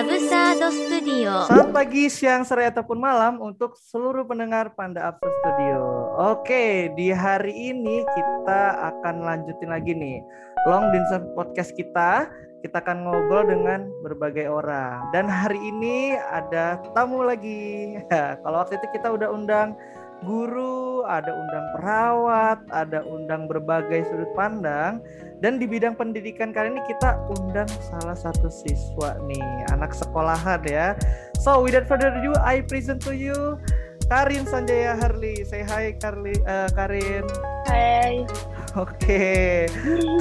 Absurd 0.00 0.64
Studio. 0.72 1.44
Selamat 1.44 1.76
pagi, 1.76 2.08
siang, 2.08 2.40
sore 2.40 2.64
ataupun 2.72 2.96
malam 2.96 3.36
untuk 3.36 3.76
seluruh 3.76 4.24
pendengar 4.24 4.72
Panda 4.72 5.12
Absurd 5.12 5.28
Studio. 5.44 5.76
Oke, 6.16 6.88
di 6.96 7.12
hari 7.12 7.52
ini 7.52 8.00
kita 8.08 8.80
akan 8.80 9.20
lanjutin 9.20 9.68
lagi 9.68 9.92
nih 9.92 10.24
long 10.64 10.88
distance 10.88 11.28
podcast 11.36 11.76
kita. 11.76 12.32
Kita 12.64 12.80
akan 12.80 13.04
ngobrol 13.04 13.44
dengan 13.44 13.92
berbagai 14.00 14.48
orang. 14.48 15.04
Dan 15.12 15.28
hari 15.28 15.60
ini 15.60 16.16
ada 16.16 16.80
tamu 16.96 17.20
lagi. 17.20 18.00
Kalau 18.40 18.56
waktu 18.56 18.80
itu 18.80 18.88
kita 18.96 19.12
udah 19.12 19.28
undang 19.28 19.76
guru, 20.24 21.02
ada 21.08 21.32
undang 21.32 21.66
perawat, 21.76 22.58
ada 22.70 23.00
undang 23.04 23.48
berbagai 23.48 24.04
sudut 24.08 24.30
pandang. 24.36 25.00
Dan 25.40 25.56
di 25.56 25.64
bidang 25.64 25.96
pendidikan 25.96 26.52
kali 26.52 26.76
ini 26.76 26.82
kita 26.84 27.16
undang 27.40 27.68
salah 27.80 28.16
satu 28.16 28.52
siswa 28.52 29.16
nih, 29.24 29.72
anak 29.72 29.96
sekolahan 29.96 30.60
ya. 30.68 30.92
So 31.40 31.64
without 31.64 31.88
further 31.88 32.12
ado, 32.12 32.36
I 32.44 32.60
present 32.60 33.00
to 33.08 33.16
you 33.16 33.56
Karin 34.12 34.44
Sanjaya 34.44 35.00
Harli. 35.00 35.40
Say 35.48 35.64
hi 35.64 35.96
Karli, 35.96 36.36
uh, 36.44 36.68
Karin. 36.76 37.24
Hai. 37.64 38.28
Oke. 38.76 39.66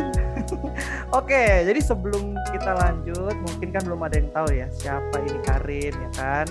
Oke, 1.19 1.43
jadi 1.67 1.81
sebelum 1.83 2.37
kita 2.55 2.71
lanjut, 2.79 3.35
mungkin 3.43 3.69
kan 3.75 3.83
belum 3.83 4.01
ada 4.05 4.15
yang 4.17 4.31
tahu 4.31 4.49
ya 4.55 4.67
siapa 4.71 5.19
ini 5.25 5.39
Karin 5.43 5.93
ya 5.93 6.09
kan 6.15 6.47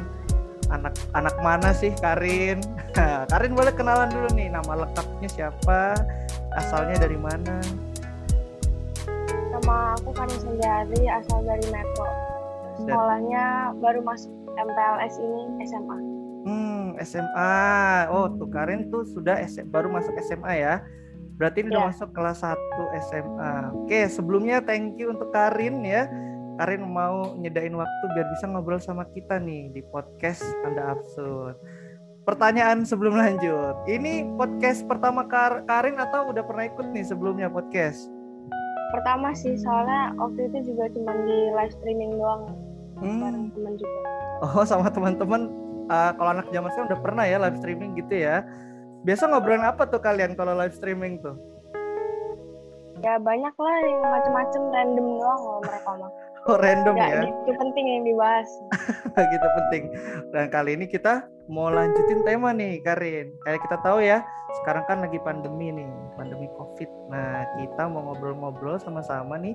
anak 0.68 0.94
anak 1.12 1.36
mana 1.40 1.72
sih 1.72 1.92
Karin? 1.96 2.60
Karin 3.32 3.52
boleh 3.52 3.72
kenalan 3.72 4.08
dulu 4.08 4.28
nih 4.36 4.48
nama 4.52 4.84
lengkapnya 4.84 5.28
siapa, 5.28 5.96
asalnya 6.54 7.02
dari 7.02 7.16
mana? 7.16 7.58
Nama 9.52 9.96
aku 9.98 10.10
Karin 10.14 10.38
Sendari, 10.38 11.02
asal 11.08 11.42
dari 11.44 11.66
Metro. 11.68 12.08
Sekolahnya 12.78 13.74
baru 13.82 14.00
masuk 14.06 14.30
MPLS 14.54 15.14
ini 15.18 15.42
SMA. 15.66 15.98
Hmm, 16.46 16.86
SMA. 17.02 17.58
Oh, 18.08 18.30
tuh 18.30 18.48
Karin 18.48 18.86
tuh 18.88 19.02
sudah 19.04 19.36
SM, 19.42 19.66
baru 19.68 19.90
masuk 19.90 20.14
SMA 20.22 20.52
ya. 20.54 20.74
Berarti 21.38 21.62
ini 21.62 21.70
udah 21.70 21.86
Ya. 21.86 21.90
masuk 21.90 22.10
kelas 22.10 22.42
1 22.42 22.58
SMA. 23.10 23.54
Oke, 23.74 24.06
sebelumnya 24.10 24.58
thank 24.58 24.98
you 24.98 25.10
untuk 25.10 25.30
Karin 25.30 25.82
ya. 25.82 26.06
Karin 26.58 26.82
mau 26.90 27.38
nyedain 27.38 27.70
waktu 27.70 28.04
biar 28.18 28.26
bisa 28.34 28.50
ngobrol 28.50 28.82
sama 28.82 29.06
kita 29.14 29.38
nih 29.38 29.70
di 29.70 29.78
podcast 29.94 30.42
Anda 30.66 30.90
Absurd. 30.90 31.54
Pertanyaan 32.26 32.82
sebelum 32.82 33.14
lanjut. 33.14 33.78
Ini 33.86 34.26
podcast 34.34 34.82
pertama 34.90 35.22
Kar 35.30 35.62
Karin 35.70 36.02
atau 36.02 36.34
udah 36.34 36.42
pernah 36.42 36.66
ikut 36.66 36.90
nih 36.90 37.06
sebelumnya 37.06 37.46
podcast? 37.46 38.10
Pertama 38.90 39.30
sih, 39.38 39.54
soalnya 39.54 40.10
waktu 40.18 40.50
itu 40.50 40.74
juga 40.74 40.90
cuma 40.98 41.14
di 41.22 41.38
live 41.54 41.72
streaming 41.78 42.10
doang. 42.18 42.42
Bareng 42.98 43.46
Hmm. 43.46 43.54
temen 43.54 43.74
juga. 43.78 44.00
Oh, 44.42 44.66
sama 44.66 44.90
teman-teman 44.90 45.54
uh, 45.86 46.10
kalau 46.18 46.30
anak 46.34 46.50
zaman 46.50 46.74
sekarang 46.74 46.90
udah 46.90 47.00
pernah 47.06 47.22
ya 47.22 47.38
live 47.38 47.58
streaming 47.62 47.94
gitu 47.94 48.18
ya. 48.18 48.42
Biasa 49.06 49.30
ngobrolin 49.30 49.62
apa 49.62 49.86
tuh 49.86 50.02
kalian 50.02 50.34
kalau 50.34 50.58
live 50.58 50.74
streaming 50.74 51.22
tuh? 51.22 51.38
Ya 52.98 53.14
banyak 53.14 53.54
lah 53.54 53.76
yang 53.86 54.02
macem-macem 54.10 54.62
random 54.74 55.06
doang 55.22 55.38
loh 55.46 55.58
mereka 55.62 55.90
mah. 55.94 56.10
Oh, 56.48 56.56
random 56.56 56.96
Gak 56.96 57.12
ya. 57.12 57.22
gitu 57.28 57.52
penting 57.60 57.84
yang 57.84 58.02
dibahas. 58.08 58.48
gitu 59.36 59.48
penting. 59.60 59.82
Dan 60.32 60.48
kali 60.48 60.80
ini 60.80 60.88
kita 60.88 61.28
mau 61.44 61.68
lanjutin 61.68 62.24
tema 62.24 62.56
nih, 62.56 62.80
Karin. 62.80 63.36
Kayak 63.44 63.60
kita 63.68 63.76
tahu 63.84 64.00
ya, 64.00 64.24
sekarang 64.64 64.88
kan 64.88 65.04
lagi 65.04 65.20
pandemi 65.20 65.68
nih, 65.76 65.84
pandemi 66.16 66.48
Covid. 66.56 66.88
Nah, 67.12 67.44
kita 67.60 67.92
mau 67.92 68.08
ngobrol-ngobrol 68.08 68.80
sama-sama 68.80 69.36
nih, 69.36 69.52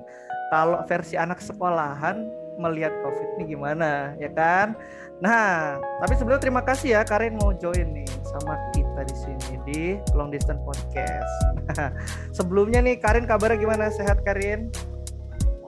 kalau 0.54 0.86
versi 0.86 1.18
anak 1.18 1.42
sekolahan 1.42 2.30
melihat 2.62 2.94
Covid 3.02 3.42
ini 3.42 3.58
gimana, 3.58 4.14
ya 4.22 4.30
kan? 4.30 4.78
Nah, 5.18 5.82
tapi 5.98 6.14
sebelumnya 6.14 6.46
terima 6.46 6.62
kasih 6.62 6.94
ya 6.94 7.02
Karin 7.02 7.34
mau 7.42 7.50
join 7.58 7.90
nih 7.90 8.06
sama 8.22 8.54
kita 8.70 9.02
di 9.02 9.16
sini 9.18 9.54
di 9.66 9.82
Long 10.14 10.30
Distance 10.30 10.62
Podcast. 10.62 11.34
Sebelumnya 12.38 12.78
nih 12.86 13.02
Karin 13.02 13.26
kabarnya 13.26 13.58
gimana? 13.58 13.90
Sehat 13.90 14.22
Karin? 14.22 14.70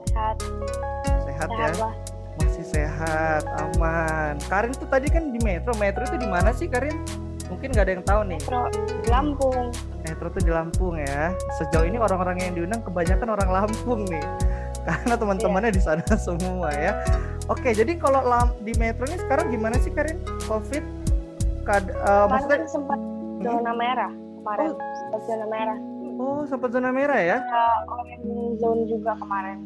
Sehat, 0.07 0.39
Sehat, 1.37 1.49
ya? 1.53 1.89
Masih 2.37 2.65
sehat, 2.65 3.43
aman. 3.45 4.33
Karin 4.45 4.73
tuh 4.73 4.89
tadi 4.89 5.07
kan 5.07 5.29
di 5.29 5.37
Metro. 5.41 5.73
Metro 5.77 6.01
itu 6.03 6.17
di 6.17 6.25
mana 6.25 6.49
sih 6.51 6.65
Karin? 6.65 6.97
Mungkin 7.47 7.71
nggak 7.71 7.85
ada 7.85 7.93
yang 7.93 8.05
tahu 8.05 8.21
nih. 8.25 8.39
Metro 8.41 8.61
di 8.73 9.09
Lampung. 9.09 9.65
Metro 10.03 10.27
tuh 10.29 10.41
di 10.41 10.51
Lampung 10.51 10.93
ya. 10.97 11.31
Sejauh 11.57 11.85
ini 11.85 11.97
orang-orang 11.97 12.41
yang 12.41 12.53
diundang 12.53 12.81
kebanyakan 12.81 13.29
orang 13.31 13.49
Lampung 13.49 14.01
nih. 14.05 14.25
Karena 14.87 15.13
teman-temannya 15.13 15.71
di 15.71 15.81
sana 15.81 16.03
semua 16.27 16.69
ya. 16.73 16.97
Oke, 17.47 17.71
jadi 17.71 17.95
kalau 17.97 18.21
di 18.61 18.73
Metro 18.75 19.05
ini 19.05 19.17
sekarang 19.17 19.49
gimana 19.49 19.77
sih 19.77 19.93
Karin? 19.93 20.17
Covid? 20.45 20.83
Kad- 21.63 21.91
Kemarin 21.91 22.29
maksudnya, 22.31 22.57
kan 22.57 22.69
sempat 22.71 22.99
zona 23.37 23.71
merah 23.75 24.11
kemarin. 24.39 24.69
Sempat 24.73 25.21
zona 25.27 25.45
merah. 25.45 25.77
oh 26.17 26.41
sempat 26.47 26.69
zona 26.73 26.89
merah 26.89 27.19
ya? 27.19 27.37
Orange 27.85 28.57
zone 28.57 28.81
juga 28.87 29.11
kemarin. 29.19 29.57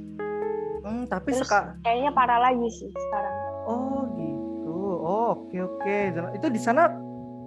Hmm, 0.81 1.05
tapi 1.05 1.29
Terus 1.31 1.45
seka- 1.45 1.77
kayaknya 1.81 2.11
parah 2.11 2.39
lagi 2.41 2.67
sih 2.71 2.89
sekarang. 2.89 3.35
Oh 3.63 4.01
gitu. 4.11 4.73
Oh 4.97 5.25
oke 5.37 5.57
oke. 5.57 5.97
Itu 6.33 6.47
di 6.49 6.57
sana 6.57 6.89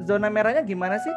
zona 0.00 0.31
merahnya 0.31 0.62
gimana 0.62 0.97
sih? 0.97 1.11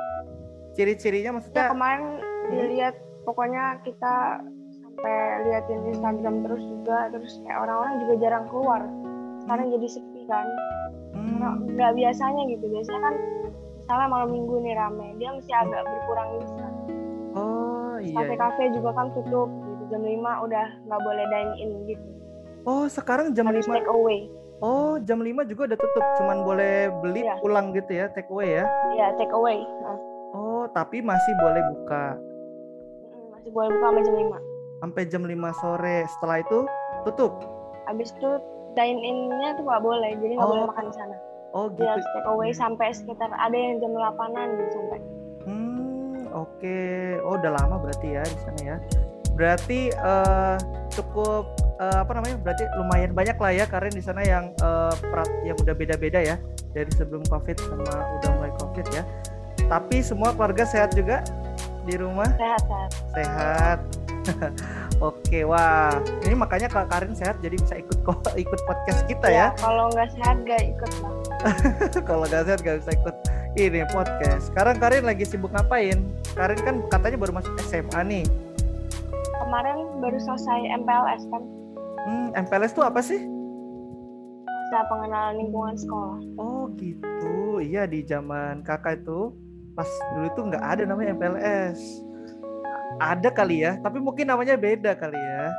Ciri-cirinya 0.73 1.29
Ya 1.29 1.35
maksudnya? 1.35 1.66
kemarin 1.69 2.03
dilihat 2.47 2.95
pokoknya 3.23 3.81
kita 3.81 4.41
sampai 4.72 5.16
liatin 5.45 5.81
Instagram 5.88 6.41
terus 6.41 6.63
juga 6.63 7.09
terus 7.09 7.33
kayak 7.44 7.59
orang-orang 7.59 7.94
juga 8.01 8.13
jarang 8.19 8.45
keluar. 8.47 8.81
Sekarang 9.41 9.66
jadi 9.69 9.88
sepi 9.88 10.22
kan. 10.25 10.45
Hmm, 11.13 11.69
nggak 11.69 11.94
biasanya 11.94 12.44
gitu. 12.50 12.66
Biasanya 12.67 13.01
kan 13.03 13.16
misalnya 13.77 14.07
malam 14.09 14.29
minggu 14.31 14.56
nih 14.59 14.73
rame, 14.73 15.07
dia 15.16 15.29
mesti 15.31 15.51
agak 15.51 15.81
berkurang 15.85 16.27
gitu. 16.35 16.51
Oh 17.38 17.95
iya. 17.97 18.09
iya. 18.09 18.17
Kafe-kafe 18.17 18.63
juga 18.73 18.89
kan 18.91 19.07
tutup. 19.13 19.50
Jam 19.87 20.01
5 20.01 20.11
udah 20.43 20.65
nggak 20.83 21.01
boleh 21.01 21.25
dine 21.27 21.53
in 21.57 21.71
gitu. 21.85 22.07
Oh 22.63 22.83
sekarang 22.85 23.31
jam 23.31 23.47
Harus 23.47 23.63
5 23.63 23.71
take 23.73 23.87
away. 23.89 24.27
Oh 24.59 24.99
jam 24.99 25.19
5 25.19 25.45
juga 25.45 25.61
udah 25.65 25.77
tutup. 25.77 26.05
Cuman 26.17 26.37
boleh 26.43 26.75
beli 26.99 27.21
Iya. 27.21 27.39
pulang 27.39 27.71
gitu 27.71 27.91
ya, 27.93 28.05
take 28.09 28.27
away 28.27 28.57
ya. 28.57 28.65
Iya, 28.91 29.15
take 29.15 29.31
away. 29.31 29.63
Nah, 29.81 29.97
Oh 30.29 30.67
tapi 30.67 30.99
masih 30.99 31.31
boleh 31.37 31.63
buka 31.71 32.03
mm, 32.13 33.25
masih 33.31 33.49
boleh 33.49 33.69
buka 33.71 33.85
sampai 33.87 34.03
jam 34.03 34.15
5. 34.17 34.37
sampai 34.77 35.01
jam 35.07 35.23
5 35.23 35.33
sore. 35.55 35.97
Setelah 36.09 36.37
itu 36.39 36.59
tutup. 37.03 37.31
Habis 37.85 38.11
itu 38.11 38.29
dine 38.73 38.99
in-nya 38.99 39.55
tuh 39.55 39.63
nggak 39.63 39.81
boleh, 39.81 40.11
jadi 40.15 40.35
nggak 40.35 40.43
Oh. 40.43 40.51
boleh 40.51 40.65
makan 40.67 40.85
di 40.85 40.93
sana. 40.93 41.15
Oh 41.55 41.65
Dia 41.69 41.79
gitu. 41.79 41.87
harus 41.89 42.05
take 42.11 42.27
away 42.27 42.49
sampai 42.51 42.87
sekitar 42.91 43.31
ada 43.31 43.55
yang 43.55 43.79
jam 43.79 43.95
8-an 43.95 44.47
gitu 44.53 44.69
sampai. 44.75 44.99
Hmm 45.47 46.27
oke. 46.29 46.79
Oh 47.23 47.33
udah 47.33 47.51
lama 47.55 47.75
berarti 47.79 48.07
ya 48.11 48.21
di 48.21 48.39
sana 48.43 48.59
ya. 48.61 48.77
Berarti 49.37 49.93
eh, 49.93 50.57
cukup 50.91 51.53
eh, 51.77 51.97
apa 52.01 52.11
namanya? 52.17 52.41
Berarti 52.41 52.63
lumayan 52.75 53.13
banyak 53.13 53.37
lah 53.37 53.51
ya 53.53 53.65
Karin 53.69 53.93
di 53.93 54.01
sana 54.01 54.25
yang 54.25 54.49
eh, 54.57 54.93
perat 54.97 55.29
yang 55.45 55.55
udah 55.61 55.75
beda-beda 55.77 56.19
ya 56.19 56.35
dari 56.73 56.89
sebelum 56.91 57.21
COVID 57.29 57.55
sama 57.61 57.85
udah 58.19 58.29
mulai 58.41 58.51
COVID 58.57 58.85
ya. 58.91 59.05
Tapi 59.69 60.01
semua 60.01 60.33
keluarga 60.33 60.65
sehat 60.65 60.97
juga 60.97 61.21
di 61.87 61.95
rumah 61.95 62.27
Sehat-sehat. 62.35 62.89
sehat. 63.15 63.79
Oke, 64.99 65.47
wah 65.47 65.93
ini 66.25 66.35
makanya 66.35 66.67
Kak 66.67 66.91
Karin 66.91 67.15
sehat 67.15 67.39
jadi 67.39 67.55
bisa 67.55 67.79
ikut 67.79 68.01
ikut 68.43 68.59
podcast 68.67 69.05
kita 69.07 69.27
ya. 69.29 69.47
Kalau 69.61 69.87
nggak 69.93 70.09
sehat 70.17 70.41
gak 70.43 70.63
ikut 70.65 70.91
lah. 70.99 71.13
Kalau 72.09 72.25
nggak 72.27 72.43
sehat 72.49 72.59
nggak 72.65 72.77
bisa 72.83 72.91
ikut 72.97 73.15
ini 73.55 73.81
podcast. 73.93 74.51
Sekarang 74.51 74.75
Karin 74.81 75.05
lagi 75.07 75.23
sibuk 75.23 75.53
ngapain? 75.53 76.03
Karin 76.35 76.59
kan 76.61 76.75
katanya 76.91 77.17
baru 77.17 77.33
masuk 77.39 77.53
SMA 77.65 78.01
nih. 78.03 78.25
Kemarin 79.47 80.03
baru 80.03 80.19
selesai 80.19 80.59
MPLS 80.83 81.23
kan, 81.31 81.43
Hmm, 82.07 82.27
MPLS 82.35 82.75
tuh 82.75 82.83
apa 82.83 82.99
sih? 82.99 83.19
masa 84.67 84.83
pengenalan 84.91 85.39
lingkungan 85.39 85.75
sekolah. 85.79 86.19
Oh 86.35 86.67
gitu, 86.75 87.63
iya 87.63 87.88
di 87.88 88.03
zaman 88.03 88.59
kakak 88.67 88.99
itu 88.99 89.31
pas 89.79 89.88
dulu 90.11 90.27
tuh 90.35 90.44
nggak 90.51 90.59
ada 90.59 90.83
namanya 90.83 91.15
MPLS. 91.15 91.79
Ada 92.99 93.31
kali 93.31 93.63
ya, 93.63 93.79
tapi 93.79 94.03
mungkin 94.03 94.27
namanya 94.27 94.59
beda 94.59 94.99
kali 94.99 95.15
ya. 95.15 95.55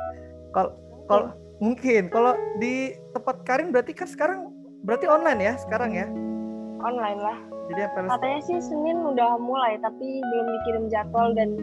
Kalau 0.53 0.77
kalau 1.09 1.33
mungkin 1.57 2.13
kalau 2.13 2.37
di 2.61 2.93
tempat 3.09 3.41
Karin 3.49 3.73
berarti 3.73 3.97
kan 3.97 4.05
sekarang 4.05 4.53
berarti 4.85 5.09
online 5.09 5.41
ya 5.41 5.53
sekarang 5.57 5.89
ya. 5.97 6.05
Online 6.85 7.17
lah. 7.17 7.37
Jadi 7.73 7.79
MPLS 7.89 8.09
Katanya 8.13 8.39
sih 8.45 8.57
Senin 8.61 8.97
udah 9.09 9.41
mulai, 9.41 9.81
tapi 9.81 10.21
belum 10.21 10.47
dikirim 10.53 10.83
jadwal 10.93 11.33
dan 11.33 11.57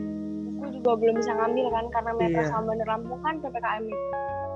buku 0.67 0.83
juga 0.83 0.93
belum 0.99 1.15
bisa 1.23 1.33
ngambil 1.39 1.67
kan 1.71 1.85
karena 1.95 2.11
Metro 2.19 2.43
Iya. 2.43 2.51
sama 2.51 2.65
Bandar 2.75 2.89
Lampung 2.91 3.21
kan 3.23 3.35
ppkm 3.39 3.85
itu. 3.87 4.07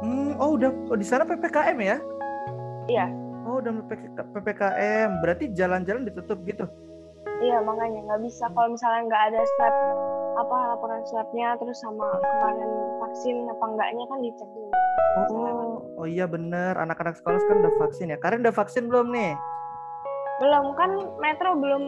Hmm, 0.00 0.32
oh 0.40 0.50
udah 0.58 0.70
oh, 0.90 0.98
di 0.98 1.06
sana 1.06 1.22
ppkm 1.22 1.78
ya? 1.78 1.96
Iya. 2.90 3.06
Oh 3.48 3.56
udah 3.56 3.72
PPK 3.72 4.20
ppkm, 4.36 5.10
berarti 5.24 5.44
jalan-jalan 5.56 6.04
ditutup 6.04 6.44
gitu. 6.44 6.68
Iya 7.40 7.56
makanya 7.64 8.04
nggak 8.04 8.20
bisa 8.28 8.52
kalau 8.52 8.76
misalnya 8.76 9.08
nggak 9.08 9.22
ada 9.32 9.40
swab 9.56 9.74
apa 10.44 10.56
laporan 10.76 11.00
swabnya 11.08 11.56
terus 11.56 11.80
sama 11.80 12.04
kemarin 12.20 12.70
vaksin 13.00 13.48
apa 13.48 13.64
enggaknya 13.64 14.04
kan 14.12 14.18
dicek 14.20 14.48
dulu. 14.52 14.68
Oh, 15.10 16.04
oh 16.04 16.06
iya 16.06 16.28
bener. 16.28 16.76
Anak-anak 16.76 17.16
sekolah 17.16 17.40
kan 17.48 17.56
udah 17.64 17.74
vaksin 17.80 18.12
ya. 18.12 18.20
Karin 18.20 18.44
udah 18.44 18.52
vaksin 18.52 18.92
belum 18.92 19.08
nih? 19.08 19.32
Belum 20.44 20.76
kan 20.76 20.90
Metro 21.16 21.56
belum 21.56 21.82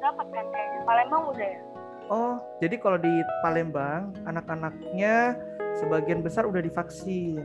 dapat 0.00 0.26
kan 0.32 0.46
kayaknya. 0.48 0.80
Palembang 0.88 1.24
udah 1.36 1.48
ya. 1.52 1.60
Oh, 2.06 2.36
jadi 2.60 2.76
kalau 2.76 3.00
di 3.00 3.08
Palembang 3.40 4.12
anak-anaknya 4.24 5.40
sebagian 5.76 6.20
besar 6.20 6.44
udah 6.44 6.60
divaksin. 6.60 7.40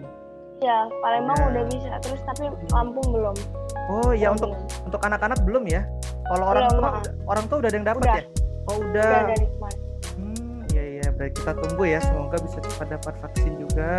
Iya, 0.59 0.79
Palembang 0.99 1.39
Ya. 1.39 1.45
udah 1.47 1.63
bisa. 1.71 1.89
Terus 2.03 2.19
tapi 2.27 2.43
Lampung 2.69 3.07
belum. 3.07 3.35
Oh 3.89 4.11
Belum. 4.11 4.35
untuk 4.35 4.51
untuk 4.85 5.01
anak-anak 5.01 5.39
belum 5.41 5.63
ya? 5.65 5.81
Kalau 6.27 6.45
orang 6.45 6.63
Belum, 6.67 6.77
tua 6.77 6.89
udah- 6.91 7.15
orang 7.25 7.45
tua 7.47 7.57
udah 7.57 7.69
ada 7.71 7.77
yang 7.79 7.87
dapat 7.87 8.03
Udah. 8.03 8.13
ya? 8.13 8.23
Oh 8.69 8.75
udah 8.75 8.89
udah. 8.91 9.21
dari 9.25 9.45
kemarin. 9.47 9.79
Hmm, 10.13 10.57
iya 10.69 10.83
iya. 10.93 11.07
Berarti 11.09 11.33
kita 11.33 11.51
tunggu 11.55 11.83
ya. 11.87 11.99
Semoga 12.03 12.37
bisa 12.37 12.57
cepat 12.59 12.87
dapat 12.91 13.13
vaksin 13.17 13.53
juga. 13.57 13.93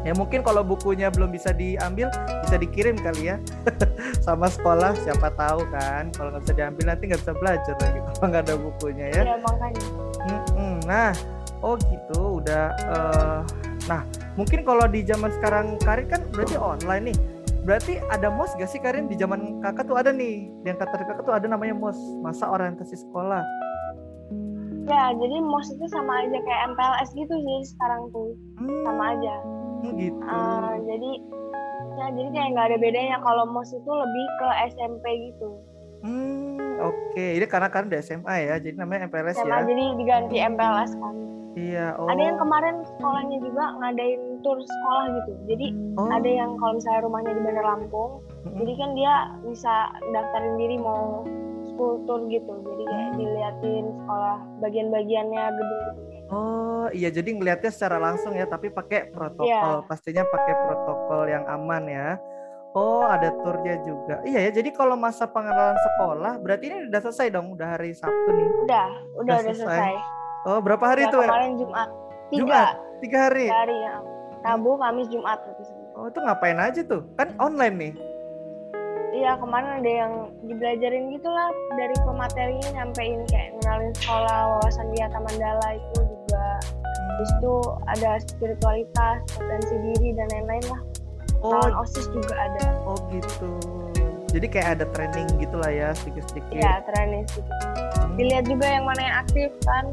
Ya 0.00 0.16
mungkin 0.16 0.40
kalau 0.40 0.64
bukunya 0.64 1.12
belum 1.12 1.28
bisa 1.28 1.52
diambil, 1.52 2.08
bisa 2.48 2.56
dikirim 2.56 2.96
kali 2.96 3.32
ya 3.32 3.36
sama 4.26 4.48
sekolah. 4.48 4.96
Siapa 4.96 5.28
tahu 5.36 5.68
kan? 5.68 6.08
Kalau 6.16 6.32
nggak 6.32 6.42
bisa 6.48 6.54
diambil 6.56 6.84
nanti 6.88 7.02
nggak 7.12 7.20
bisa 7.20 7.34
belajar 7.36 7.74
lagi 7.76 7.98
kalau 8.16 8.26
nggak 8.32 8.44
ada 8.48 8.56
bukunya 8.56 9.06
ya. 9.12 9.22
Makanya. 9.36 9.84
Mm-mm. 10.20 10.74
Nah, 10.88 11.12
oh 11.60 11.76
gitu, 11.76 12.40
udah. 12.40 12.72
eh, 12.76 13.40
nah, 13.88 14.02
mungkin 14.40 14.64
kalau 14.64 14.88
di 14.88 15.04
zaman 15.04 15.32
sekarang 15.36 15.76
Karin 15.84 16.08
kan 16.08 16.20
berarti 16.32 16.56
online 16.56 17.04
nih. 17.12 17.18
Berarti 17.60 18.00
ada 18.08 18.32
mos 18.32 18.56
gak 18.56 18.72
sih 18.72 18.80
Karin 18.80 19.04
di 19.04 19.20
zaman 19.20 19.60
kakak 19.60 19.84
tuh 19.84 20.00
ada 20.00 20.16
nih. 20.16 20.48
Yang 20.64 20.80
kata 20.80 20.96
kakak 21.04 21.24
tuh 21.28 21.34
ada 21.36 21.44
namanya 21.44 21.76
mos, 21.76 22.00
masa 22.24 22.48
orientasi 22.48 22.96
sekolah. 23.04 23.44
Ya, 24.90 25.14
jadi 25.14 25.38
MOS 25.38 25.70
itu 25.76 25.86
sama 25.86 26.24
aja 26.24 26.34
kayak 26.34 26.60
MPLS 26.74 27.10
gitu 27.14 27.30
sih 27.30 27.58
sekarang 27.76 28.10
tuh. 28.10 28.34
Hmm, 28.58 28.82
Sama 28.82 29.04
aja. 29.14 29.34
Gitu. 29.88 30.20
Eh, 30.20 30.74
jadi 30.86 31.10
ya 31.90 32.06
jadi 32.14 32.28
kayak 32.32 32.48
nggak 32.54 32.66
ada 32.70 32.78
bedanya 32.78 33.16
kalau 33.24 33.44
MOS 33.48 33.70
itu 33.74 33.92
lebih 33.92 34.26
ke 34.40 34.48
SMP 34.72 35.04
gitu. 35.32 35.48
Hmm, 36.00 36.56
oke. 36.80 37.24
Ini 37.36 37.44
karena 37.44 37.68
Karin 37.68 37.92
udah 37.92 38.00
SMA 38.00 38.34
ya, 38.48 38.54
jadi 38.56 38.76
namanya 38.80 39.12
MPLS 39.12 39.36
SMA 39.44 39.52
ya. 39.52 39.68
jadi 39.68 39.84
diganti 40.00 40.36
MPLS 40.40 40.92
kan. 40.96 41.14
Iya. 41.58 41.98
Oh. 41.98 42.06
Ada 42.06 42.22
yang 42.30 42.38
kemarin 42.38 42.74
sekolahnya 42.94 43.36
juga 43.42 43.64
ngadain 43.82 44.22
tur 44.40 44.56
sekolah 44.62 45.04
gitu. 45.18 45.32
Jadi 45.50 45.66
oh. 45.98 46.08
ada 46.08 46.30
yang 46.30 46.56
kalau 46.56 46.78
misalnya 46.78 47.00
rumahnya 47.04 47.32
di 47.36 47.42
Bandar 47.42 47.66
Lampung, 47.66 48.12
mm-mm. 48.22 48.56
jadi 48.62 48.72
kan 48.78 48.90
dia 48.94 49.14
bisa 49.44 49.74
daftarin 50.14 50.54
diri 50.56 50.76
mau 50.78 51.26
school 51.74 52.00
tour 52.06 52.22
gitu. 52.30 52.54
Jadi 52.64 52.82
kayak 52.86 53.08
Hmm. 53.10 53.18
diliatin 53.18 53.84
sekolah 54.00 54.36
bagian-bagiannya 54.62 55.42
gedung-gedungnya. 55.58 56.19
Oh 56.30 56.86
iya 56.90 57.10
jadi 57.10 57.26
ngelihatnya 57.28 57.68
secara 57.68 57.98
langsung 57.98 58.32
ya 58.32 58.46
tapi 58.46 58.70
pakai 58.70 59.10
protokol 59.10 59.50
Iya. 59.50 59.82
pastinya 59.84 60.24
pakai 60.24 60.54
protokol 60.60 61.22
yang 61.26 61.44
aman 61.44 61.84
ya. 61.84 62.08
Oh 62.70 63.02
ada 63.02 63.34
turnya 63.36 63.82
juga. 63.82 64.22
Iya 64.22 64.46
ya 64.46 64.50
jadi 64.52 64.70
kalau 64.70 64.94
masa 64.94 65.26
pengenalan 65.26 65.74
sekolah 65.76 66.38
berarti 66.38 66.64
ini 66.66 66.76
udah 66.86 67.00
selesai 67.00 67.26
dong 67.28 67.50
udah 67.50 67.68
hari 67.74 67.90
Sabtu 67.90 68.30
nih. 68.30 68.46
Udah, 68.62 68.88
udah 69.18 69.20
Udah 69.20 69.36
udah 69.36 69.36
selesai. 69.52 69.66
selesai. 69.66 69.94
Oh 70.46 70.58
berapa 70.58 70.84
hari 70.86 71.02
Udah 71.02 71.10
itu 71.10 71.18
ya? 71.18 71.26
kemarin 71.26 71.52
Jumat. 71.58 71.88
Tiga 72.30 72.38
Jumat? 72.38 72.74
Tiga 73.00 73.18
hari. 73.20 73.46
tiga 73.46 73.58
hari 73.58 73.76
ya. 73.76 73.94
Rabu, 74.40 74.72
Kamis, 74.78 75.08
Jumat. 75.10 75.38
Oh 75.92 76.08
itu 76.08 76.16
ngapain 76.16 76.56
aja 76.56 76.80
tuh? 76.80 77.02
Kan 77.14 77.34
online 77.36 77.76
nih. 77.76 77.92
Iya 79.10 79.36
kemarin 79.36 79.82
ada 79.82 79.90
yang 79.90 80.12
dibelajarin 80.40 81.10
gitu 81.10 81.28
lah 81.28 81.50
dari 81.74 81.92
pematerinya 82.00 82.68
nyampein 82.72 83.20
kayak 83.26 83.52
ngenalin 83.52 83.92
sekolah 83.98 84.38
wawasan 84.56 84.86
Wiata 84.88 85.18
Mandala 85.18 85.68
itu 85.74 86.00
juga 86.30 86.46
habis 87.10 87.30
itu 87.36 87.54
ada 87.90 88.10
spiritualitas 88.22 89.18
potensi 89.34 89.74
diri 89.82 90.08
dan 90.14 90.26
lain-lain 90.30 90.64
lah 90.70 90.82
Oh 91.40 91.56
lawan 91.56 91.72
osis 91.82 92.04
juga 92.12 92.36
ada 92.36 92.64
oh 92.84 92.96
gitu. 93.10 93.50
Jadi 94.30 94.46
kayak 94.46 94.68
ada 94.78 94.84
training 94.94 95.26
gitu 95.42 95.58
lah 95.58 95.72
ya 95.72 95.88
sedikit-sedikit. 95.90 96.54
ya 96.54 96.78
training 96.86 97.26
gitu 97.26 97.42
Hmm. 98.00 98.14
dilihat 98.16 98.44
juga 98.46 98.66
yang 98.66 98.84
mana 98.84 99.00
yang 99.02 99.16
aktif 99.22 99.50
kan 99.62 99.84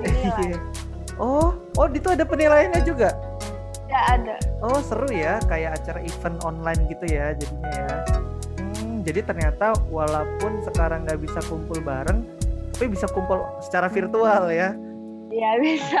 dinilai 0.00 0.54
Iya. 0.54 0.58
Oh, 1.16 1.56
oh 1.76 1.86
itu 1.88 2.08
ada 2.08 2.24
penilaiannya 2.24 2.82
juga. 2.84 3.10
ya 3.86 4.00
ada 4.12 4.36
Oh 4.60 4.76
seru 4.82 5.06
ya, 5.08 5.38
kayak 5.46 5.78
acara 5.78 6.02
event 6.02 6.42
online 6.42 6.90
gitu 6.90 7.06
ya 7.06 7.32
jadinya 7.32 7.70
ya. 7.70 7.94
Hmm, 8.58 9.00
jadi 9.02 9.20
ternyata 9.22 9.72
walaupun 9.88 10.60
sekarang 10.62 11.06
nggak 11.06 11.22
bisa 11.22 11.38
kumpul 11.46 11.78
bareng, 11.80 12.26
tapi 12.74 12.86
bisa 12.90 13.06
kumpul 13.08 13.42
secara 13.58 13.86
virtual 13.86 14.50
ya. 14.50 14.74
Ya 15.36 15.50
bisa 15.60 16.00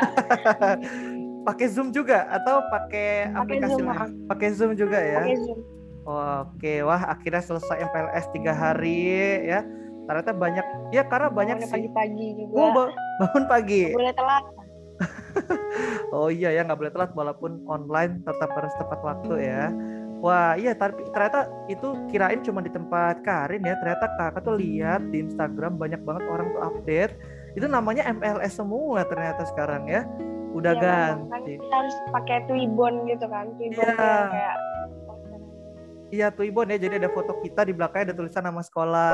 pakai 1.46 1.66
Zoom 1.68 1.88
juga 1.90 2.26
atau 2.26 2.58
pakai 2.66 3.30
aplikasi 3.30 3.72
Zoom, 3.72 3.84
lain? 3.84 3.92
maaf. 3.92 4.08
Pakai 4.26 4.48
Zoom 4.50 4.72
juga 4.74 4.98
ya. 4.98 5.22
pakai 5.22 5.38
zoom 5.38 5.60
Oke, 6.06 6.74
wah 6.80 7.02
akhirnya 7.08 7.38
selesai 7.40 7.82
MPLS 7.82 8.30
tiga 8.30 8.50
hari 8.50 9.12
ya. 9.44 9.66
Ternyata 10.06 10.30
banyak, 10.30 10.62
ya 10.90 11.02
karena 11.02 11.26
banyak 11.28 11.56
sih. 11.60 11.70
pagi-pagi 11.72 12.26
juga 12.36 12.54
Oh, 12.56 12.70
ba- 12.70 12.94
bangun 13.18 13.44
pagi. 13.44 13.90
boleh 13.90 14.14
telat 14.14 14.44
Oh 16.14 16.28
iya 16.28 16.48
ya 16.50 16.62
nggak 16.62 16.78
boleh 16.78 16.92
telat 16.92 17.10
walaupun 17.12 17.58
online 17.64 18.22
tetap 18.22 18.48
harus 18.48 18.70
tepat 18.76 19.00
waktu 19.02 19.34
ya. 19.44 19.74
Wah 20.16 20.54
iya 20.54 20.72
tapi 20.72 21.04
ternyata 21.10 21.40
itu 21.66 21.92
kirain 22.06 22.40
cuma 22.40 22.58
di 22.58 22.70
tempat 22.70 23.20
Karin 23.20 23.60
ya. 23.60 23.74
Ternyata 23.76 24.06
kakak 24.16 24.42
tuh 24.42 24.56
lihat 24.56 25.02
di 25.10 25.20
Instagram 25.20 25.74
banyak 25.74 26.00
banget 26.00 26.24
orang 26.24 26.48
tuh 26.48 26.62
update. 26.64 27.14
Itu 27.56 27.66
namanya 27.66 28.04
MLS 28.10 28.52
semua 28.54 29.00
ternyata 29.02 29.42
sekarang 29.46 29.88
ya. 29.88 30.04
Udah 30.52 30.72
kan 30.72 31.24
ganti. 31.26 31.56
kita 31.56 31.74
harus 31.74 31.96
pakai 32.10 32.38
Twibbon 32.46 33.04
gitu 33.04 33.26
kan 33.26 33.48
Twibbon 33.56 33.84
tuh 33.86 33.96
yang 33.98 34.30
kayak 34.30 34.56
Iya 36.06 36.30
Tuibon 36.30 36.70
ya. 36.70 36.78
Jadi 36.78 36.94
ada 36.96 37.10
foto 37.10 37.34
kita 37.40 37.64
di 37.64 37.74
belakangnya 37.74 38.12
ada 38.12 38.16
tulisan 38.16 38.40
nama 38.40 38.62
sekolah 38.62 39.10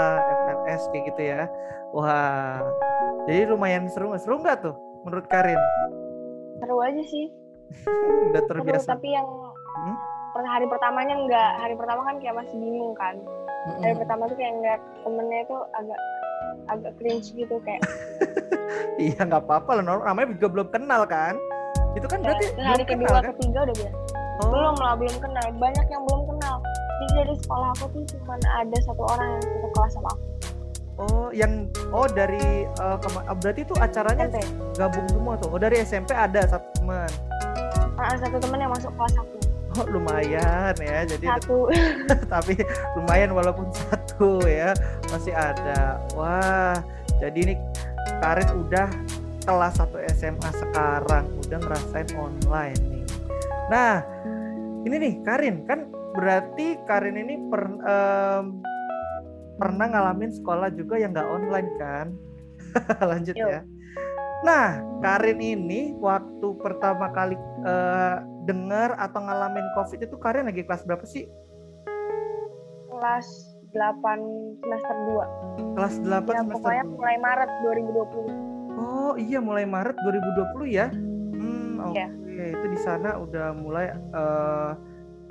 MLS 0.52 0.82
kayak 0.86 1.04
gitu 1.08 1.22
ya. 1.24 1.42
Wah. 1.90 2.60
Jadi 3.24 3.48
lumayan 3.48 3.88
seru 3.88 4.10
nggak? 4.10 4.20
Seru 4.20 4.36
nggak 4.38 4.58
tuh 4.60 4.74
menurut 5.02 5.26
Karin? 5.26 5.56
seru 6.54 6.78
aja 6.78 7.02
sih 7.02 7.26
Udah 8.30 8.42
seru 8.44 8.60
terbiasa. 8.60 8.92
tapi 8.92 9.10
yang 9.10 9.26
Hmm? 9.72 9.96
per 10.30 10.44
hari 10.44 10.68
pertamanya 10.68 11.16
enggak 11.16 11.50
hari 11.58 11.74
pertama 11.74 12.04
kan 12.04 12.20
kayak 12.20 12.36
masih 12.38 12.54
bingung 12.54 12.92
kan 12.92 13.18
hari 13.80 13.96
pertama 13.96 14.28
tuh 14.28 14.36
kayak 14.36 14.52
ngeliat 14.54 14.80
temennya 15.02 15.40
itu 15.42 15.56
agak 15.72 15.98
agak 16.70 16.92
cringe 17.00 17.32
gitu 17.34 17.56
kayak 17.66 17.82
Iya 19.00 19.28
nggak 19.28 19.46
apa-apa 19.46 19.78
lah. 19.78 19.82
Namanya 19.84 20.36
juga 20.36 20.48
belum 20.48 20.68
kenal 20.72 21.02
kan. 21.04 21.36
Itu 21.92 22.06
kan 22.08 22.24
ya, 22.24 22.32
berarti 22.32 22.44
terus 22.52 22.66
hari 22.66 22.82
belum 22.82 22.90
kedua 22.92 23.08
kenal 23.08 23.22
kan? 23.22 23.32
ketiga 23.36 23.58
udah 23.62 23.76
biasa 23.76 23.98
Oh, 24.42 24.48
belum 24.48 24.74
lah 24.80 24.94
belum 24.96 25.16
kenal 25.20 25.44
banyak 25.60 25.86
yang 25.92 26.02
belum 26.08 26.22
kenal 26.24 26.56
jadi 27.02 27.12
dari 27.14 27.34
sekolah 27.46 27.68
aku 27.78 27.84
tuh 27.94 28.02
cuma 28.16 28.34
ada 28.42 28.78
satu 28.82 29.02
orang 29.06 29.28
yang 29.28 29.42
satu 29.44 29.68
kelas 29.70 29.92
sama 29.92 30.08
aku 30.10 30.26
oh 30.98 31.28
yang 31.30 31.52
oh 31.92 32.06
dari 32.08 32.66
ah, 32.80 32.96
berarti 33.38 33.60
itu 33.62 33.74
acaranya 33.76 34.26
SMP 34.32 34.38
gabung 34.76 35.06
semua 35.08 35.34
tuh. 35.40 35.48
Oh 35.52 35.60
dari 35.60 35.76
SMP 35.84 36.10
ada 36.16 36.40
satu 36.48 36.68
teman. 36.80 37.10
Ah, 37.96 38.16
satu 38.16 38.36
temen 38.40 38.58
yang 38.60 38.72
masuk 38.72 38.92
kelas 38.96 39.14
aku 39.20 39.36
Oh 39.72 39.84
lumayan 39.88 40.74
ya. 40.80 40.98
Jadi 41.08 41.26
satu 41.28 41.72
tapi 42.32 42.60
lumayan 42.96 43.32
walaupun 43.32 43.66
satu 43.72 44.01
ya 44.46 44.70
masih 45.10 45.34
ada. 45.34 46.00
Wah 46.14 46.78
jadi 47.18 47.38
ini 47.38 47.54
Karin 48.22 48.50
udah 48.66 48.88
kelas 49.42 49.78
1 49.78 49.94
SMA 50.18 50.50
sekarang 50.54 51.26
udah 51.42 51.58
ngerasain 51.58 52.10
online 52.14 52.80
nih. 52.90 53.04
Nah 53.70 54.02
ini 54.86 54.96
nih 54.98 55.14
Karin 55.26 55.66
kan 55.66 55.90
berarti 56.14 56.78
Karin 56.86 57.18
ini 57.18 57.34
per, 57.50 57.62
em, 57.66 58.44
pernah 59.58 59.86
ngalamin 59.90 60.30
sekolah 60.30 60.70
juga 60.74 60.98
yang 60.98 61.14
nggak 61.14 61.30
online 61.30 61.70
kan? 61.78 62.06
Lanjut 63.10 63.34
Yuk. 63.34 63.48
ya. 63.50 63.60
Nah 64.42 64.82
Karin 65.02 65.38
ini 65.42 65.94
waktu 65.98 66.48
pertama 66.62 67.10
kali 67.10 67.34
eh, 67.66 68.16
dengar 68.46 68.98
atau 68.98 69.22
ngalamin 69.22 69.66
COVID 69.78 70.02
itu 70.02 70.16
Karin 70.18 70.46
lagi 70.46 70.62
kelas 70.66 70.86
berapa 70.86 71.06
sih? 71.06 71.26
kelas 73.02 73.51
8 73.72 74.60
semester 74.60 74.96
2 75.08 75.74
Kelas 75.74 75.94
8 75.98 76.04
ya 76.04 76.12
semester 76.38 76.54
pokoknya 76.54 76.84
2. 76.84 76.94
mulai 76.94 77.16
Maret 77.18 77.50
2020 77.62 78.52
Oh 78.74 79.14
iya 79.14 79.38
mulai 79.38 79.62
Maret 79.62 79.94
2020 79.94 80.66
ya. 80.66 80.88
Hmm 80.88 81.76
oke 81.82 81.92
Iya. 81.92 82.08
itu 82.50 82.66
di 82.66 82.78
sana 82.78 83.14
udah 83.14 83.52
mulai 83.52 83.92
eh, 83.92 84.70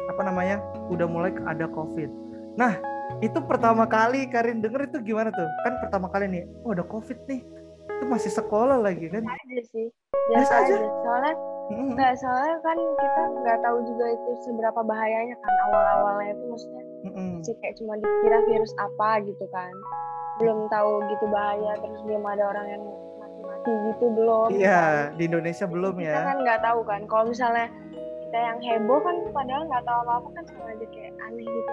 apa 0.08 0.22
namanya? 0.22 0.62
Udah 0.88 1.04
mulai 1.04 1.34
ada 1.44 1.66
COVID. 1.66 2.08
Nah 2.56 2.78
itu 3.20 3.36
pertama 3.42 3.84
kali 3.86 4.26
Karin 4.26 4.60
denger 4.60 4.88
itu 4.88 5.02
gimana 5.04 5.30
tuh? 5.30 5.50
Kan 5.62 5.74
pertama 5.80 6.08
kali 6.08 6.30
nih, 6.30 6.44
oh 6.62 6.72
ada 6.72 6.84
COVID 6.84 7.18
nih. 7.26 7.42
Itu 7.92 8.06
masih 8.08 8.32
sekolah 8.32 8.78
lagi 8.78 9.10
kan? 9.10 9.22
aja 9.22 9.60
sih 9.68 9.90
Biasa 10.30 10.32
biasa 10.32 10.54
aja? 10.56 10.74
aja 10.76 10.90
soalnya. 11.02 11.36
Enggak, 11.72 12.12
soalnya 12.18 12.56
kan 12.62 12.78
kita 12.78 13.22
nggak 13.34 13.58
tahu 13.62 13.78
juga 13.82 14.06
itu 14.08 14.30
seberapa 14.42 14.80
bahayanya 14.82 15.36
kan 15.36 15.54
awal-awalnya 15.66 16.30
itu 16.32 16.44
maksudnya 16.46 16.84
Sih 17.42 17.56
kayak 17.58 17.76
cuma 17.82 17.98
dikira 17.98 18.40
virus 18.46 18.74
apa 18.78 19.26
gitu 19.26 19.46
kan 19.50 19.74
belum 20.42 20.70
tahu 20.74 20.92
gitu 21.14 21.26
bahaya 21.30 21.78
terus 21.78 22.02
belum 22.02 22.24
ada 22.26 22.44
orang 22.50 22.66
yang 22.66 22.84
mati-mati 23.22 23.72
gitu 23.94 24.06
belum. 24.10 24.50
Iya, 24.50 25.14
di 25.14 25.24
Indonesia 25.30 25.66
belum 25.70 26.02
kita 26.02 26.18
ya. 26.18 26.26
kan 26.26 26.38
nggak 26.42 26.60
tahu 26.66 26.80
kan. 26.82 27.02
Kalau 27.06 27.24
misalnya 27.30 27.68
kita 28.26 28.38
yang 28.38 28.58
heboh 28.64 29.00
kan 29.06 29.16
padahal 29.30 29.64
nggak 29.70 29.84
tahu 29.86 29.98
apa-apa 30.08 30.30
kan 30.34 30.44
sama 30.50 30.64
aja 30.74 30.86
kayak 30.90 31.14
aneh 31.30 31.46
gitu. 31.46 31.72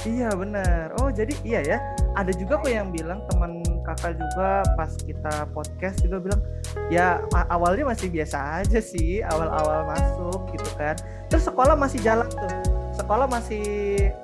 Iya 0.00 0.28
benar. 0.32 0.96
Oh 1.00 1.08
jadi 1.12 1.34
iya 1.44 1.60
ya. 1.60 1.78
Ada 2.16 2.32
juga 2.36 2.60
kok 2.60 2.72
yang 2.72 2.88
bilang 2.90 3.20
teman 3.28 3.60
kakak 3.84 4.16
juga 4.16 4.64
pas 4.74 4.92
kita 4.96 5.46
podcast 5.52 6.00
juga 6.00 6.16
bilang 6.20 6.40
ya 6.88 7.20
awalnya 7.52 7.92
masih 7.92 8.08
biasa 8.08 8.64
aja 8.64 8.80
sih 8.80 9.20
awal-awal 9.24 9.88
masuk 9.88 10.40
gitu 10.56 10.68
kan. 10.80 10.96
Terus 11.28 11.44
sekolah 11.48 11.76
masih 11.76 12.00
jalan 12.00 12.28
tuh. 12.28 12.79
Sekolah 12.92 13.26
masih 13.26 13.64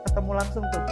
ketemu 0.04 0.30
langsung 0.36 0.64
tuh. 0.70 0.82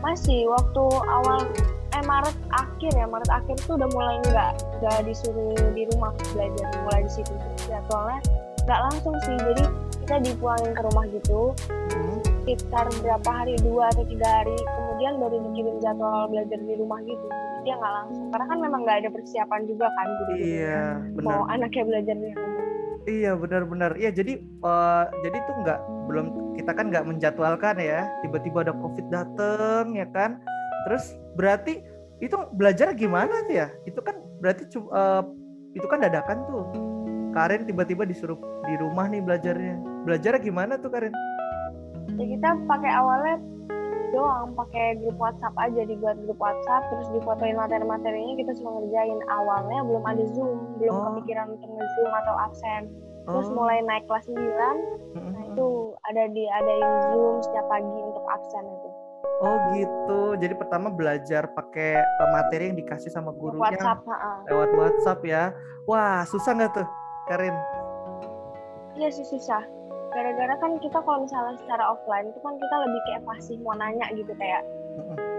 Masih 0.00 0.48
waktu 0.48 0.82
awal 1.04 1.44
eh 1.92 2.04
Maret 2.04 2.36
akhir 2.52 2.92
ya. 2.96 3.06
Maret 3.06 3.30
akhir 3.30 3.56
tuh 3.66 3.76
udah 3.76 3.88
mulai 3.92 4.16
nggak 4.24 4.52
nggak 4.80 4.98
disuruh 5.04 5.52
di 5.76 5.84
rumah 5.94 6.12
belajar 6.32 6.66
mulai 6.84 7.00
di 7.04 7.12
situ. 7.12 7.32
Jadwalnya 7.68 8.20
nggak 8.64 8.80
langsung 8.90 9.14
sih. 9.24 9.36
Jadi 9.36 9.64
kita 10.04 10.14
dipulangin 10.24 10.72
ke 10.72 10.82
rumah 10.84 11.04
gitu. 11.10 11.52
Hmm. 11.90 12.18
sekitar 12.40 12.88
berapa 13.04 13.30
hari? 13.30 13.54
Dua 13.60 13.92
atau 13.92 14.02
tiga 14.08 14.26
hari. 14.26 14.56
Kemudian 14.56 15.20
baru 15.20 15.36
dikirim 15.52 15.76
jadwal 15.84 16.26
belajar 16.32 16.58
di 16.58 16.74
rumah 16.80 16.98
gitu. 17.04 17.26
Dia 17.62 17.76
nggak 17.76 17.92
langsung. 18.00 18.26
Karena 18.32 18.46
kan 18.48 18.58
memang 18.58 18.80
nggak 18.88 18.98
ada 19.04 19.10
persiapan 19.12 19.60
juga 19.68 19.86
kan 19.92 20.06
guru 20.18 20.32
Iya 20.40 20.80
mau 21.20 21.44
benar. 21.44 21.54
anaknya 21.60 21.82
belajar 21.84 22.16
di 22.16 22.28
rumah 22.32 22.64
Iya 23.08 23.32
benar-benar. 23.36 23.96
Iya 23.96 24.10
jadi 24.12 24.40
eh, 24.40 25.04
jadi 25.24 25.36
tuh 25.48 25.56
nggak 25.64 25.78
belum 26.08 26.26
kita 26.60 26.72
kan 26.76 26.92
nggak 26.92 27.06
menjadwalkan 27.08 27.76
ya. 27.80 28.08
Tiba-tiba 28.24 28.66
ada 28.68 28.74
covid 28.76 29.06
dateng 29.08 29.96
ya 29.96 30.06
kan. 30.12 30.40
Terus 30.88 31.16
berarti 31.36 31.80
itu 32.20 32.36
belajar 32.56 32.92
gimana 32.92 33.44
tuh 33.48 33.54
ya? 33.56 33.68
Itu 33.88 34.00
kan 34.04 34.20
berarti 34.44 34.68
eh, 34.76 35.22
itu 35.76 35.86
kan 35.88 35.98
dadakan 36.04 36.38
tuh. 36.48 36.64
Karin 37.30 37.62
tiba-tiba 37.62 38.02
disuruh 38.02 38.36
di 38.66 38.74
rumah 38.82 39.06
nih 39.06 39.22
belajarnya. 39.22 39.78
Belajarnya 40.02 40.40
gimana 40.42 40.74
tuh 40.82 40.90
Karin? 40.90 41.14
ya 42.18 42.26
kita 42.26 42.48
pakai 42.68 42.90
awalnya 42.90 43.36
doang 44.10 44.52
pakai 44.52 44.98
grup 44.98 45.16
WhatsApp 45.16 45.54
aja 45.56 45.82
dibuat 45.82 46.16
grup 46.20 46.36
WhatsApp 46.36 46.82
terus 46.88 47.08
difotoin 47.10 47.54
materi-materinya 47.54 48.34
kita 48.36 48.52
semua 48.52 48.78
ngerjain 48.78 49.20
awalnya 49.28 49.80
belum 49.82 50.04
ada 50.04 50.24
Zoom 50.28 50.58
belum 50.76 50.90
Oh. 50.90 51.02
kepikiran 51.12 51.46
untuk 51.50 51.70
nge-Zoom 51.70 52.10
atau 52.16 52.34
absen 52.40 52.82
terus 53.22 53.46
Oh, 53.46 53.54
mulai 53.54 53.78
naik 53.80 54.04
kelas 54.04 54.26
9 54.26 54.34
mm-mm. 54.34 55.30
nah 55.30 55.42
itu 55.44 55.66
ada 56.04 56.22
diadain 56.26 56.90
Zoom 57.06 57.34
setiap 57.40 57.66
pagi 57.66 57.98
untuk 58.00 58.24
absen 58.26 58.64
itu 58.66 58.90
Oh 59.40 59.56
gitu. 59.72 60.36
Jadi 60.36 60.52
pertama 60.52 60.92
belajar 60.92 61.48
pakai 61.52 61.96
eh, 61.96 62.28
materi 62.28 62.68
yang 62.68 62.76
dikasih 62.76 63.08
sama 63.08 63.32
gurunya 63.32 63.72
WhatsApp 63.72 64.04
lewat 64.44 64.70
WhatsApp 64.76 65.20
ya. 65.24 65.42
Wah 65.88 66.24
susah 66.24 66.52
nggak 66.52 66.72
tuh 66.76 66.84
Karin? 67.24 67.56
iya 68.92 69.08
sih 69.08 69.24
susah 69.24 69.64
gara-gara 70.10 70.54
kan 70.58 70.72
kita 70.82 70.98
kalau 71.00 71.22
misalnya 71.22 71.54
secara 71.62 71.84
offline 71.94 72.26
itu 72.28 72.38
kan 72.42 72.54
kita 72.58 72.76
lebih 72.82 73.00
kayak 73.06 73.22
fasih 73.22 73.56
mau 73.62 73.74
nanya 73.78 74.06
gitu 74.12 74.32
kayak. 74.36 74.62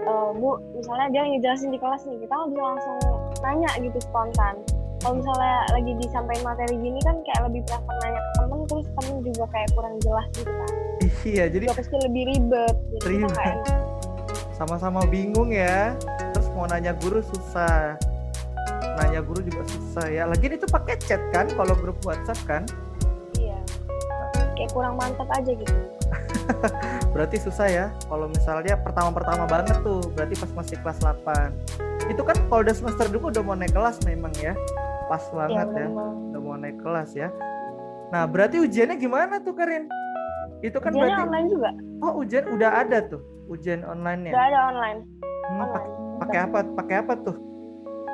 "Eh, 0.02 0.28
bu 0.34 0.58
misalnya 0.74 1.06
dia 1.12 1.22
ngejelasin 1.28 1.70
di 1.70 1.78
kelas 1.78 2.02
nih 2.08 2.18
kita 2.24 2.34
bisa 2.50 2.62
langsung 2.64 2.96
nanya 3.44 3.70
gitu 3.78 3.98
spontan. 4.02 4.54
Kalau 5.02 5.18
misalnya 5.18 5.66
lagi 5.74 5.92
disampaikan 5.98 6.44
materi 6.46 6.74
gini 6.78 7.00
kan 7.02 7.16
kayak 7.26 7.40
lebih 7.50 7.60
prefer 7.66 7.94
nanya 8.00 8.20
ke 8.22 8.30
temen 8.38 8.60
terus 8.66 8.86
temen 8.94 9.16
juga 9.22 9.44
kayak 9.50 9.68
kurang 9.74 9.94
jelas 10.00 10.26
gitu 10.34 10.52
kan. 10.52 10.70
Iya 11.22 11.44
jadi 11.50 11.64
juga 11.66 11.78
pasti 11.78 11.96
lebih 11.98 12.22
ribet 12.30 12.74
jadi 12.74 12.98
kita 12.98 13.06
Ribet. 13.10 13.30
nggak 13.30 13.46
enak 13.46 13.78
sama-sama 14.54 15.00
bingung 15.10 15.50
ya. 15.50 15.92
Terus 16.32 16.46
mau 16.54 16.70
nanya 16.70 16.94
guru 16.94 17.18
susah. 17.18 17.98
Nanya 19.02 19.20
guru 19.26 19.42
juga 19.42 19.62
susah 19.66 20.06
ya. 20.06 20.22
Lagi 20.30 20.46
itu 20.46 20.66
pakai 20.70 20.94
chat 21.02 21.18
kan 21.34 21.50
kalau 21.50 21.74
grup 21.74 21.98
WhatsApp 22.06 22.38
kan 22.46 22.62
kayak 24.54 24.70
kurang 24.70 24.94
mantap 24.94 25.28
aja 25.30 25.52
gitu. 25.52 25.74
Berarti 27.14 27.36
susah 27.38 27.66
ya 27.66 27.86
kalau 28.06 28.26
misalnya 28.26 28.74
pertama-pertama 28.76 29.44
banget 29.44 29.76
tuh 29.80 30.00
berarti 30.12 30.34
pas 30.34 30.50
masih 30.54 30.76
kelas 30.78 30.98
8 30.98 31.52
itu 32.08 32.18
kan 32.20 32.34
kalau 32.46 32.60
udah 32.60 32.74
semester 32.74 33.06
2 33.06 33.30
udah 33.30 33.42
mau 33.42 33.54
naik 33.54 33.70
kelas 33.70 34.00
memang 34.02 34.32
ya 34.36 34.56
pas 35.06 35.22
Iya, 35.22 35.36
banget 35.36 35.68
ya 35.70 35.86
memang. 35.86 36.12
udah 36.30 36.40
mau 36.40 36.56
naik 36.56 36.78
kelas 36.80 37.10
ya. 37.12 37.28
Nah 38.08 38.24
berarti 38.24 38.58
ujiannya 38.58 38.96
gimana 38.96 39.38
tuh 39.38 39.52
Karin? 39.52 39.86
Itu 40.60 40.78
kan 40.78 40.92
Ujiannya 40.92 41.04
berarti 41.14 41.22
online 41.22 41.48
juga? 41.48 41.70
Oh 42.00 42.12
ujian 42.18 42.44
udah 42.48 42.70
ada 42.76 42.98
tuh 43.04 43.20
ujian 43.46 43.80
online 43.82 44.20
ya 44.26 44.32
udah 44.32 44.44
ada 44.46 44.60
online. 44.66 44.98
Hmm, 45.22 45.58
online. 45.58 45.70
pak- 45.70 45.90
pakai 46.18 46.38
apa 46.40 46.58
pakai 46.74 46.96
apa 46.98 47.14
tuh? 47.20 47.36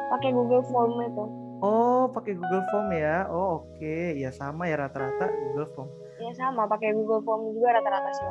Pakai 0.09 0.30
Google 0.33 0.64
Form 0.64 0.92
itu. 1.00 1.25
Oh, 1.59 2.07
pakai 2.09 2.33
Google 2.33 2.64
Form 2.66 2.88
ya. 2.90 3.26
Oh, 3.28 3.61
oke. 3.61 3.97
Ya 4.14 4.30
sama 4.30 4.64
ya 4.64 4.78
rata-rata 4.78 5.26
Google 5.28 5.68
Form. 5.73 5.90
Ya 6.18 6.30
sama 6.34 6.66
pakai 6.66 6.90
Google 6.92 7.22
Form 7.22 7.52
juga 7.52 7.72
rata-rata 7.72 8.10
sih. 8.10 8.28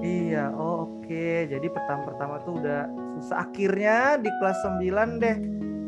Iya, 0.00 0.50
oh 0.50 0.86
oke. 0.88 1.26
Jadi 1.46 1.66
pertama-pertama 1.66 2.38
tuh 2.40 2.58
udah 2.58 2.86
susah. 3.14 3.42
Akhirnya 3.42 3.96
di 4.16 4.30
kelas 4.32 4.58
9 4.62 4.82
deh 5.18 5.36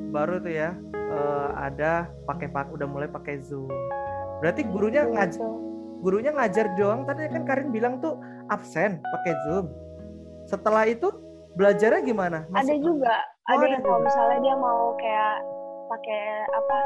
baru 0.08 0.38
tuh 0.38 0.52
ya 0.52 0.70
eh, 0.92 1.48
ada 1.54 1.92
pakai 2.24 2.48
pak 2.48 2.70
udah 2.70 2.84
mulai 2.84 3.06
pakai 3.06 3.38
Zoom. 3.40 3.70
Berarti 4.38 4.62
gurunya 4.64 5.06
ngaj 5.06 5.32
Gitu. 5.32 5.48
gurunya 5.98 6.30
ngajar 6.30 6.66
doang. 6.74 7.02
Tadi 7.04 7.26
kan 7.26 7.42
Karin 7.42 7.70
bilang 7.70 7.98
tuh 7.98 8.18
absen 8.46 8.98
pakai 9.00 9.32
Zoom. 9.42 9.70
Setelah 10.44 10.84
itu 10.84 11.08
belajarnya 11.54 12.02
gimana? 12.02 12.38
ada 12.48 12.62
Masuk- 12.66 12.82
juga 12.84 13.14
Oh, 13.46 13.54
ada 13.54 13.62
ada 13.62 13.66
yang 13.70 13.80
kalau 13.80 14.00
misalnya 14.02 14.38
dia 14.40 14.54
mau 14.56 14.80
kayak 14.96 15.34
pakai 15.86 16.22
apa 16.50 16.76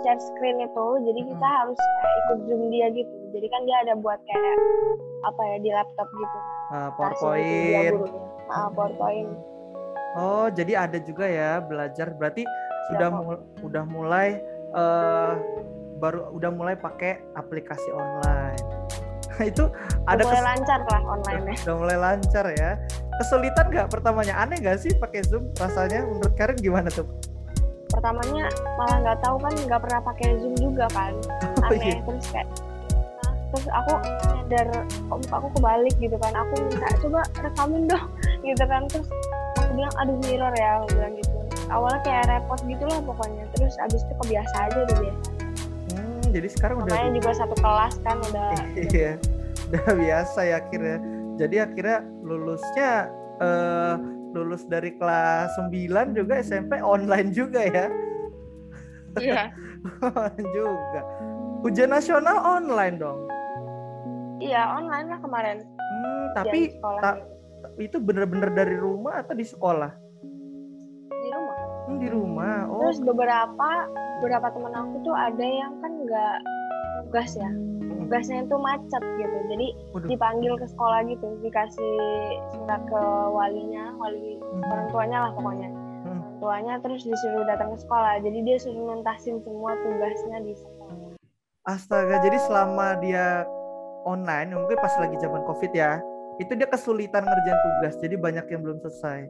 share 0.00 0.22
screen 0.22 0.56
itu 0.60 0.86
jadi 1.02 1.20
kita 1.26 1.34
Mm-mm. 1.42 1.58
harus 1.58 1.78
ikut 2.16 2.38
zoom 2.46 2.62
dia 2.70 2.86
gitu 2.94 3.15
jadi 3.28 3.46
kan 3.46 3.60
dia 3.62 3.76
ada 3.80 3.94
buat 3.96 4.20
kayak 4.22 4.56
apa 5.22 5.42
ya 5.44 5.56
di 5.58 5.70
laptop 5.70 6.08
gitu 6.08 6.38
dia 6.66 6.88
PowerPoint. 6.92 7.94
ah 8.48 8.68
PowerPoint 8.70 9.30
Oh, 10.16 10.48
jadi 10.48 10.80
ada 10.80 10.96
juga 10.96 11.28
ya 11.28 11.60
belajar. 11.60 12.08
Berarti 12.10 12.40
sudah 12.88 13.12
kok. 13.12 13.20
mul- 13.20 13.44
udah 13.62 13.84
mulai 13.84 14.40
eh 14.72 15.32
baru 15.94 16.32
udah 16.32 16.48
mulai 16.48 16.72
pakai 16.72 17.20
aplikasi 17.36 17.92
online. 17.92 18.56
itu 19.44 19.68
ada 20.06 20.16
udah 20.16 20.24
mulai 20.24 20.40
kes- 20.40 20.48
lancar 20.48 20.80
lah 20.88 21.00
online 21.04 21.42
nya 21.42 21.54
udah 21.60 21.76
mulai 21.76 21.96
lancar 22.00 22.44
ya. 22.50 22.80
Kesulitan 23.14 23.68
nggak 23.68 23.92
pertamanya? 23.92 24.40
Aneh 24.40 24.56
nggak 24.56 24.80
sih 24.80 24.96
pakai 24.96 25.20
Zoom? 25.20 25.52
Rasanya 25.52 26.00
menurut 26.02 26.32
Karin 26.32 26.56
gimana 26.56 26.88
tuh? 26.88 27.04
pertamanya 27.86 28.44
malah 28.76 28.98
nggak 28.98 29.18
tahu 29.20 29.36
kan 29.38 29.52
nggak 29.56 29.80
pernah 29.80 30.00
pakai 30.02 30.28
zoom 30.36 30.54
juga 30.58 30.84
kan 30.90 31.12
Oh, 31.62 31.70
aneh 31.70 31.80
iya. 31.86 31.96
terus 32.02 32.26
kayak 32.28 32.48
terus 33.56 33.72
aku 33.72 33.92
nyadar 34.28 34.68
kok 34.84 35.16
muka 35.16 35.34
aku 35.40 35.48
kebalik 35.56 35.94
gitu 35.96 36.16
kan 36.20 36.32
aku 36.36 36.52
minta 36.68 36.88
coba 37.00 37.20
rekamin 37.40 37.82
dong 37.88 38.06
gitu 38.46 38.64
kan 38.68 38.82
terus 38.92 39.08
aku 39.56 39.70
bilang 39.72 39.94
aduh 39.96 40.16
mirror 40.28 40.52
ya 40.60 40.68
aku 40.84 40.86
bilang 40.92 41.12
gitu 41.16 41.36
awalnya 41.72 42.00
kayak 42.04 42.24
repot 42.28 42.60
gitu 42.68 42.84
lah 42.84 43.00
pokoknya 43.00 43.44
terus 43.56 43.74
abis 43.80 44.00
itu 44.04 44.14
kebiasa 44.22 44.56
aja 44.68 44.78
udah 44.84 44.98
biasa 45.00 45.24
Hmm, 45.86 46.20
jadi 46.34 46.48
sekarang 46.50 46.76
udah 46.82 46.92
makanya 46.92 47.12
juga 47.14 47.30
satu 47.38 47.56
kelas 47.62 47.94
kan 48.02 48.16
udah 48.18 48.50
iya, 48.90 49.12
udah 49.70 49.94
biasa 49.94 50.38
ya 50.42 50.56
akhirnya. 50.58 50.98
Jadi 51.38 51.56
akhirnya 51.62 51.98
lulusnya 52.26 52.92
eh 53.38 53.94
lulus 54.34 54.66
dari 54.66 54.92
kelas 54.98 55.54
9 55.70 56.18
juga 56.18 56.42
SMP 56.42 56.82
online 56.82 57.30
juga 57.30 57.60
ya. 57.64 57.86
iya 59.22 59.54
juga. 60.58 61.00
Ujian 61.64 61.94
nasional 61.94 62.42
online 62.42 62.98
dong. 62.98 63.30
Iya 64.46 64.62
online 64.72 65.06
lah 65.08 65.20
kemarin 65.20 65.58
Hmm, 65.76 66.24
tapi 66.32 66.58
ta- 66.98 67.22
itu 67.76 67.96
bener-bener 67.98 68.50
dari 68.50 68.74
rumah 68.74 69.20
atau 69.20 69.32
di 69.32 69.44
sekolah? 69.44 69.92
di 71.08 71.28
rumah 71.30 71.58
Hmm, 71.86 71.98
di 71.98 72.08
rumah. 72.08 72.66
Oh, 72.66 72.82
terus 72.82 72.98
beberapa 72.98 73.70
beberapa 74.18 74.46
temen 74.50 74.72
aku 74.72 74.94
tuh 75.02 75.14
ada 75.14 75.42
yang 75.42 75.72
kan 75.78 75.92
nggak 75.96 76.36
tugas 77.04 77.30
ya 77.32 77.50
tugasnya 77.96 78.42
itu 78.42 78.56
macet 78.56 79.02
gitu 79.16 79.36
jadi 79.46 79.66
Waduh. 79.92 80.08
dipanggil 80.08 80.52
ke 80.54 80.66
sekolah 80.68 81.00
gitu 81.04 81.26
dikasih 81.40 81.94
surat 82.52 82.82
ke 82.84 83.02
walinya 83.28 83.94
wali 83.96 84.38
orang 84.64 84.86
tuanya 84.88 85.18
lah 85.20 85.30
pokoknya 85.32 85.68
Hmm. 85.68 86.06
orang 86.08 86.38
tuanya 86.38 86.74
terus 86.80 87.02
disuruh 87.02 87.42
datang 87.44 87.70
ke 87.70 87.78
sekolah 87.80 88.18
jadi 88.20 88.38
dia 88.42 88.56
suruh 88.56 88.82
nuntasin 88.84 89.38
semua 89.40 89.74
tugasnya 89.76 90.38
di 90.40 90.54
sekolah 90.54 90.94
astaga. 91.66 92.16
Jadi 92.20 92.38
selama 92.40 92.94
dia 92.96 93.42
online, 94.06 94.54
mungkin 94.54 94.78
pas 94.78 94.94
lagi 94.96 95.18
zaman 95.18 95.42
covid 95.42 95.74
ya, 95.74 95.98
itu 96.38 96.54
dia 96.54 96.64
kesulitan 96.64 97.26
ngerjain 97.26 97.58
tugas. 97.60 97.94
Jadi 97.98 98.14
banyak 98.14 98.46
yang 98.46 98.62
belum 98.62 98.78
selesai. 98.80 99.26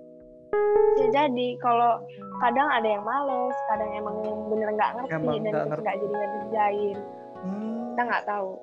bisa 0.96 1.12
jadi 1.12 1.48
kalau 1.60 2.00
kadang 2.40 2.68
ada 2.68 2.88
yang 2.88 3.04
males 3.04 3.52
kadang 3.68 3.90
emang 3.92 4.16
bener 4.48 4.68
nggak 4.72 4.90
ngerti 4.96 5.12
Emang 5.12 5.44
dan 5.44 5.52
nggak 5.68 5.96
jadi 5.98 6.14
ngerjain. 6.14 6.96
Hmm, 7.36 7.76
kita 7.90 8.02
nggak 8.04 8.24
tahu. 8.24 8.50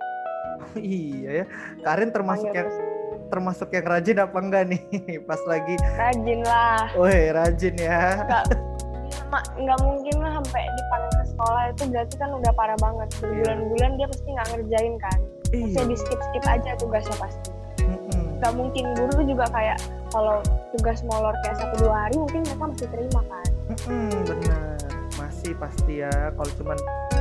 Iya 0.78 1.30
ya. 1.44 1.46
Karin 1.82 2.10
termasuk 2.10 2.48
Panggil 2.48 2.58
yang 2.58 2.70
terus. 2.70 3.28
termasuk 3.28 3.70
yang 3.70 3.86
rajin 3.86 4.18
apa 4.18 4.38
enggak 4.38 4.64
nih? 4.70 4.82
Pas 5.30 5.42
lagi 5.46 5.76
rajin 5.94 6.40
lah. 6.46 6.82
Woi 6.94 7.30
rajin 7.30 7.76
ya. 7.76 8.00
Nggak 8.22 8.44
bilang 8.50 9.28
ma- 9.30 9.50
nggak 9.54 9.80
mungkin 9.82 10.16
lah 10.18 10.32
sampai 10.40 10.64
dipanggil 10.64 11.12
ke 11.14 11.26
sekolah 11.34 11.64
itu 11.70 11.84
berarti 11.90 12.16
kan 12.18 12.30
udah 12.34 12.52
parah 12.54 12.78
banget. 12.80 13.08
Berbulan-bulan 13.20 13.92
dia 13.98 14.08
pasti 14.10 14.28
nggak 14.30 14.48
ngerjain 14.54 14.96
kan 14.98 15.20
Iya. 15.54 15.70
Maksudnya 15.70 15.86
di 15.86 15.98
skip 16.02 16.20
skip 16.20 16.44
aja 16.50 16.72
tugasnya 16.82 17.18
pasti. 17.22 17.50
Mm-mm. 17.86 18.42
nggak 18.42 18.54
mungkin. 18.58 18.84
Guru 18.98 19.22
juga 19.30 19.46
kayak 19.54 19.78
kalau 20.10 20.42
tugas 20.74 21.00
molor 21.06 21.38
kayak 21.46 21.58
satu 21.62 21.76
dua 21.86 22.10
hari 22.10 22.16
mungkin 22.18 22.42
mereka 22.42 22.66
masih 22.66 22.88
terima 22.90 23.22
kan. 23.30 23.48
Mm-mm, 23.70 24.10
bener 24.26 24.78
masih 25.16 25.54
pasti 25.62 25.94
ya. 26.02 26.14
Kalau 26.34 26.52
cuman 26.58 26.78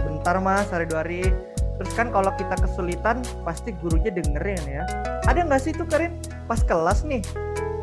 bentar 0.08 0.36
mas 0.40 0.68
hari 0.72 0.88
dua 0.88 1.04
hari. 1.04 1.28
Terus 1.76 1.92
kan 1.92 2.08
kalau 2.08 2.32
kita 2.40 2.56
kesulitan 2.56 3.20
pasti 3.44 3.76
gurunya 3.84 4.08
dengerin 4.08 4.62
ya. 4.64 4.84
Ada 5.28 5.44
nggak 5.44 5.60
sih 5.60 5.72
tuh 5.76 5.84
Karin? 5.84 6.16
Pas 6.48 6.60
kelas 6.64 7.04
nih. 7.04 7.20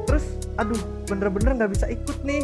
Terus 0.09 0.25
aduh 0.57 0.79
bener-bener 1.05 1.61
nggak 1.61 1.71
bisa 1.77 1.85
ikut 1.85 2.17
nih. 2.25 2.41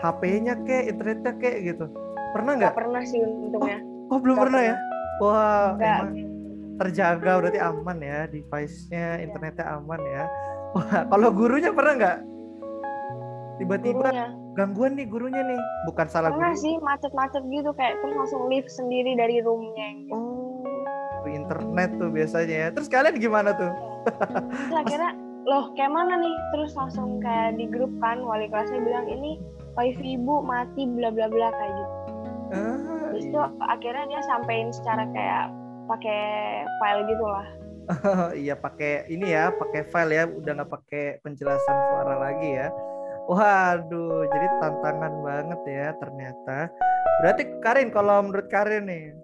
HP-nya 0.00 0.56
kek 0.64 0.88
internetnya 0.88 1.32
kek 1.36 1.56
gitu. 1.68 1.84
Pernah 2.32 2.56
nggak? 2.56 2.72
Nggak 2.72 2.80
pernah 2.80 3.02
sih 3.04 3.20
untungnya. 3.20 3.78
Oh 4.08 4.18
belum 4.18 4.34
nggak 4.40 4.48
pernah 4.48 4.62
ya? 4.64 4.76
wah 5.22 5.78
emang 5.78 6.31
terjaga 6.82 7.32
berarti 7.38 7.60
aman 7.62 7.98
ya 8.02 8.26
device-nya 8.26 9.22
internetnya 9.22 9.66
aman 9.78 10.00
ya. 10.02 10.24
Wah 10.74 11.06
kalau 11.06 11.28
gurunya 11.30 11.70
pernah 11.70 11.94
nggak? 11.94 12.18
Tiba-tiba 13.62 14.08
gurunya 14.10 14.26
gangguan 14.58 14.92
nih 14.98 15.06
gurunya 15.06 15.42
nih. 15.46 15.60
Bukan 15.88 16.06
salah 16.10 16.34
pernah 16.34 16.52
guru. 16.52 16.62
sih 16.64 16.74
macet-macet 16.82 17.42
gitu 17.48 17.70
kayak 17.76 18.00
terus 18.02 18.14
langsung 18.18 18.42
lift 18.50 18.70
sendiri 18.72 19.14
dari 19.14 19.40
roomnya 19.40 19.88
gitu. 20.02 20.12
Oh, 20.12 21.28
internet 21.28 21.90
tuh 21.96 22.10
biasanya 22.10 22.56
ya. 22.66 22.68
Terus 22.74 22.88
kalian 22.90 23.16
gimana 23.22 23.54
tuh? 23.54 23.70
Terus 24.50 24.74
akhirnya 24.74 25.12
loh 25.46 25.70
kayak 25.78 25.92
mana 25.94 26.18
nih? 26.18 26.34
Terus 26.56 26.72
langsung 26.74 27.22
kayak 27.22 27.56
di 27.60 27.70
grup 27.70 27.92
kan 28.02 28.18
wali 28.22 28.50
kelasnya 28.50 28.82
bilang 28.82 29.06
ini 29.06 29.38
wifi 29.78 30.18
ibu 30.18 30.42
mati 30.42 30.82
bla 30.84 31.14
bla 31.14 31.30
bla 31.30 31.48
kayak 31.54 31.72
gitu. 31.72 31.94
Ah, 32.52 32.76
Terus 33.12 33.24
itu 33.32 33.40
akhirnya 33.64 34.04
dia 34.12 34.20
sampein 34.28 34.68
secara 34.74 35.08
kayak 35.12 35.61
pakai 35.90 36.22
file 36.80 37.02
gitu 37.10 37.26
lah 37.26 37.46
iya 38.46 38.54
pakai 38.54 39.10
ini 39.10 39.34
ya, 39.34 39.50
pakai 39.50 39.82
file 39.90 40.12
ya, 40.14 40.24
udah 40.30 40.52
nggak 40.62 40.70
pakai 40.70 41.04
penjelasan 41.26 41.76
suara 41.90 42.14
lagi 42.30 42.50
ya. 42.54 42.68
Waduh, 43.26 44.26
jadi 44.26 44.46
tantangan 44.58 45.14
banget 45.22 45.60
ya 45.66 45.88
ternyata. 45.98 46.70
Berarti 47.22 47.42
Karin, 47.62 47.90
kalau 47.94 48.22
menurut 48.26 48.50
Karin 48.50 48.90
nih, 48.90 49.14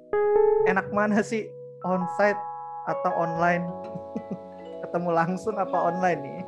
enak 0.71 0.87
mana 0.95 1.23
sih 1.23 1.51
onsite 1.83 2.39
atau 2.87 3.11
online? 3.19 3.67
Ketemu 4.87 5.11
langsung 5.11 5.55
apa 5.59 5.79
online 5.79 6.21
nih? 6.23 6.41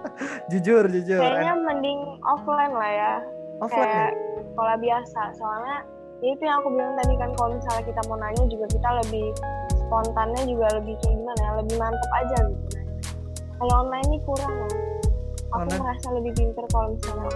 jujur, 0.52 0.88
jujur. 0.88 1.20
kayaknya 1.20 1.56
enak. 1.56 1.64
mending 1.68 2.00
offline 2.24 2.72
lah 2.72 2.88
ya 2.88 3.14
Offline 3.60 3.84
ya? 3.84 3.92
kayak 3.92 4.12
sekolah 4.48 4.76
biasa 4.80 5.20
soalnya 5.36 5.78
ya 6.20 6.28
itu 6.36 6.42
yang 6.44 6.56
aku 6.60 6.68
bilang 6.76 6.92
tadi 7.00 7.14
kan 7.16 7.30
kalau 7.36 7.50
misalnya 7.56 7.84
kita 7.88 8.00
mau 8.08 8.16
nanya 8.20 8.44
juga 8.48 8.66
kita 8.68 8.88
lebih 9.04 9.26
spontannya 9.72 10.42
juga 10.44 10.66
lebih 10.76 10.94
kayak 11.00 11.14
gimana 11.16 11.40
ya 11.40 11.52
lebih 11.64 11.76
mantep 11.80 12.10
aja 12.20 12.38
gitu. 12.46 12.66
Kalau 13.60 13.74
online 13.84 14.06
ini 14.08 14.18
kurang 14.24 14.52
loh 14.56 14.72
aku 15.50 15.66
Online? 15.66 15.80
merasa 15.82 16.08
lebih 16.14 16.32
pinter 16.38 16.64
kalau 16.70 16.88
misalnya. 16.94 17.32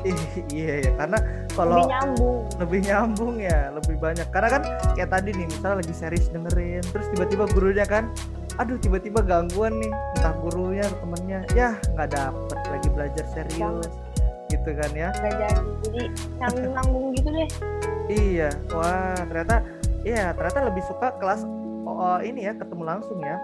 Ih, 0.00 0.16
iya 0.48 0.74
ya, 0.80 0.90
karena 0.96 1.18
kalau 1.52 1.76
lebih 1.76 1.92
nyambung. 1.92 2.38
lebih 2.56 2.80
nyambung 2.88 3.34
ya 3.36 3.60
lebih 3.68 3.96
banyak. 4.00 4.26
Karena 4.32 4.48
kan 4.48 4.62
kayak 4.96 5.10
tadi 5.12 5.30
nih 5.36 5.46
misalnya 5.46 5.76
lagi 5.84 5.94
serius 5.94 6.26
dengerin 6.32 6.82
terus 6.88 7.06
tiba-tiba 7.12 7.44
gurunya 7.52 7.84
kan 7.84 8.08
aduh 8.58 8.76
tiba-tiba 8.76 9.24
gangguan 9.24 9.76
nih 9.76 9.92
entah 10.16 10.34
gurunya 10.40 10.84
atau 10.88 10.98
temennya. 11.04 11.40
Ya 11.52 11.76
nggak 11.94 12.08
dapet 12.16 12.58
lagi 12.66 12.88
belajar 12.90 13.24
serius 13.30 13.86
gitu 14.60 14.76
kan 14.76 14.90
ya. 14.92 15.08
Gak 15.16 15.32
jadi. 15.40 15.62
Jadi 15.88 16.02
nanggung 16.36 16.72
nanggung 16.76 17.06
gitu 17.16 17.28
deh. 17.32 17.48
Iya. 18.12 18.50
Wah 18.76 19.16
ternyata 19.24 19.56
iya 20.04 20.36
ternyata 20.36 20.68
lebih 20.68 20.84
suka 20.84 21.16
kelas 21.16 21.44
oh, 21.88 22.20
ini 22.20 22.46
ya 22.46 22.52
ketemu 22.54 22.82
langsung 22.84 23.18
ya. 23.24 23.40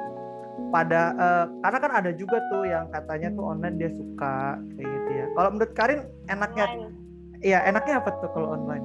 Pada 0.68 1.02
eh, 1.16 1.44
karena 1.64 1.78
kan 1.80 1.92
ada 2.04 2.10
juga 2.12 2.40
tuh 2.52 2.68
yang 2.68 2.88
katanya 2.92 3.32
tuh 3.32 3.44
online 3.56 3.76
dia 3.80 3.90
suka 3.92 4.60
kayak 4.76 4.88
gitu 4.88 5.10
ya. 5.16 5.26
Kalau 5.32 5.48
menurut 5.52 5.72
Karin 5.72 6.00
enaknya? 6.28 6.64
Online. 6.68 6.92
Iya 7.40 7.58
enaknya 7.68 7.94
apa 8.00 8.10
tuh 8.20 8.30
kalau 8.32 8.56
online? 8.56 8.84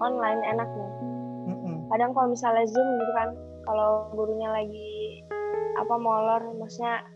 Online 0.00 0.40
enaknya. 0.44 0.88
Mm-mm. 1.46 1.86
kadang 1.94 2.10
kalau 2.10 2.34
misalnya 2.34 2.66
zoom 2.66 2.98
gitu 2.98 3.12
kan 3.14 3.30
kalau 3.62 4.10
gurunya 4.10 4.50
lagi 4.50 5.22
apa 5.78 5.94
molor 5.94 6.42
maksudnya 6.58 7.06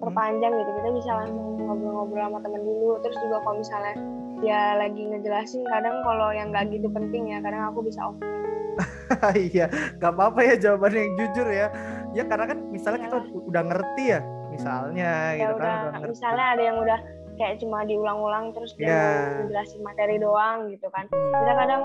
perpanjang 0.00 0.52
gitu. 0.56 0.70
Kita 0.80 0.88
bisa 0.96 1.10
langsung 1.12 1.60
ngobrol-ngobrol 1.60 2.24
sama 2.26 2.38
temen 2.42 2.62
dulu. 2.64 2.98
Terus 3.04 3.16
juga 3.20 3.36
kalau 3.44 3.56
misalnya 3.60 3.94
dia 4.40 4.60
lagi 4.80 5.02
ngejelasin 5.04 5.62
kadang 5.68 6.00
kalau 6.00 6.32
yang 6.32 6.48
nggak 6.48 6.72
gitu 6.72 6.88
penting 6.88 7.28
ya 7.28 7.38
kadang 7.44 7.62
aku 7.68 7.84
bisa 7.84 8.00
off. 8.08 8.16
Iya 9.36 9.66
nggak 9.98 10.12
apa-apa 10.16 10.40
ya 10.46 10.54
jawaban 10.56 10.92
yang 10.96 11.10
jujur 11.18 11.46
ya. 11.50 11.66
Ya 12.16 12.24
karena 12.24 12.48
kan 12.48 12.58
misalnya 12.72 13.06
kita 13.06 13.16
Iyalah. 13.20 13.48
udah 13.50 13.62
ngerti 13.68 14.04
ya 14.16 14.20
misalnya 14.50 15.10
ya 15.38 15.46
gitu 15.46 15.54
udah 15.54 15.62
kan 15.62 15.78
udah 15.78 15.92
ngerti. 15.94 16.12
misalnya 16.16 16.44
ada 16.56 16.62
yang 16.62 16.76
udah 16.82 16.98
kayak 17.38 17.54
cuma 17.62 17.78
diulang-ulang 17.86 18.44
terus 18.52 18.70
dia 18.76 18.90
mau 18.90 19.46
ngejelasin 19.46 19.80
materi 19.84 20.16
doang 20.18 20.58
gitu 20.72 20.86
kan. 20.90 21.04
Kita 21.12 21.52
kadang 21.54 21.82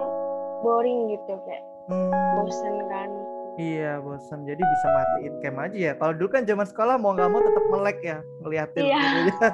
boring 0.63 0.99
gitu 1.13 1.34
kayak 1.45 1.63
hmm, 1.91 2.12
bosen 2.39 2.75
kan 2.89 3.10
iya 3.56 3.98
bosan 3.98 4.44
jadi 4.44 4.60
bisa 4.60 4.88
matiin 4.91 5.34
cam 5.39 5.56
aja 5.60 5.78
ya. 5.78 5.94
Kalau 5.96 6.13
dulu 6.13 6.30
kan 6.30 6.44
zaman 6.44 6.68
sekolah 6.68 6.96
mau 6.96 7.15
nggak 7.15 7.30
mau 7.30 7.39
tetap 7.39 7.65
melek 7.72 7.98
ya 8.04 8.18
ngeliatin 8.44 8.84
Iya. 8.84 8.98
gurunya. 9.00 9.50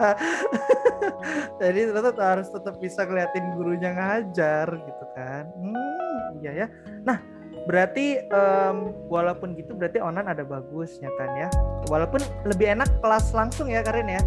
Jadi 1.61 1.79
tetap 1.93 2.15
harus 2.17 2.47
tetap 2.49 2.75
bisa 2.77 3.05
ngeliatin 3.05 3.45
gurunya 3.53 3.89
ngajar 3.93 4.67
gitu 4.69 5.05
kan. 5.13 5.45
Hmm, 5.53 6.41
iya 6.41 6.65
ya. 6.65 6.67
Nah 7.05 7.21
berarti 7.69 8.17
em, 8.17 8.77
walaupun 9.05 9.53
gitu 9.53 9.77
berarti 9.77 10.01
online 10.01 10.25
ada 10.25 10.41
bagusnya 10.41 11.09
kan 11.21 11.29
ya. 11.37 11.47
Walaupun 11.85 12.21
lebih 12.49 12.73
enak 12.73 12.89
kelas 13.01 13.29
langsung 13.31 13.69
ya 13.69 13.85
Karin 13.85 14.09
ya? 14.09 14.21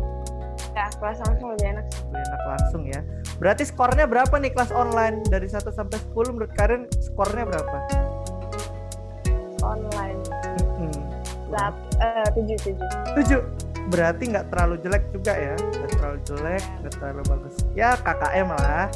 Ya 0.74 0.86
kelas 0.98 1.18
langsung 1.22 1.54
lebih 1.54 1.66
enak 1.74 1.86
lebih 2.10 2.22
enak 2.22 2.42
langsung 2.46 2.82
ya. 2.86 3.00
Berarti 3.38 3.66
skornya 3.66 4.06
berapa 4.06 4.34
nih 4.38 4.54
kelas 4.54 4.70
online? 4.70 5.22
Dari 5.26 5.50
1 5.50 5.66
sampai 5.70 5.98
10 5.98 6.34
menurut 6.34 6.52
Karin 6.54 6.86
skornya 7.02 7.42
berapa? 7.42 7.76
Online 9.64 10.20
Hmm. 10.74 11.00
Lap, 11.48 11.74
eh, 12.02 12.26
tujuh 12.34 12.56
tujuh 12.60 12.88
7. 13.14 13.40
Berarti 13.92 14.32
nggak 14.32 14.48
terlalu 14.50 14.74
jelek 14.82 15.04
juga 15.12 15.32
ya. 15.36 15.54
Nggak 15.54 15.90
terlalu 15.96 16.18
jelek, 16.26 16.62
nggak 16.82 16.92
terlalu 16.98 17.22
bagus. 17.30 17.54
Ya 17.78 17.94
KKM 18.00 18.48
lah. 18.50 18.88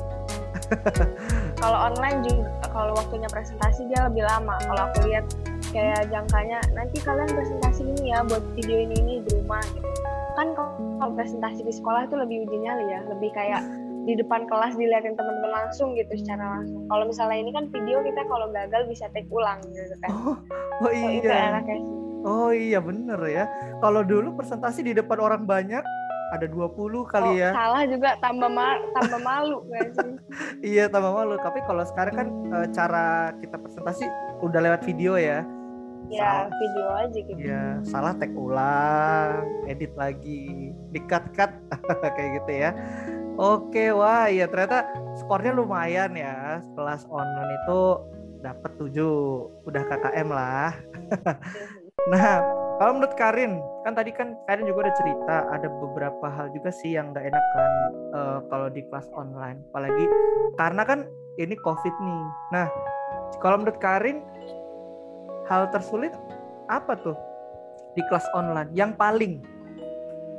kalau 1.63 1.79
online 1.93 2.19
juga 2.25 2.51
kalau 2.71 2.93
waktunya 2.97 3.29
presentasi 3.31 3.89
dia 3.89 4.05
lebih 4.05 4.25
lama 4.27 4.59
kalau 4.69 4.91
aku 4.91 5.09
lihat 5.09 5.25
kayak 5.73 6.09
jangkanya 6.09 6.61
nanti 6.73 7.01
kalian 7.01 7.29
presentasi 7.29 7.83
ini 7.85 8.13
ya 8.13 8.25
buat 8.25 8.43
video 8.57 8.77
ini 8.89 8.97
ini 9.01 9.15
di 9.25 9.31
rumah 9.39 9.63
gitu 9.77 9.89
kan 10.37 10.55
kalau 10.55 10.73
kalau 11.03 11.13
presentasi 11.19 11.61
di 11.67 11.73
sekolah 11.73 12.07
itu 12.07 12.15
lebih 12.17 12.37
uji 12.47 12.57
nyali 12.63 12.85
ya 12.89 13.01
lebih 13.11 13.31
kayak 13.35 13.63
di 14.09 14.17
depan 14.17 14.49
kelas 14.49 14.73
dilihatin 14.73 15.13
teman-teman 15.13 15.53
langsung 15.55 15.93
gitu 15.93 16.17
secara 16.17 16.57
langsung 16.57 16.81
kalau 16.89 17.05
misalnya 17.05 17.39
ini 17.39 17.51
kan 17.53 17.69
video 17.69 18.01
kita 18.01 18.25
kalau 18.25 18.49
gagal 18.49 18.89
bisa 18.89 19.05
take 19.13 19.29
ulang 19.29 19.61
gitu 19.69 19.95
kan 20.01 20.11
Oh, 20.11 20.37
oh 20.81 20.89
So, 20.89 21.13
itu 21.13 21.23
iya. 21.23 21.53
enaknya 21.53 21.77
sih 21.77 21.97
Oh 22.19 22.51
iya 22.51 22.83
bener 22.83 23.21
ya. 23.25 23.47
Kalau 23.79 24.03
dulu 24.03 24.35
presentasi 24.35 24.83
di 24.83 24.91
depan 24.91 25.17
orang 25.19 25.45
banyak 25.45 25.85
ada 26.29 26.45
20 26.45 26.75
kali 27.07 27.31
Oh, 27.31 27.33
ya. 27.33 27.55
salah 27.55 27.87
juga 27.87 28.19
tambah 28.19 28.49
ma- 28.49 28.83
tambah 28.91 29.21
malu 29.21 29.63
nggak 29.71 29.87
sih 29.95 30.13
Iya 30.67 30.89
tambah 30.89 31.15
malu. 31.15 31.39
Tapi 31.39 31.63
kalau 31.63 31.85
sekarang 31.85 32.15
kan 32.15 32.29
eh, 32.51 32.67
cara 32.73 33.07
kita 33.39 33.55
presentasi 33.55 34.05
udah 34.41 34.61
lewat 34.61 34.83
video 34.83 35.15
ya. 35.15 35.47
ya 36.09 36.49
video 36.49 36.89
aja 36.91 37.19
gitu 37.19 37.37
Ya 37.37 37.79
salah 37.85 38.17
tag 38.17 38.33
ulang, 38.33 39.45
edit 39.67 39.93
lagi, 39.93 40.73
di 40.89 41.01
cut 41.05 41.23
cut 41.33 41.53
kayak 42.17 42.31
gitu 42.41 42.53
ya. 42.57 42.71
Oke, 43.39 43.95
wah 43.95 44.27
ya 44.27 44.51
ternyata 44.51 44.91
skornya 45.15 45.55
lumayan 45.55 46.11
ya. 46.19 46.59
Kelas 46.75 47.07
online 47.07 47.55
itu 47.63 47.81
dapat 48.43 48.71
7, 48.83 48.99
udah 49.63 49.83
KKM 49.87 50.29
lah. 50.29 50.75
Nah, 52.09 52.41
kalau 52.81 52.97
menurut 52.97 53.13
Karin, 53.21 53.61
kan 53.85 53.93
tadi 53.93 54.15
kan 54.17 54.33
Karin 54.49 54.65
juga 54.65 54.89
udah 54.89 54.97
cerita 54.97 55.37
ada 55.53 55.69
beberapa 55.69 56.25
hal 56.31 56.49
juga 56.57 56.73
sih 56.73 56.97
yang 56.97 57.13
nggak 57.13 57.27
enak 57.27 57.45
kan 57.53 57.73
eh, 58.17 58.39
kalau 58.49 58.69
di 58.73 58.81
kelas 58.89 59.05
online. 59.13 59.61
Apalagi 59.69 60.09
karena 60.57 60.83
kan 60.89 61.05
ini 61.37 61.53
COVID 61.59 61.95
nih. 62.01 62.23
Nah, 62.55 62.67
kalau 63.45 63.61
menurut 63.61 63.77
Karin, 63.77 64.25
hal 65.53 65.69
tersulit 65.69 66.15
apa 66.73 66.97
tuh 66.97 67.19
di 67.93 68.01
kelas 68.09 68.25
online? 68.33 68.73
Yang 68.73 68.97
paling, 68.97 69.33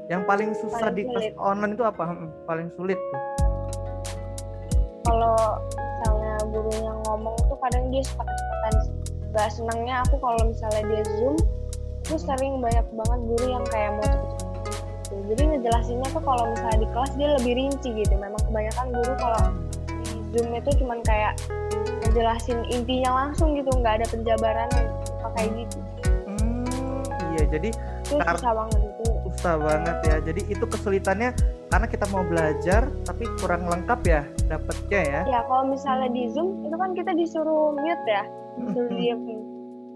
yang 0.10 0.26
paling 0.26 0.58
susah 0.58 0.89
Paling 0.89 0.98
di 0.98 1.04
kelas 1.06 1.38
online 1.38 1.74
itu 1.78 1.86
apa? 1.86 2.04
Hmm, 2.10 2.30
paling 2.50 2.67
sulit 2.74 2.98
tuh. 2.98 3.22
kalau 5.10 5.38
misalnya 5.74 6.34
gurunya 6.54 6.93
ngomong 7.10 7.34
tuh 7.50 7.58
kadang 7.65 7.89
dia 7.89 8.04
suka 8.06 8.22
kecepatan 8.26 8.74
gak 9.34 9.50
senangnya 9.54 9.95
aku 10.06 10.22
kalau 10.22 10.41
misalnya 10.45 10.82
dia 10.86 11.02
zoom 11.17 11.34
itu 12.06 12.15
sering 12.17 12.62
banyak 12.62 12.86
banget 12.93 13.19
guru 13.26 13.45
yang 13.50 13.65
kayak 13.74 13.91
mau 13.98 14.06
cepet-cepet 14.06 14.74
gitu. 15.10 15.17
jadi 15.34 15.41
ngejelasinnya 15.50 16.08
tuh 16.13 16.22
kalau 16.22 16.43
misalnya 16.50 16.78
di 16.82 16.89
kelas 16.93 17.12
dia 17.17 17.30
lebih 17.41 17.54
rinci 17.58 17.89
gitu 17.93 18.13
memang 18.17 18.41
kebanyakan 18.45 18.86
guru 18.93 19.13
kalau 19.17 19.43
di 20.06 20.13
Zoom 20.38 20.50
itu 20.54 20.69
cuman 20.82 21.00
kayak 21.06 21.34
ngejelasin 22.06 22.60
intinya 22.69 23.10
langsung 23.26 23.58
gitu 23.58 23.69
nggak 23.74 24.02
ada 24.02 24.06
penjabarannya 24.13 24.84
kayak 25.38 25.50
gitu 25.58 25.78
Hmm, 26.30 27.02
iya 27.34 27.43
jadi 27.50 27.69
itu 27.74 28.13
susah 28.13 28.54
banget 28.54 28.88
susah 29.39 29.56
banget 29.56 29.97
ya. 30.04 30.15
Jadi 30.19 30.41
itu 30.52 30.65
kesulitannya 30.67 31.32
karena 31.71 31.88
kita 31.88 32.04
mau 32.12 32.28
belajar 32.28 32.91
tapi 33.08 33.23
kurang 33.39 33.63
lengkap 33.63 33.99
ya 34.04 34.21
dapetnya 34.52 34.99
ya. 34.99 35.21
ya 35.23 35.39
kalau 35.47 35.71
misalnya 35.71 36.12
di 36.12 36.28
Zoom 36.28 36.67
itu 36.67 36.75
kan 36.75 36.91
kita 36.91 37.15
disuruh 37.15 37.71
mute 37.71 38.04
ya 38.04 38.28
disuruh 38.60 38.91
diem 38.91 39.21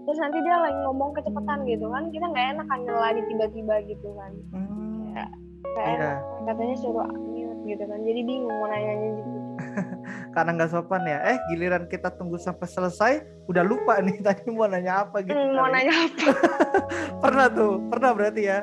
terus 0.04 0.16
nanti 0.16 0.38
dia 0.38 0.54
lagi 0.54 0.78
ngomong 0.80 1.12
kecepatan 1.12 1.66
gitu 1.66 1.88
kan 1.88 2.08
kita 2.08 2.24
nggak 2.24 2.46
enak 2.54 2.66
kan 2.68 2.78
nyeladi 2.80 3.20
tiba-tiba 3.26 3.74
gitu 3.84 4.08
kan 4.14 4.32
Hmm, 4.48 5.12
Ya. 5.12 5.26
Iya. 5.74 5.84
enak 5.92 6.16
katanya 6.46 6.76
suruh 6.78 7.04
mute 7.10 7.60
gitu 7.66 7.84
kan 7.84 7.98
jadi 8.00 8.20
bingung 8.22 8.54
mau 8.54 8.68
nanya 8.70 8.92
gitu 8.96 9.20
Karena 10.34 10.50
nggak 10.52 10.66
sopan 10.68 11.02
ya. 11.04 11.18
Eh 11.24 11.38
giliran 11.48 11.86
kita 11.86 12.10
tunggu 12.12 12.34
sampai 12.36 12.66
selesai 12.66 13.12
udah 13.46 13.62
lupa 13.62 13.98
nih 13.98 14.18
tadi 14.26 14.46
mau 14.48 14.66
nanya 14.66 15.04
apa 15.04 15.22
gitu. 15.22 15.30
Hmm, 15.32 15.54
mau 15.54 15.66
nanya 15.66 15.90
apa 15.90 16.26
Pernah 17.22 17.46
tuh, 17.50 17.82
pernah 17.86 18.10
berarti 18.12 18.42
ya. 18.44 18.62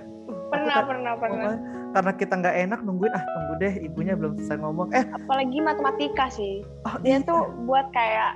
Pernah 0.51 0.75
tadi 0.75 0.89
pernah 0.91 1.13
pernah. 1.15 1.53
Karena 1.91 2.11
kita 2.15 2.33
nggak 2.39 2.55
enak 2.67 2.79
nungguin 2.83 3.13
ah 3.15 3.23
tunggu 3.23 3.53
deh 3.59 3.73
ibunya 3.83 4.13
belum 4.15 4.35
selesai 4.39 4.59
ngomong. 4.59 4.91
Eh. 4.91 5.05
Apalagi 5.15 5.57
matematika 5.63 6.27
sih. 6.31 6.63
Oh, 6.87 6.95
dia 6.99 7.19
iya. 7.19 7.27
tuh 7.27 7.47
buat 7.67 7.87
kayak 7.95 8.35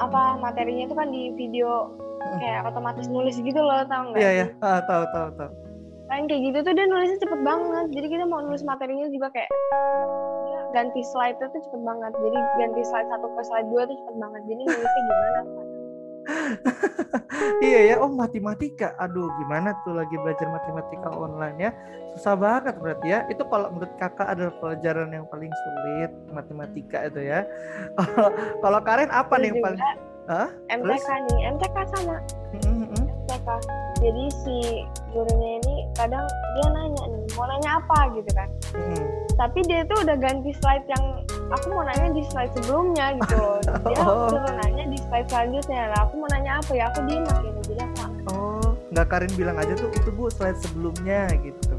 apa 0.00 0.40
materinya 0.40 0.88
itu 0.88 0.94
kan 0.96 1.08
di 1.12 1.32
video 1.36 1.92
kayak 2.40 2.64
otomatis 2.64 3.12
nulis 3.12 3.36
gitu 3.36 3.60
loh 3.60 3.84
tau 3.84 4.08
nggak 4.08 4.20
Iya 4.24 4.30
ya, 4.32 4.46
ah, 4.64 4.80
tahu 4.88 5.04
tahu 5.12 5.28
tahu. 5.36 5.52
kan 6.08 6.28
kayak 6.28 6.42
gitu 6.44 6.58
tuh 6.60 6.72
dia 6.76 6.84
nulisnya 6.84 7.18
cepet 7.24 7.40
banget. 7.40 7.86
Jadi 7.96 8.06
kita 8.12 8.24
mau 8.28 8.44
nulis 8.44 8.60
materinya 8.64 9.08
juga 9.08 9.32
kayak 9.32 9.48
dia 10.44 10.60
ganti 10.76 11.00
slide 11.08 11.40
itu 11.40 11.58
cepet 11.68 11.80
banget. 11.84 12.12
Jadi 12.12 12.38
ganti 12.60 12.82
slide 12.84 13.08
satu 13.08 13.26
ke 13.32 13.42
slide 13.48 13.68
dua 13.72 13.82
tuh 13.88 13.96
cepet 13.96 14.16
banget. 14.20 14.42
Jadi 14.48 14.62
nulisnya 14.68 15.02
gimana 15.08 15.40
iya 17.64 17.80
ya, 17.92 17.94
oh 18.00 18.10
matematika. 18.10 18.96
Aduh, 18.98 19.28
gimana 19.42 19.76
tuh 19.84 19.96
lagi 19.96 20.16
belajar 20.20 20.48
matematika 20.48 21.08
online 21.12 21.56
ya? 21.58 21.70
Susah 22.16 22.34
banget 22.36 22.76
berarti 22.80 23.06
ya. 23.08 23.24
Itu 23.28 23.44
kalau 23.48 23.72
menurut 23.72 23.92
kakak 23.96 24.28
adalah 24.28 24.52
pelajaran 24.60 25.12
yang 25.12 25.24
paling 25.28 25.52
sulit 25.52 26.12
matematika 26.32 27.08
itu 27.08 27.20
ya. 27.24 27.44
Kalau 27.96 28.28
kalau 28.64 28.80
Karen 28.80 29.10
apa 29.12 29.34
Terus 29.36 29.42
nih 29.42 29.48
yang 29.52 29.64
paling? 29.64 29.80
Hah? 30.22 30.48
MTK 30.70 31.08
nih 31.28 31.40
MTK 31.58 31.76
sama 31.98 32.16
Mm, 32.52 32.62
mm, 32.62 32.86
mm. 32.94 33.04
MTK 33.26 33.48
jadi 33.98 34.24
si 34.44 34.56
gurunya 35.10 35.50
ini 35.58 35.74
kadang 35.98 36.22
dia 36.54 36.66
nanya 36.70 37.04
nih 37.10 37.24
mau 37.34 37.44
nanya 37.50 37.70
apa 37.82 37.98
gitu 38.14 38.30
kan 38.30 38.48
Mm. 38.72 39.04
tapi 39.34 39.60
dia 39.66 39.82
tuh 39.84 39.98
udah 40.06 40.16
ganti 40.16 40.54
slide 40.62 40.86
yang 40.86 41.04
aku 41.50 41.74
mau 41.74 41.82
nanya 41.82 42.14
di 42.14 42.22
slide 42.30 42.54
sebelumnya 42.54 43.18
gitu 43.18 43.34
loh 43.34 43.58
dia 43.66 43.98
Oh. 44.06 44.30
suruh 44.30 44.54
nanya 44.62 44.84
slide 45.12 45.28
selanjutnya 45.28 45.92
lah 45.92 46.08
aku 46.08 46.14
mau 46.16 46.28
nanya 46.32 46.52
apa 46.56 46.72
ya 46.72 46.84
aku 46.88 47.04
diem 47.04 47.20
gitu 47.28 47.60
jadi 47.68 47.80
angkat. 47.84 48.10
Oh, 48.32 48.64
nggak 48.88 49.06
Karin 49.12 49.32
bilang 49.36 49.56
aja 49.60 49.76
tuh 49.76 49.92
itu 49.92 50.08
bu 50.08 50.32
slide 50.32 50.56
sebelumnya 50.56 51.28
gitu. 51.36 51.76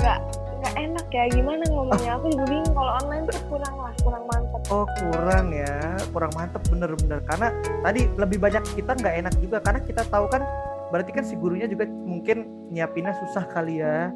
nggak 0.00 0.18
nggak 0.58 0.74
enak 0.80 1.06
ya 1.12 1.24
gimana 1.28 1.62
ngomongnya 1.68 2.16
aku 2.16 2.32
juga 2.32 2.44
bingung 2.48 2.72
kalau 2.72 2.92
online 3.04 3.24
tuh 3.28 3.42
kurang 3.52 3.74
lah 3.76 3.92
kurang 4.00 4.24
mantep 4.24 4.60
Oh 4.70 4.86
kurang 4.96 5.46
ya, 5.52 5.76
kurang 6.08 6.32
mantep 6.32 6.62
bener-bener 6.70 7.20
karena 7.26 7.48
tadi 7.82 8.06
lebih 8.16 8.38
banyak 8.40 8.64
kita 8.72 8.96
nggak 8.96 9.14
enak 9.26 9.34
juga 9.42 9.58
karena 9.60 9.80
kita 9.84 10.02
tahu 10.08 10.24
kan 10.32 10.40
berarti 10.88 11.10
kan 11.12 11.26
si 11.26 11.36
gurunya 11.36 11.68
juga 11.68 11.84
mungkin 11.84 12.48
nyiapinnya 12.72 13.12
susah 13.18 13.44
kali 13.44 13.84
ya. 13.84 14.08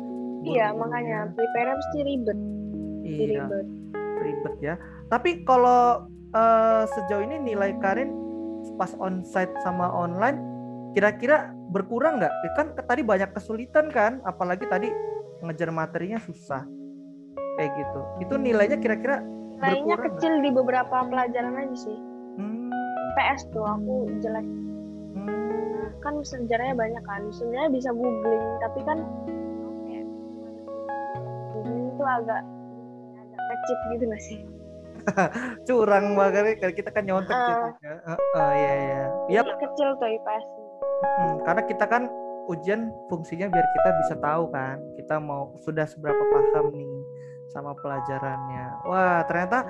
iya 0.43 0.73
makanya 0.73 1.29
prepare 1.37 1.77
mesti 1.77 1.99
ribet 2.01 2.39
Iya, 3.03 3.27
ribet 3.45 3.67
ribet 4.23 4.55
ya. 4.63 4.75
Tapi 5.11 5.43
kalau 5.43 6.07
eh, 6.33 6.85
sejauh 6.89 7.23
ini 7.25 7.37
nilai 7.53 7.77
Karin 7.79 8.11
pas 8.81 8.93
onsite 8.97 9.53
sama 9.63 9.91
online 9.93 10.39
kira-kira 10.93 11.53
berkurang 11.73 12.21
nggak? 12.21 12.33
Kan 12.57 12.77
tadi 12.77 13.01
banyak 13.01 13.33
kesulitan 13.33 13.89
kan, 13.89 14.21
apalagi 14.29 14.69
tadi 14.69 14.93
ngejar 15.41 15.73
materinya 15.73 16.21
susah. 16.21 16.65
Kayak 17.57 17.71
gitu. 17.77 18.01
Itu 18.29 18.35
nilainya 18.37 18.79
kira-kira 18.81 19.21
nilainya 19.57 19.97
kecil 19.99 20.41
di 20.41 20.51
beberapa 20.53 21.05
pelajaran 21.09 21.57
aja 21.57 21.77
sih. 21.77 21.99
Hmm, 22.37 22.69
PS 23.17 23.49
tuh 23.53 23.65
aku 23.65 24.09
jelek. 24.21 24.47
Hmm, 25.17 25.93
kan 26.01 26.15
sejarahnya 26.25 26.77
banyak 26.77 27.03
kan. 27.05 27.23
Sebenarnya 27.33 27.71
bisa 27.73 27.91
googling 27.93 28.45
tapi 28.61 28.81
kan 28.85 28.99
googling 31.57 31.89
itu 31.93 32.05
agak 32.05 32.41
agak 33.17 33.41
kecil 33.49 33.77
gitu 33.97 34.05
gak 34.09 34.25
sih 34.25 34.41
curang 35.69 36.15
banget 36.15 36.59
kalau 36.63 36.75
kita 36.75 36.91
kan 36.91 37.03
nyontek 37.07 37.35
Ah. 37.35 37.47
jadinya. 37.47 37.93
Uh, 38.07 38.13
uh, 38.39 38.53
iya 38.55 38.73
iya. 38.73 39.03
Iya, 39.29 39.41
Jadi 39.45 39.53
kecil 39.63 39.89
tuh 39.99 40.09
IPS 40.09 40.45
mm, 41.03 41.35
karena 41.47 41.63
kita 41.67 41.85
kan 41.87 42.03
ujian 42.51 42.91
fungsinya 43.07 43.47
biar 43.47 43.67
kita 43.71 43.91
bisa 44.03 44.15
tahu 44.19 44.51
kan 44.51 44.77
kita 44.99 45.23
mau 45.23 45.55
sudah 45.63 45.87
seberapa 45.87 46.19
paham 46.19 46.75
nih 46.75 46.91
sama 47.55 47.77
pelajarannya. 47.79 48.67
Wah, 48.89 49.23
ternyata 49.29 49.63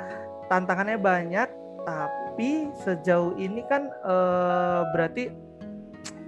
tantangannya 0.49 0.97
banyak 0.97 1.49
tapi 1.83 2.71
sejauh 2.87 3.35
ini 3.37 3.61
kan 3.67 3.91
eh, 3.91 4.81
berarti 4.95 5.35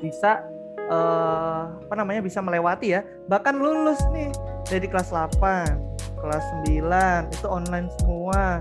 bisa 0.03 0.43
eh, 0.90 1.62
apa 1.71 1.95
namanya 1.97 2.21
bisa 2.21 2.43
melewati 2.43 2.99
ya. 2.99 3.01
Bahkan 3.31 3.55
lulus 3.57 4.03
nih 4.12 4.29
dari 4.69 4.85
kelas 4.90 5.14
8, 5.14 5.40
kelas 6.21 6.45
9 6.69 7.33
itu 7.33 7.47
online 7.49 7.88
semua. 8.03 8.61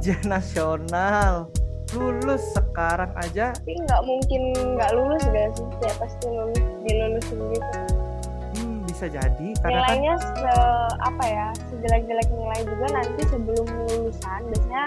Ujian 0.00 0.32
nasional. 0.32 1.52
Lulus 1.92 2.40
sekarang 2.56 3.12
aja. 3.20 3.52
Tapi 3.52 3.76
nggak 3.84 4.00
mungkin 4.08 4.56
nggak 4.56 4.96
lulus 4.96 5.20
gak 5.28 5.52
sih? 5.52 5.68
Ya 5.84 5.92
pasti 6.00 6.24
lulus 6.24 6.56
dilulusin 6.88 7.38
gitu. 7.52 7.76
Hmm, 8.56 8.80
bisa 8.88 9.12
jadi 9.12 9.48
karena 9.60 9.84
kan 9.84 10.00
nilainya 10.00 10.14
se 10.16 10.54
apa 11.04 11.24
ya 11.28 11.46
sejelek-jelek 11.68 12.28
nilai 12.32 12.60
juga 12.64 12.86
nanti 12.96 13.22
sebelum 13.28 13.66
lulusan. 13.68 14.40
Biasanya 14.48 14.84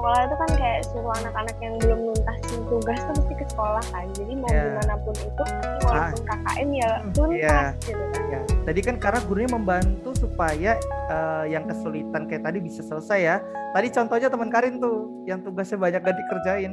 sekolah 0.00 0.20
itu 0.24 0.36
kan 0.40 0.50
kayak 0.56 0.80
suruh 0.88 1.12
anak-anak 1.12 1.56
yang 1.60 1.74
belum 1.76 1.98
nuntasin 2.08 2.60
tugas 2.72 2.98
tuh 3.04 3.14
mesti 3.20 3.34
ke 3.36 3.44
sekolah 3.52 3.84
kan. 3.92 4.06
Jadi 4.16 4.32
mau 4.32 4.48
Iya. 4.48 4.62
gimana 4.64 4.94
pun 5.04 5.14
itu 5.20 5.44
walaupun 5.84 6.22
KKM 6.24 6.68
ya 6.72 6.90
Hmm, 6.96 7.12
tuntas 7.12 7.36
iya. 7.36 7.60
gitu 7.84 8.04
kan. 8.08 8.22
Ya 8.32 8.40
tadi 8.64 8.80
kan 8.80 8.96
karena 8.96 9.20
gurunya 9.28 9.50
membantu 9.52 10.10
supaya 10.16 10.72
eh, 11.10 11.44
yang 11.52 11.68
kesulitan 11.68 12.24
kayak 12.24 12.48
tadi 12.48 12.58
bisa 12.64 12.80
selesai 12.80 13.20
ya. 13.20 13.36
Tadi 13.76 13.88
contohnya 13.92 14.32
teman 14.32 14.48
Karin 14.48 14.80
tuh 14.80 15.28
yang 15.28 15.44
tugasnya 15.44 15.76
banyak 15.76 16.00
gak 16.00 16.16
dikerjain. 16.16 16.72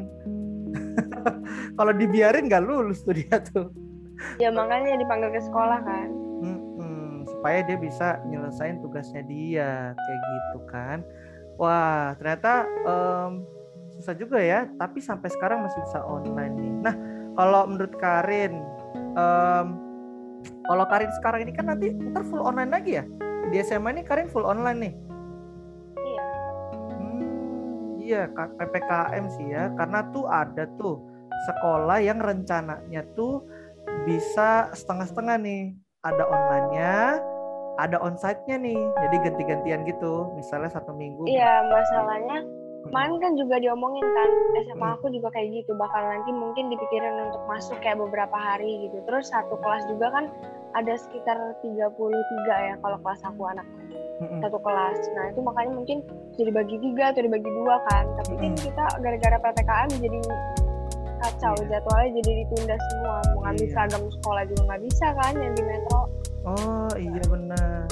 Kalau 1.78 1.92
dibiarin 1.92 2.48
nggak 2.48 2.64
lulus 2.64 3.04
tuh 3.04 3.12
dia 3.12 3.44
tuh. 3.44 3.76
Ya 4.40 4.50
makanya 4.50 4.96
dipanggil 4.96 5.36
ke 5.36 5.42
sekolah 5.44 5.84
kan. 5.84 6.08
Mm-mm, 6.40 7.28
supaya 7.28 7.60
dia 7.62 7.76
bisa 7.76 8.24
nyelesain 8.24 8.80
tugasnya 8.80 9.22
dia 9.28 9.92
kayak 9.92 10.22
gitu 10.24 10.60
kan 10.72 11.04
wah 11.58 12.14
ternyata 12.16 12.66
em, 12.86 13.32
susah 13.98 14.14
juga 14.14 14.38
ya 14.38 14.70
tapi 14.78 15.02
sampai 15.02 15.28
sekarang 15.34 15.66
masih 15.66 15.82
bisa 15.84 16.00
online 16.06 16.54
nih. 16.56 16.72
Nah 16.86 16.96
kalau 17.34 17.62
menurut 17.68 17.94
Karin 17.98 18.54
em, 19.18 19.68
kalau 20.64 20.86
Karin 20.88 21.12
sekarang 21.18 21.44
ini 21.44 21.52
kan 21.52 21.66
nanti 21.68 21.92
ntar 22.14 22.24
full 22.30 22.46
online 22.46 22.72
lagi 22.72 23.02
ya? 23.02 23.06
Di 23.50 23.58
SMA 23.66 23.98
ini 23.98 24.04
Karin 24.06 24.30
full 24.30 24.46
online 24.46 24.80
nih? 24.80 24.94
Iya. 25.98 26.24
Hmm, 26.94 27.22
iya 28.00 28.22
PPKM 28.32 29.26
sih 29.34 29.48
ya 29.50 29.74
karena 29.76 30.06
tuh 30.14 30.30
ada 30.30 30.70
tuh 30.78 31.02
sekolah 31.50 32.02
yang 32.02 32.18
rencananya 32.18 33.06
tuh 33.14 33.46
bisa 34.08 34.72
setengah-setengah 34.74 35.38
nih. 35.42 35.64
Ada 36.06 36.24
online-nya 36.24 37.20
ada 37.78 37.98
onsite-nya 38.02 38.58
nih 38.58 38.78
jadi 38.98 39.16
ganti-gantian 39.30 39.82
gitu 39.86 40.34
misalnya 40.34 40.70
satu 40.74 40.92
minggu. 40.94 41.30
Iya 41.30 41.62
masalahnya 41.70 42.42
kemarin 42.88 43.20
kan 43.20 43.32
juga 43.36 43.60
diomongin 43.60 44.06
kan 44.06 44.30
SMA 44.66 44.80
Hmm. 44.82 44.96
aku 44.98 45.12
juga 45.12 45.28
kayak 45.36 45.62
gitu 45.62 45.76
bakal 45.76 46.02
nanti 46.02 46.32
mungkin 46.34 46.72
dipikirin 46.72 47.30
untuk 47.30 47.44
masuk 47.46 47.78
kayak 47.84 48.00
beberapa 48.02 48.34
hari 48.34 48.90
gitu. 48.90 48.98
Terus 49.06 49.30
satu 49.30 49.60
kelas 49.62 49.86
juga 49.92 50.10
kan 50.10 50.26
ada 50.74 50.94
sekitar 50.98 51.38
33 51.62 52.68
ya 52.70 52.74
kalau 52.82 52.98
kelas 53.02 53.22
aku 53.24 53.44
anak. 53.48 53.68
Mm-mm. 54.18 54.42
satu 54.42 54.58
kelas. 54.58 54.98
Nah 55.14 55.30
itu 55.30 55.46
makanya 55.46 55.78
mungkin 55.78 56.02
jadi 56.42 56.50
bagi 56.50 56.82
tiga 56.82 57.14
atau 57.14 57.22
dibagi 57.22 57.46
dua 57.54 57.78
kan. 57.86 58.06
Tapi 58.18 58.34
kan 58.42 58.54
kita 58.58 58.84
gara-gara 58.98 59.38
ppkm 59.38 59.90
jadi 60.02 60.20
kacau 61.20 61.54
Iya. 61.58 61.66
jadwalnya 61.74 62.10
jadi 62.18 62.32
ditunda 62.40 62.76
semua 62.84 63.16
mau 63.28 63.40
ngambil 63.44 63.62
Iya. 63.62 63.74
seragam 63.74 64.04
sekolah 64.12 64.44
juga 64.46 64.62
nggak 64.66 64.82
bisa 64.84 65.06
kan 65.14 65.34
yang 65.36 65.54
di 65.54 65.64
metro 65.64 66.00
oh 66.46 66.92
iya 66.96 67.24
benar 67.26 67.86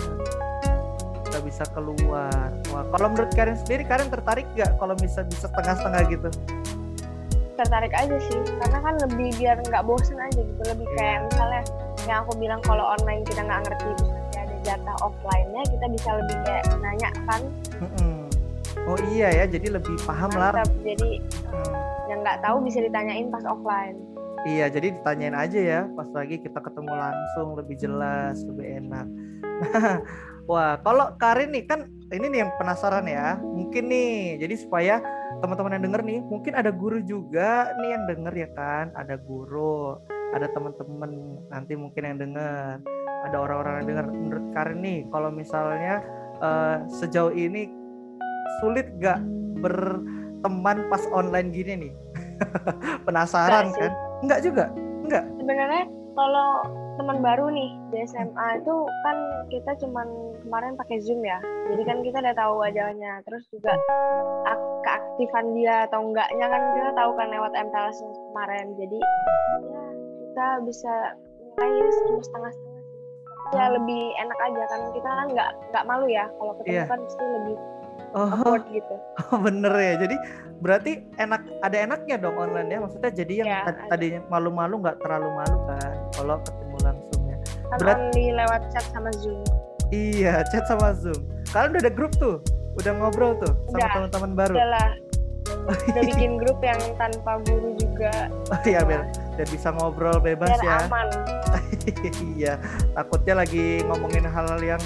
nggak 1.26 1.44
bisa 1.44 1.64
keluar 1.70 2.48
wah 2.70 2.84
kalau 2.90 3.08
menurut 3.10 3.32
Karin 3.32 3.58
sendiri 3.58 3.84
Karin 3.84 4.08
tertarik 4.08 4.48
nggak 4.54 4.78
kalau 4.78 4.96
bisa 4.96 5.26
bisa 5.26 5.46
setengah-setengah 5.46 6.02
gitu 6.08 6.30
tertarik 7.56 7.92
aja 7.92 8.18
sih 8.22 8.40
karena 8.58 8.80
kan 8.80 8.94
lebih 9.02 9.32
biar 9.36 9.58
nggak 9.62 9.84
bosen 9.84 10.16
aja 10.18 10.40
gitu 10.40 10.62
lebih 10.66 10.88
Iya. 10.90 10.96
kayak 10.96 11.20
misalnya 11.26 11.62
yang 12.06 12.18
aku 12.22 12.34
bilang 12.38 12.62
kalau 12.62 12.86
online 12.92 13.24
kita 13.24 13.42
nggak 13.42 13.62
ngerti 13.64 13.88
terus 13.98 14.12
nanti 14.12 14.36
ada 14.38 14.56
jatah 14.62 14.96
offline-nya 15.02 15.62
kita 15.66 15.86
bisa 15.90 16.10
lebih 16.14 16.36
kayak 16.44 16.64
nanya 16.80 17.10
kan 17.26 17.42
Mm-mm. 17.80 18.25
Oh 18.86 19.00
iya 19.10 19.34
ya, 19.34 19.46
jadi 19.50 19.82
lebih 19.82 19.98
paham 20.06 20.30
lah. 20.38 20.62
jadi 20.86 21.18
yang 22.06 22.22
nggak 22.22 22.46
tahu 22.46 22.62
bisa 22.62 22.86
ditanyain 22.86 23.34
pas 23.34 23.42
offline 23.50 23.98
Iya, 24.46 24.70
jadi 24.70 24.94
ditanyain 24.94 25.34
aja 25.34 25.58
ya 25.58 25.82
pas 25.98 26.06
lagi 26.14 26.38
kita 26.38 26.62
ketemu 26.62 26.94
langsung 26.94 27.58
lebih 27.58 27.82
jelas, 27.82 28.46
lebih 28.46 28.78
enak. 28.78 29.10
Nah, 29.74 29.98
wah, 30.50 30.78
kalau 30.86 31.18
Karin 31.18 31.50
nih 31.50 31.66
kan 31.66 31.90
ini 32.14 32.30
nih 32.30 32.46
yang 32.46 32.52
penasaran 32.62 33.10
ya. 33.10 33.42
Mungkin 33.42 33.90
nih, 33.90 34.38
jadi 34.38 34.54
supaya 34.54 34.96
teman-teman 35.42 35.82
yang 35.82 35.90
denger 35.90 36.02
nih, 36.06 36.20
mungkin 36.30 36.54
ada 36.54 36.70
guru 36.70 37.02
juga 37.02 37.74
nih 37.82 37.90
yang 37.98 38.04
denger 38.06 38.34
ya 38.38 38.50
kan, 38.54 38.94
ada 38.94 39.18
guru, 39.18 39.98
ada 40.38 40.46
teman-teman 40.54 41.10
nanti 41.50 41.74
mungkin 41.74 42.06
yang 42.06 42.18
denger, 42.22 42.86
ada 43.26 43.38
orang-orang 43.42 43.82
yang 43.82 43.98
denger. 43.98 44.06
Menurut 44.14 44.46
Karin 44.54 44.80
nih, 44.86 45.00
kalau 45.10 45.34
misalnya 45.34 46.06
eh, 46.38 46.78
sejauh 47.02 47.34
ini 47.34 47.85
sulit 48.60 48.88
gak 48.98 49.20
berteman 49.60 50.78
pas 50.88 51.04
online 51.12 51.50
gini 51.50 51.74
nih? 51.80 51.94
Penasaran 53.06 53.72
kan? 53.74 53.92
Enggak 54.22 54.40
juga? 54.42 54.66
Enggak. 55.06 55.24
sebenarnya 55.38 55.84
kalau 56.16 56.50
teman 56.96 57.20
baru 57.20 57.52
nih 57.52 57.70
di 57.92 57.98
SMA 58.08 58.48
itu 58.58 58.74
kan 59.04 59.18
kita 59.52 59.72
cuman 59.78 60.08
kemarin 60.42 60.74
pakai 60.76 60.98
Zoom 61.00 61.22
ya. 61.22 61.38
Jadi 61.68 61.82
kan 61.84 61.98
kita 62.02 62.18
udah 62.20 62.36
tahu 62.36 62.54
wajahnya. 62.58 63.22
Terus 63.22 63.44
juga 63.52 63.76
ak- 64.46 64.74
keaktifan 64.82 65.54
dia 65.54 65.86
atau 65.86 66.02
enggaknya 66.02 66.46
kan 66.48 66.62
kita 66.74 66.90
tahu 66.96 67.12
kan 67.14 67.28
lewat 67.30 67.52
MPLS 67.54 67.98
yang 68.00 68.14
kemarin. 68.32 68.66
Jadi 68.76 68.98
ya 69.66 69.84
kita 70.26 70.48
bisa 70.64 70.94
nilai 71.56 71.72
cuma 72.02 72.22
setengah-setengah. 72.24 72.74
Ya 73.54 73.66
lebih 73.70 74.04
enak 74.18 74.40
aja 74.42 74.64
kan 74.66 74.82
kita 74.90 75.06
kan 75.08 75.28
nggak 75.30 75.50
nggak 75.70 75.86
malu 75.86 76.08
ya 76.10 76.26
kalau 76.34 76.58
ketemu 76.58 76.76
Iya. 76.76 76.86
kan 76.90 77.00
pasti 77.00 77.24
lebih 77.24 77.56
Oh, 78.16 78.56
gitu. 78.72 78.96
bener 79.46 79.74
ya. 79.76 79.94
Jadi 80.00 80.16
berarti 80.64 80.92
enak 81.20 81.42
ada 81.60 81.78
enaknya 81.84 82.16
dong 82.16 82.40
online 82.40 82.70
ya. 82.72 82.80
Maksudnya 82.80 83.12
jadi 83.12 83.34
yang 83.44 83.48
Iya, 83.52 83.60
ada. 83.68 83.82
tadinya 83.92 84.22
malu-malu 84.32 84.80
nggak 84.80 84.98
terlalu 85.04 85.30
malu 85.36 85.58
kan 85.68 85.94
kalau 86.16 86.36
ketemu 86.42 86.78
langsungnya. 86.80 87.38
Kan 87.68 87.78
Berat- 87.84 88.00
only 88.08 88.26
lewat 88.32 88.62
chat 88.72 88.86
sama 88.96 89.12
Zoom. 89.20 89.44
Iya, 89.92 90.48
chat 90.48 90.64
sama 90.66 90.96
Zoom. 90.96 91.20
Kalian 91.52 91.76
udah 91.76 91.82
ada 91.84 91.94
grup 91.94 92.14
tuh? 92.16 92.40
Udah 92.76 92.92
ngobrol 92.96 93.36
tuh 93.40 93.52
sama 93.70 93.88
teman-teman 93.92 94.32
baru? 94.36 94.56
Udah 94.56 94.68
lah. 94.72 94.90
Udah 95.70 96.02
bikin 96.04 96.42
grup 96.42 96.58
yang 96.60 96.80
tanpa 96.98 97.38
guru 97.46 97.78
juga. 97.78 98.28
Oh 98.50 98.60
iya, 98.66 98.82
biar, 98.82 99.06
biar 99.38 99.48
bisa 99.48 99.70
ngobrol 99.72 100.18
bebas 100.18 100.50
Biar 100.58 100.64
ya. 100.64 100.78
aman. 100.90 101.08
iya, 102.36 102.54
takutnya 102.92 103.46
lagi 103.46 103.86
ngomongin 103.86 104.26
hal-hal 104.26 104.60
yang 104.60 104.82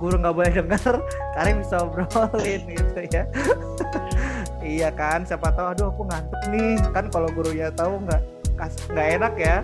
guru 0.00 0.16
nggak 0.16 0.32
boleh 0.32 0.52
denger, 0.56 0.96
kalian 1.36 1.56
bisa 1.60 1.76
obrolin 1.84 2.62
gitu 2.64 3.00
ya. 3.12 3.24
iya 4.80 4.88
kan, 4.88 5.28
siapa 5.28 5.52
tahu, 5.52 5.76
aduh 5.76 5.92
aku 5.92 6.08
ngantuk 6.08 6.40
nih. 6.48 6.80
Kan 6.96 7.12
kalau 7.12 7.28
gurunya 7.36 7.68
tahu 7.76 8.00
nggak 8.08 8.22
nggak 8.92 9.08
enak 9.20 9.34
ya, 9.36 9.56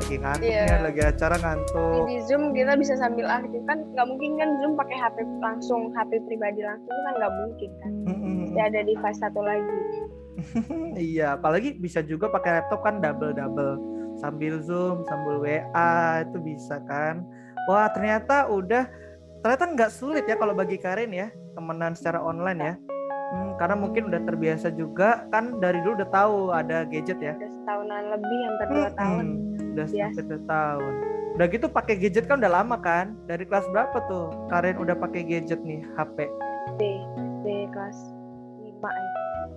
lagi 0.00 0.16
ngantuk 0.16 0.46
nih, 0.46 0.78
lagi 0.80 1.00
acara 1.06 1.36
ngantuk. 1.38 2.02
di 2.06 2.18
Zoom 2.26 2.42
kita 2.54 2.72
bisa 2.78 2.94
sambil 2.98 3.26
aktif 3.30 3.62
kan 3.68 3.78
nggak 3.94 4.06
mungkin 4.06 4.30
kan 4.38 4.48
Zoom 4.62 4.72
pakai 4.74 4.96
HP 4.96 5.16
langsung 5.38 5.80
HP 5.94 6.10
pribadi 6.26 6.60
langsung 6.64 6.96
kan 7.06 7.14
nggak 7.14 7.32
mungkin 7.36 7.70
kan 7.78 7.92
Mm-mm. 8.10 8.38
ya 8.58 8.62
ada 8.66 8.80
device 8.82 9.20
satu 9.22 9.40
lagi 9.44 9.78
iya, 11.12 11.36
apalagi 11.36 11.76
bisa 11.76 12.00
juga 12.00 12.32
pakai 12.32 12.58
laptop 12.58 12.80
kan 12.80 12.98
double 12.98 13.36
double 13.36 13.76
sambil 14.20 14.60
zoom, 14.60 15.04
sambil 15.08 15.40
WA 15.40 16.24
itu 16.24 16.38
bisa 16.40 16.80
kan. 16.84 17.24
Wah 17.68 17.88
ternyata 17.92 18.48
udah 18.48 18.88
ternyata 19.40 19.64
nggak 19.72 19.90
sulit 19.90 20.24
ya 20.24 20.36
kalau 20.36 20.52
bagi 20.52 20.76
Karin 20.76 21.10
ya 21.10 21.28
temenan 21.54 21.92
secara 21.92 22.20
online 22.20 22.60
ya. 22.60 22.74
Hmm, 23.30 23.54
karena 23.56 23.78
mungkin 23.78 24.10
udah 24.10 24.26
terbiasa 24.26 24.74
juga 24.74 25.22
kan 25.30 25.62
dari 25.62 25.78
dulu 25.80 26.02
udah 26.02 26.10
tahu 26.10 26.50
ada 26.50 26.82
gadget 26.82 27.22
ya. 27.22 27.32
udah 27.32 27.50
setahunan 27.54 28.02
lebih 28.10 28.38
hampir 28.42 28.66
dua 28.66 28.80
Mm-mm. 28.82 28.98
tahun 28.98 29.26
Udah 29.70 29.86
sampai 29.86 30.22
dua 30.26 30.40
tahun. 30.44 30.92
Udah 31.30 31.46
gitu 31.46 31.66
pakai 31.70 31.94
gadget 31.96 32.24
kan 32.26 32.42
udah 32.42 32.52
lama 32.52 32.76
kan? 32.76 33.14
Dari 33.24 33.46
kelas 33.46 33.70
berapa 33.70 33.96
tuh 34.10 34.34
Karin 34.50 34.76
udah 34.76 34.98
pakai 34.98 35.22
gadget 35.22 35.62
nih 35.62 35.78
HP? 35.94 36.26
SD 36.70 36.82
SD 37.14 37.46
kelas 37.70 37.98
5 38.60 38.82
ya 38.82 39.08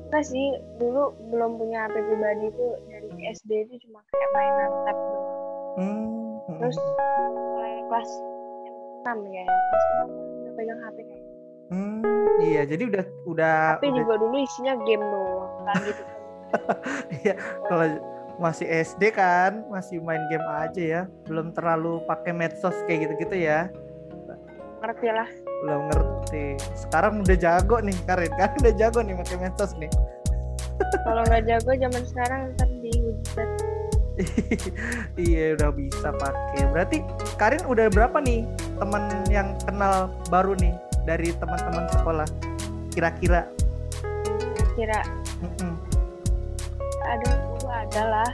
Enggak 0.05 0.23
sih 0.23 0.47
dulu 0.77 1.03
belum 1.27 1.57
punya 1.57 1.89
HP 1.89 1.95
pribadi 1.97 2.45
itu 2.47 2.67
dari 2.85 3.09
SD 3.33 3.51
itu 3.65 3.75
cuma 3.83 4.05
kayak 4.05 4.29
mainan 4.31 4.71
tab 4.85 4.97
doang 4.97 5.31
Hmm. 5.73 6.59
terus 6.61 6.77
mulai 7.33 7.81
kelas 7.89 8.09
6 9.03 9.29
ya 9.29 9.43
kelas 9.45 9.85
6 10.07 10.09
udah 10.09 10.53
pegang 10.55 10.79
HP 10.81 10.97
kayak 11.03 11.23
Hmm, 11.71 12.05
iya 12.37 12.61
jadi 12.69 12.83
udah 12.85 13.05
udah 13.25 13.53
HP 13.79 13.89
udah 13.89 13.97
juga 13.97 14.13
dulu 14.21 14.35
isinya 14.37 14.73
game 14.85 15.01
doang 15.01 15.53
kan 15.65 15.77
gitu. 15.81 16.03
Iya, 17.25 17.33
kalau 17.65 17.87
masih 18.37 18.69
SD 18.69 19.09
kan 19.09 19.65
masih 19.73 19.97
main 20.05 20.21
game 20.29 20.45
aja 20.53 20.81
ya, 20.81 21.01
belum 21.25 21.49
terlalu 21.49 21.97
pakai 22.05 22.29
medsos 22.29 22.77
kayak 22.85 23.09
gitu-gitu 23.09 23.41
ya, 23.41 23.73
ngerti 24.85 25.07
lah. 25.09 25.25
Belum 25.65 25.81
ngerti. 25.89 26.61
Sekarang 26.77 27.25
udah 27.25 27.37
jago 27.41 27.81
nih 27.81 27.97
Karin, 28.05 28.29
kan 28.37 28.53
udah 28.61 28.73
jago 28.77 28.99
nih 29.01 29.15
pakai 29.17 29.37
medsos 29.41 29.73
nih. 29.81 29.89
kalau 31.01 31.21
nggak 31.25 31.43
jago 31.49 31.71
zaman 31.73 32.03
sekarang 32.05 32.39
ntar 32.53 32.69
dihujat 32.85 33.49
iya 35.27 35.57
udah 35.57 35.69
bisa 35.73 36.09
pakai. 36.13 36.61
Berarti 36.69 36.97
Karin 37.35 37.63
udah 37.65 37.89
berapa 37.89 38.17
nih 38.21 38.45
teman 38.77 39.03
yang 39.29 39.57
kenal 39.65 40.11
baru 40.29 40.53
nih 40.57 40.73
dari 41.03 41.33
teman-teman 41.37 41.85
sekolah? 41.91 42.27
Kira-kira? 42.93 43.49
kira 44.73 44.99
Mm-mm. 45.41 45.73
ada 47.05 47.29
itu 47.29 47.67
ada 47.69 48.01
lah 48.09 48.29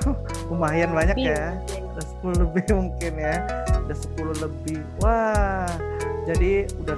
Lumayan 0.50 0.94
banyak 0.94 1.16
Lebih 1.18 1.34
ya. 1.34 1.46
udah 1.92 2.04
10 2.22 2.42
lebih 2.42 2.64
mungkin 2.78 3.12
ya 3.18 3.36
udah 3.82 3.96
10 3.96 4.44
lebih 4.46 4.78
wah 5.02 5.68
jadi 6.22 6.70
udah 6.86 6.96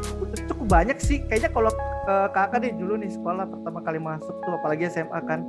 cukup 0.53 0.67
banyak 0.69 0.99
sih 1.01 1.25
kayaknya 1.25 1.49
kalau 1.51 1.73
eh, 2.07 2.29
kakak 2.37 2.61
nih 2.61 2.73
dulu 2.77 3.01
nih 3.01 3.09
sekolah 3.09 3.49
pertama 3.49 3.81
kali 3.81 3.99
masuk 3.99 4.37
tuh 4.45 4.53
apalagi 4.53 4.85
SMA 4.93 5.21
kan 5.25 5.41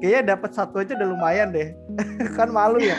kayaknya 0.00 0.36
dapat 0.36 0.50
satu 0.52 0.82
aja 0.82 0.92
udah 0.96 1.08
lumayan 1.08 1.48
deh. 1.52 1.72
Kan 2.38 2.52
malu 2.52 2.80
ya? 2.80 2.96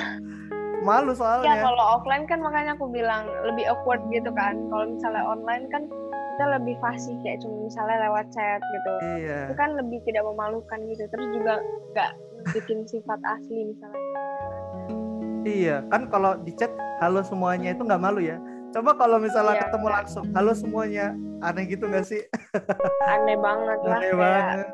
Malu 0.82 1.12
ya 1.14 1.20
soalnya 1.20 1.66
kalau 1.66 2.00
offline 2.00 2.30
kan 2.30 2.40
makanya 2.40 2.78
aku 2.78 2.88
bilang 2.88 3.26
lebih 3.44 3.66
awkward 3.68 4.00
gitu 4.14 4.30
kan. 4.32 4.56
Kalau 4.70 4.86
misalnya 4.88 5.26
online 5.26 5.66
kan 5.74 5.84
kita 6.38 6.46
lebih 6.54 6.78
fasih 6.80 7.18
kayak 7.26 7.42
cuma 7.42 7.66
misalnya 7.66 7.98
lewat 8.08 8.26
chat 8.30 8.62
gitu. 8.62 8.94
Iya. 9.20 9.40
Itu 9.50 9.56
kan 9.58 9.74
lebih 9.74 10.00
tidak 10.06 10.24
memalukan 10.24 10.80
gitu. 10.86 11.04
Terus 11.10 11.28
juga 11.34 11.54
nggak 11.92 12.12
bikin 12.56 12.80
sifat 12.86 13.20
asli 13.26 13.74
misalnya. 13.74 14.06
Iya 15.44 15.76
kan 15.90 16.08
kalau 16.14 16.38
di 16.46 16.54
chat 16.56 16.72
halo 17.02 17.26
semuanya 17.26 17.74
itu 17.74 17.82
nggak 17.84 18.00
malu 18.00 18.22
ya? 18.22 18.38
Coba 18.72 18.94
kalau 18.96 19.18
misalnya 19.18 19.58
Iya, 19.58 19.64
ketemu 19.68 19.88
nggak. 19.90 19.98
langsung 19.98 20.26
halo 20.38 20.52
semuanya 20.54 21.06
aneh 21.42 21.66
gitu 21.66 21.90
nggak 21.90 22.06
sih? 22.06 22.22
Aneh 23.18 23.36
banget 23.40 23.80
lah 23.82 23.98
aneh 23.98 24.12
kayak 24.14 24.20
banget 24.22 24.68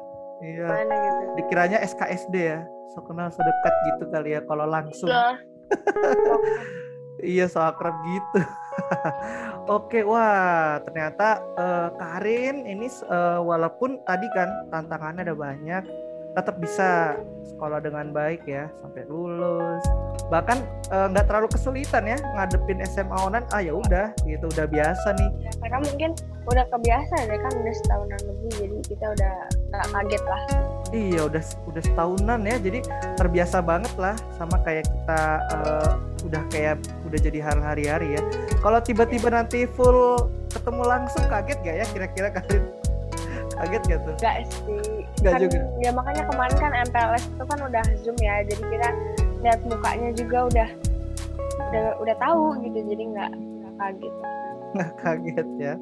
iya. 0.44 0.68
Mana 0.68 0.96
gitu? 1.00 1.24
Dikiranya 1.40 1.78
SKSD 1.82 2.36
ya. 2.36 2.60
So 2.92 3.02
kenal 3.08 3.32
so 3.32 3.42
dekat 3.42 3.74
gitu 3.88 4.04
kali 4.12 4.36
ya 4.36 4.42
kalau 4.44 4.68
langsung. 4.68 5.10
Iya 7.24 7.48
so 7.48 7.64
akrab 7.64 7.96
gitu. 8.04 8.44
Oke 9.80 10.04
wah 10.04 10.84
ternyata 10.84 11.40
eh, 11.56 11.90
Karin 11.96 12.68
ini 12.68 12.92
eh, 12.92 13.40
walaupun 13.40 14.04
tadi 14.04 14.28
kan 14.36 14.68
tantangannya 14.68 15.32
ada 15.32 15.36
banyak 15.38 15.84
tetap 16.36 16.60
bisa 16.60 17.16
sekolah 17.48 17.80
dengan 17.80 18.12
baik 18.12 18.44
ya 18.44 18.68
sampai 18.82 19.08
lulus 19.08 19.86
bahkan 20.34 20.58
eh, 20.90 21.08
nggak 21.14 21.30
terlalu 21.30 21.48
kesulitan 21.54 22.10
ya 22.10 22.18
ngadepin 22.34 22.82
SMA 22.90 23.14
online 23.14 23.46
ah 23.54 23.62
ya 23.62 23.78
udah 23.78 24.10
gitu 24.26 24.50
udah 24.50 24.66
biasa 24.66 25.14
nih 25.22 25.30
ya, 25.46 25.52
mereka 25.62 25.78
mungkin 25.86 26.10
udah 26.50 26.66
kebiasa 26.74 27.16
deh 27.30 27.38
kan 27.38 27.54
udah 27.54 27.74
setahunan 27.86 28.22
lebih 28.26 28.52
jadi 28.58 28.78
kita 28.90 29.06
udah 29.14 29.34
nggak 29.70 29.86
kaget 29.94 30.26
lah 30.26 30.44
Iya 30.94 31.26
udah 31.26 31.44
udah 31.74 31.82
setahunan 31.82 32.40
ya 32.46 32.56
jadi 32.62 32.80
terbiasa 33.18 33.66
banget 33.66 33.94
lah 33.98 34.14
sama 34.38 34.62
kayak 34.62 34.86
kita 34.86 35.22
eh, 35.42 35.92
udah 36.30 36.44
kayak 36.54 36.78
udah 37.10 37.20
jadi 37.20 37.40
hari-hari 37.42 38.18
ya. 38.18 38.22
Kalau 38.62 38.78
tiba-tiba 38.78 39.34
nanti 39.34 39.66
full 39.66 40.30
ketemu 40.54 40.84
langsung 40.86 41.26
kaget 41.28 41.58
gak 41.66 41.76
ya 41.82 41.86
kira-kira 41.90 42.30
Karin? 42.30 42.64
Kaget 43.58 43.82
gak 43.90 44.00
tuh? 44.06 44.16
Enggak 44.22 44.36
sih. 44.46 44.62
Nggak 45.26 45.34
kan, 45.34 45.42
juga. 45.42 45.60
Ya 45.82 45.90
makanya 45.94 46.24
kemarin 46.30 46.58
kan 46.62 46.72
MPLS 46.94 47.24
itu 47.26 47.44
kan 47.44 47.60
udah 47.66 47.84
Zoom 48.06 48.18
ya. 48.22 48.36
Jadi 48.46 48.64
kita 48.70 48.90
lihat 49.44 49.62
mukanya 49.68 50.10
juga 50.16 50.48
udah 50.48 50.70
udah 51.70 51.86
udah 52.00 52.16
tahu 52.18 52.44
gitu. 52.64 52.80
Jadi 52.88 53.04
nggak 53.14 53.32
nggak 53.36 53.74
kaget. 53.78 54.14
Nggak 54.74 54.92
kaget 55.04 55.50
ya. 55.60 55.74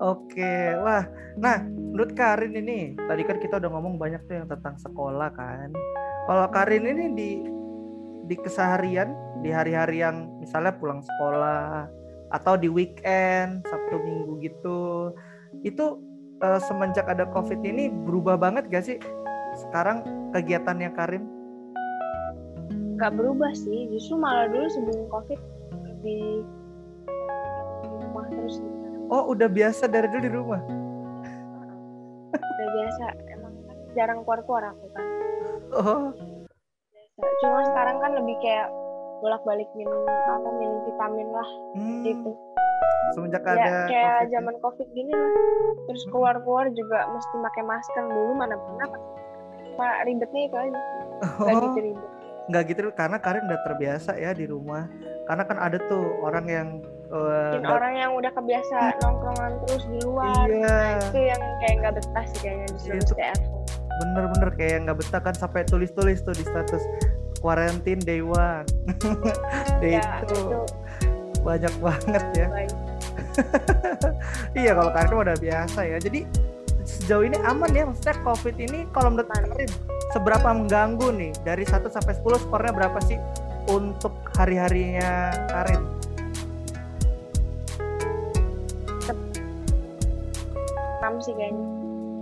Oke, 0.00 0.54
wah. 0.82 1.04
Nah, 1.38 1.62
menurut 1.62 2.12
Karin 2.16 2.56
ini 2.56 2.96
tadi 2.96 3.22
kan 3.22 3.36
kita 3.38 3.60
udah 3.60 3.70
ngomong 3.70 4.00
banyak 4.00 4.24
tuh 4.26 4.42
yang 4.42 4.48
tentang 4.48 4.74
sekolah 4.80 5.30
kan. 5.36 5.68
Kalau 6.26 6.46
Karin 6.50 6.88
ini 6.88 7.04
di 7.12 7.30
di 8.26 8.36
keseharian, 8.38 9.12
di 9.44 9.50
hari-hari 9.52 10.00
yang 10.00 10.30
misalnya 10.40 10.72
pulang 10.78 11.04
sekolah 11.04 11.90
atau 12.32 12.56
di 12.56 12.70
weekend, 12.70 13.60
Sabtu 13.68 14.00
Minggu 14.00 14.40
gitu, 14.40 15.12
itu 15.60 16.00
eh, 16.40 16.60
semenjak 16.64 17.04
ada 17.04 17.28
covid 17.28 17.60
ini 17.60 17.92
berubah 17.92 18.40
banget 18.40 18.72
gak 18.72 18.84
sih 18.88 18.96
sekarang 19.68 20.00
kegiatannya 20.32 20.90
Karin? 20.96 21.41
Gak 23.02 23.12
berubah 23.12 23.50
sih, 23.52 23.90
justru 23.90 24.14
malah 24.14 24.46
dulu 24.46 24.66
sebelum 24.68 25.10
covid 25.10 25.40
lebih 25.82 26.46
di 27.82 27.88
rumah 27.98 28.26
terus 28.30 28.56
gitu. 28.56 28.86
Oh 29.08 29.26
udah 29.28 29.50
biasa 29.50 29.84
dari 29.86 30.06
dulu 30.06 30.22
di 30.22 30.30
rumah? 30.30 30.62
udah 32.32 32.68
biasa 32.70 33.04
emang 33.28 33.52
kan 33.60 33.76
jarang 33.92 34.18
keluar-keluar 34.22 34.70
aku 34.70 34.86
kan 34.88 35.04
Oh 35.74 36.02
biasa. 36.14 37.26
cuma 37.42 37.58
sekarang 37.66 37.96
kan 37.98 38.10
lebih 38.14 38.36
kayak 38.38 38.70
bolak-balik 39.18 39.68
minum 39.74 40.00
apa 40.06 40.48
minum 40.54 40.78
vitamin 40.86 41.28
lah 41.28 41.48
hmm, 41.76 42.00
gitu 42.02 42.30
semenjak 43.12 43.42
ya 43.42 43.52
ada 43.52 43.70
kayak 43.84 43.92
COVID 43.92 44.22
ini. 44.22 44.32
zaman 44.32 44.54
covid 44.58 44.88
gini 44.92 45.12
lah 45.12 45.32
terus 45.84 46.02
Hmm. 46.02 46.12
keluar-keluar 46.14 46.66
juga 46.72 46.98
mesti 47.10 47.34
pakai 47.36 47.62
masker 47.62 48.04
dulu 48.06 48.30
mana 48.32 48.54
pernah 48.56 48.88
cuma 49.66 49.88
ribetnya 50.02 50.40
itu 50.46 50.56
aja 50.56 50.70
nggak 50.72 51.52
Oh. 51.52 51.62
gitu 51.68 51.78
ribet 51.84 52.11
nggak 52.46 52.62
gitu 52.68 52.80
karena 52.92 53.16
Karin 53.18 53.46
udah 53.46 53.60
terbiasa 53.62 54.16
ya 54.16 54.32
di 54.32 54.46
rumah. 54.46 54.88
Karena 55.24 55.42
kan 55.46 55.58
ada 55.58 55.78
tuh 55.86 56.18
orang 56.20 56.46
yang 56.46 56.68
eh, 57.08 57.16
mungkin 57.16 57.60
nggak- 57.62 57.76
orang 57.76 57.92
yang 57.94 58.10
udah 58.16 58.32
kebiasa 58.32 58.76
nongkrongan 58.98 59.52
terus 59.62 59.84
di 59.86 60.00
luar. 60.02 60.44
Iya. 60.48 60.64
nah 60.64 60.86
itu 60.98 61.18
yang 61.22 61.42
kayak 61.60 61.74
nggak 61.78 61.94
betah 62.00 62.24
sih 62.26 62.38
kayaknya 62.40 62.66
disuruh 62.72 62.98
Itu. 62.98 63.12
stay 63.14 63.28
at 63.28 63.40
home 63.44 63.60
bener-bener 63.92 64.50
kayak 64.56 64.76
nggak 64.82 64.98
betah 64.98 65.20
kan 65.20 65.34
sampai 65.36 65.62
tulis-tulis 65.62 66.24
tuh 66.24 66.34
di 66.34 66.42
status 66.42 66.82
quarantine 67.38 68.00
day 68.00 68.18
one. 68.24 68.66
Day 69.82 69.98
ya 70.00 70.22
itu 70.24 70.34
itu. 70.34 70.60
Banyak 71.42 71.74
banget 71.78 72.24
ya. 72.34 72.46
Iya 74.52 74.72
kalau 74.74 74.90
Karin 74.92 75.14
udah 75.14 75.36
biasa 75.36 75.80
ya. 75.84 75.96
Jadi 75.98 76.24
sejauh 76.82 77.24
ini 77.24 77.38
aman 77.42 77.70
ya 77.72 77.84
maksudnya 77.86 78.16
covid 78.22 78.56
ini 78.58 78.84
kalau 78.90 79.12
menurut. 79.12 79.28
Karin 79.30 79.70
seberapa 80.12 80.48
mengganggu 80.52 81.08
nih? 81.16 81.32
Dari 81.42 81.64
1 81.64 81.88
sampai 81.88 82.12
10 82.14 82.44
skornya 82.44 82.72
berapa 82.72 82.98
sih 83.02 83.18
untuk 83.66 84.12
hari-harinya 84.36 85.32
Karin? 85.48 85.82
Enam 91.02 91.14
sih 91.18 91.34
kayaknya. 91.34 91.66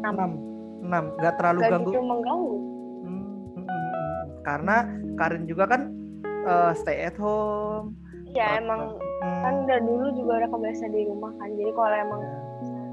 Enam. 0.09 0.33
6 0.81 0.88
6 0.88 1.18
nggak 1.20 1.35
terlalu 1.37 1.59
nggak 1.61 1.70
ganggu? 1.70 1.90
gitu 1.92 2.00
mengganggu. 2.00 2.57
Hmm, 2.57 3.20
hmm, 3.20 3.44
hmm, 3.53 3.66
hmm. 3.68 4.24
karena 4.46 4.76
Karin 5.20 5.44
juga 5.44 5.64
kan 5.68 5.83
eh, 6.24 6.72
stay 6.79 7.05
at 7.05 7.16
home. 7.20 7.98
Ya 8.31 8.62
emang 8.62 8.96
Hmm, 9.20 9.42
kan 9.44 9.55
udah 9.68 9.79
dulu 9.85 10.07
juga 10.16 10.33
udah 10.40 10.48
kebiasa 10.48 10.88
di 10.88 11.05
rumah 11.05 11.29
kan. 11.37 11.53
Jadi 11.53 11.72
kalau 11.76 11.92
emang 11.92 12.22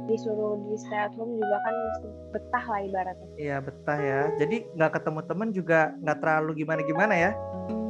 disuruh 0.07 0.57
di 0.65 0.75
stay 0.79 0.97
at 0.97 1.13
home 1.19 1.35
juga 1.35 1.57
kan 1.61 1.73
mesti 1.75 2.07
betah 2.33 2.65
lah 2.65 2.79
ibaratnya 2.81 3.27
Iya 3.37 3.57
betah 3.61 3.99
ya. 3.99 4.21
Jadi 4.39 4.55
nggak 4.73 4.91
ketemu 4.99 5.19
temen 5.27 5.49
juga 5.53 5.79
nggak 6.01 6.17
terlalu 6.23 6.51
gimana-gimana 6.63 7.13
ya. 7.13 7.31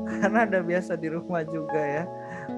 Karena 0.21 0.39
udah 0.49 0.62
biasa 0.65 0.91
di 0.97 1.08
rumah 1.13 1.43
juga 1.45 1.82
ya. 1.82 2.03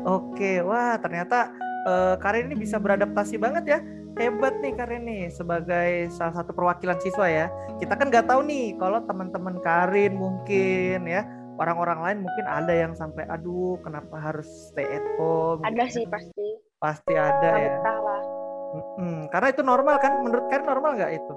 Oke, 0.07 0.63
wah 0.63 0.95
ternyata 0.97 1.51
eh, 1.85 2.15
Karin 2.17 2.47
ini 2.49 2.55
bisa 2.57 2.79
beradaptasi 2.79 3.35
banget 3.37 3.65
ya. 3.67 3.79
Hebat 4.19 4.59
nih 4.59 4.73
Karin 4.75 5.03
nih 5.07 5.23
sebagai 5.31 6.11
salah 6.11 6.35
satu 6.43 6.51
perwakilan 6.55 6.99
siswa 6.99 7.27
ya. 7.29 7.47
Kita 7.79 7.95
kan 7.95 8.09
nggak 8.11 8.27
tahu 8.27 8.41
nih 8.47 8.75
kalau 8.79 9.03
teman-teman 9.05 9.59
Karin 9.63 10.15
mungkin 10.15 11.07
ya 11.07 11.23
orang-orang 11.59 11.99
lain 11.99 12.17
mungkin 12.23 12.45
ada 12.47 12.71
yang 12.71 12.95
sampai 12.95 13.27
aduh 13.27 13.75
kenapa 13.83 14.15
harus 14.15 14.47
stay 14.71 14.87
at 14.87 15.03
home. 15.19 15.59
ada 15.67 15.83
gitu 15.87 15.99
sih 15.99 16.05
kan. 16.07 16.15
pasti 16.15 16.47
Pasti 16.79 17.13
ada 17.19 17.35
nggak 17.35 17.59
ya. 17.59 17.71
betah 17.75 17.99
lah 17.99 18.38
Mm-mm. 18.69 19.27
Karena 19.27 19.47
itu 19.49 19.61
normal 19.61 19.95
kan? 19.97 20.21
Menurut 20.21 20.45
Karin 20.47 20.65
normal 20.65 20.91
nggak 20.95 21.13
itu? 21.15 21.33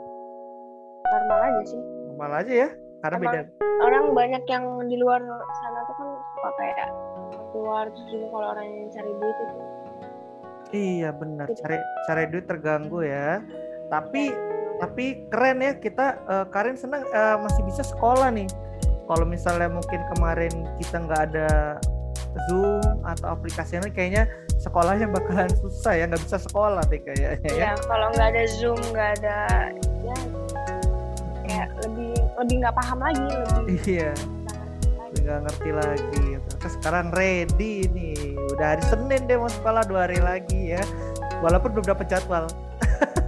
normal 1.02 1.38
aja 1.44 1.62
sih 1.68 1.82
Normal 2.08 2.30
aja 2.40 2.52
ya. 2.56 2.68
Karena 3.02 3.16
Emang 3.18 3.26
beda. 3.28 3.40
orang 3.82 4.04
banyak 4.14 4.42
yang 4.46 4.64
di 4.86 4.96
luar 4.96 5.20
sana 5.58 5.80
tuh 5.84 5.94
kan 5.94 6.08
suka 6.08 6.50
kayak 6.54 6.88
keluar 7.50 7.84
terus 7.90 8.06
juga 8.08 8.26
kalau 8.30 8.46
orang 8.48 8.66
yang 8.66 8.86
cari 8.88 9.12
duit 9.12 9.36
itu 9.38 9.56
Iya 10.72 11.10
benar, 11.12 11.46
Gitu. 11.46 11.60
cari 11.60 11.76
cari 12.08 12.24
duit 12.26 12.46
terganggu 12.48 13.04
ya. 13.04 13.44
Tapi 13.92 14.32
tapi 14.78 15.04
keren 15.28 15.60
ya 15.60 15.76
kita 15.76 16.06
eh, 16.22 16.46
Karin 16.48 16.80
senang 16.80 17.04
eh, 17.04 17.36
masih 17.36 17.60
bisa 17.66 17.84
sekolah 17.84 18.32
nih. 18.32 18.48
Kalau 19.04 19.28
misalnya 19.28 19.68
mungkin 19.68 20.00
kemarin 20.16 20.48
kita 20.80 20.96
nggak 20.96 21.22
ada 21.28 21.76
Zoom 22.48 22.96
atau 23.04 23.28
aplikasi 23.36 23.78
lain 23.78 23.92
kayaknya 23.92 24.24
sekolahnya 24.62 25.10
bakalan 25.10 25.50
susah 25.58 25.92
ya 25.98 26.04
nggak 26.08 26.22
bisa 26.22 26.38
sekolah 26.40 26.82
deh 26.88 27.00
kayaknya 27.02 27.38
ya. 27.44 27.54
ya 27.54 27.70
kalau 27.84 28.08
nggak 28.14 28.28
ada 28.32 28.44
zoom 28.56 28.80
nggak 28.94 29.10
ada 29.20 29.38
ya 30.06 30.16
kayak 31.44 31.68
lebih 31.84 32.14
lebih 32.40 32.54
nggak 32.64 32.74
paham 32.78 32.98
lagi 33.02 33.26
lebih 33.58 33.76
Iya, 33.82 34.10
nggak 35.22 35.38
ngerti 35.46 35.70
lagi. 35.70 36.26
Terus 36.58 36.74
sekarang 36.80 37.12
ready 37.14 37.86
nih, 37.92 38.34
udah 38.56 38.74
hari 38.74 38.82
Senin 38.86 39.28
deh 39.28 39.36
mau 39.36 39.50
sekolah 39.50 39.84
dua 39.86 40.08
hari 40.08 40.18
lagi 40.18 40.74
ya. 40.74 40.82
Walaupun 41.44 41.76
belum 41.76 41.86
dapat 41.86 42.06
jadwal. 42.10 42.48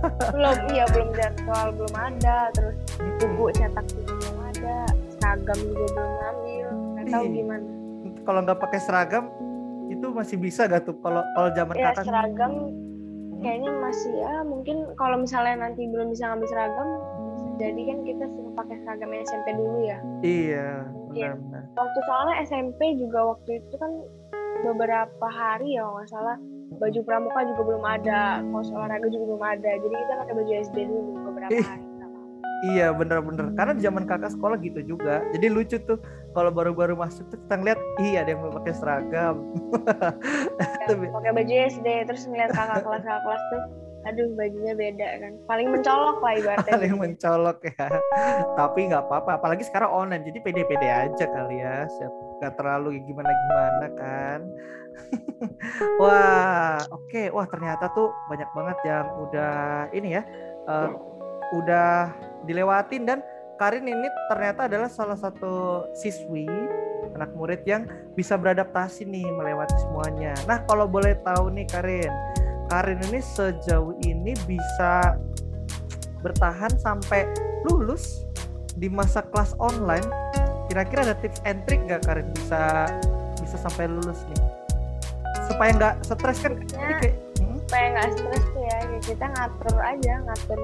belum 0.35 0.57
iya 0.73 0.85
belum 0.93 1.11
jadwal 1.17 1.73
belum 1.73 1.95
ada 1.97 2.53
terus 2.53 2.77
buku 3.21 3.45
cetak 3.57 3.85
juga 3.89 4.13
belum 4.21 4.39
ada 4.53 4.77
seragam 5.17 5.59
juga 5.65 5.87
belum 5.97 6.13
ambil 6.21 6.67
nggak 6.69 7.07
tahu 7.09 7.25
Ih. 7.25 7.33
gimana 7.33 7.84
Kalau 8.25 8.41
nggak 8.41 8.59
pakai 8.59 8.81
seragam 8.81 9.25
itu 9.87 10.07
masih 10.11 10.41
bisa 10.41 10.65
gak 10.65 10.89
tuh 10.89 10.97
kalau 10.99 11.21
kalau 11.37 11.53
zaman 11.53 11.77
ya 11.77 11.93
kakak 11.93 12.09
seragam 12.09 12.53
kayaknya 13.39 13.69
masih 13.79 14.13
ya 14.17 14.41
mungkin 14.41 14.77
kalau 14.97 15.21
misalnya 15.21 15.61
nanti 15.61 15.85
belum 15.85 16.09
bisa 16.09 16.33
ngambil 16.33 16.49
seragam 16.49 16.89
jadi 17.55 17.81
kan 17.85 17.99
kita 18.03 18.25
suruh 18.27 18.53
pakai 18.57 18.77
seragam 18.81 19.13
SMP 19.13 19.47
dulu 19.53 19.79
ya 19.85 19.99
Iya, 20.25 20.69
Iya. 21.13 21.37
benar-benar. 21.37 21.63
waktu 21.77 21.99
soalnya 22.01 22.35
SMP 22.43 22.81
juga 22.97 23.19
waktu 23.29 23.61
itu 23.61 23.75
kan 23.77 23.93
beberapa 24.65 25.27
hari 25.29 25.77
ya 25.77 25.85
nggak 25.85 26.09
salah 26.09 26.37
baju 26.75 27.01
pramuka 27.05 27.41
juga 27.45 27.63
belum 27.63 27.85
ada 27.85 28.19
kaos 28.43 28.73
olahraga 28.73 29.07
juga 29.07 29.25
belum 29.31 29.45
ada 29.45 29.71
jadi 29.79 29.95
kita 29.95 30.13
pakai 30.17 30.35
baju 30.35 30.53
SD 30.65 30.77
dulu 30.89 31.01
beberapa 31.29 31.61
hari. 31.61 31.85
Iya, 32.65 32.97
bener-bener. 32.97 33.53
Karena 33.53 33.77
di 33.77 33.85
zaman 33.85 34.09
kakak 34.09 34.33
sekolah 34.33 34.57
gitu 34.57 34.81
juga. 34.87 35.21
Jadi 35.37 35.53
lucu 35.53 35.77
tuh 35.77 36.01
kalau 36.35 36.51
baru-baru 36.51 36.99
masuk 36.99 37.31
tuh 37.31 37.39
kita 37.47 37.55
ngeliat, 37.57 37.81
iya 38.03 38.27
ada 38.27 38.35
yang 38.35 38.43
mau 38.43 38.53
pakai 38.59 38.75
seragam. 38.75 39.37
Ya, 40.85 40.87
pakai 40.93 41.33
baju 41.33 41.55
SD 41.73 41.89
terus 42.05 42.29
ngeliat 42.29 42.53
kakak 42.53 42.85
kelas 42.85 43.03
kakak 43.07 43.23
kelas 43.25 43.43
tuh 43.49 43.63
aduh 44.05 44.29
bajunya 44.37 44.77
beda 44.77 45.09
kan 45.17 45.33
paling 45.49 45.73
mencolok 45.73 46.21
lah 46.21 46.33
ibaratnya 46.37 46.73
Paling 46.77 46.95
mencolok 47.01 47.59
ya. 47.73 47.89
Tapi 48.53 48.79
nggak 48.93 49.03
apa-apa. 49.09 49.41
Apalagi 49.41 49.65
sekarang 49.65 49.89
online, 49.89 50.29
jadi 50.29 50.39
pede-pede 50.45 50.89
aja 50.93 51.25
kali 51.25 51.65
ya. 51.65 51.89
Nggak 52.41 52.53
terlalu 52.61 53.01
gimana-gimana 53.01 53.87
kan. 53.97 54.41
Wah, 56.05 56.85
oke. 56.93 57.33
Wah 57.33 57.47
ternyata 57.49 57.89
tuh 57.97 58.13
banyak 58.29 58.51
banget 58.53 58.79
yang 58.85 59.07
udah 59.25 59.89
ini 59.97 60.21
ya. 60.21 60.23
eh, 60.65 60.89
udah 61.53 62.09
dilewatin 62.49 63.05
dan 63.05 63.19
Karin 63.55 63.87
ini 63.87 64.09
ternyata 64.27 64.67
adalah 64.67 64.91
salah 64.91 65.15
satu 65.15 65.87
siswi 65.95 66.47
anak 67.15 67.31
murid 67.39 67.63
yang 67.63 67.87
bisa 68.19 68.35
beradaptasi 68.35 69.07
nih 69.07 69.23
melewati 69.31 69.79
semuanya. 69.79 70.35
Nah, 70.51 70.67
kalau 70.67 70.91
boleh 70.91 71.15
tahu 71.23 71.55
nih 71.55 71.67
Karin, 71.71 72.11
Karin 72.67 72.99
ini 73.07 73.23
sejauh 73.23 73.95
ini 74.03 74.35
bisa 74.51 75.15
bertahan 76.27 76.75
sampai 76.83 77.31
lulus 77.71 78.27
di 78.75 78.91
masa 78.91 79.23
kelas 79.23 79.55
online. 79.63 80.07
Kira-kira 80.67 81.07
ada 81.07 81.15
tips 81.23 81.39
and 81.47 81.63
trick 81.71 81.79
nggak 81.87 82.03
Karin 82.03 82.27
bisa 82.35 82.91
bisa 83.39 83.57
sampai 83.63 83.87
lulus 83.87 84.19
nih? 84.35 84.43
Supaya 85.47 85.71
nggak 85.79 85.95
stres 86.03 86.39
kan? 86.43 86.59
Ya, 86.75 86.99
kayak, 86.99 87.15
hmm, 87.39 87.63
supaya 87.63 87.87
nggak 87.95 88.09
stres 88.19 88.45
tuh 88.95 89.03
ya 89.03 89.11
ya 89.11 89.11
kita 89.11 89.27
ngatur 89.27 89.77
aja 89.83 90.15
ngatur 90.23 90.59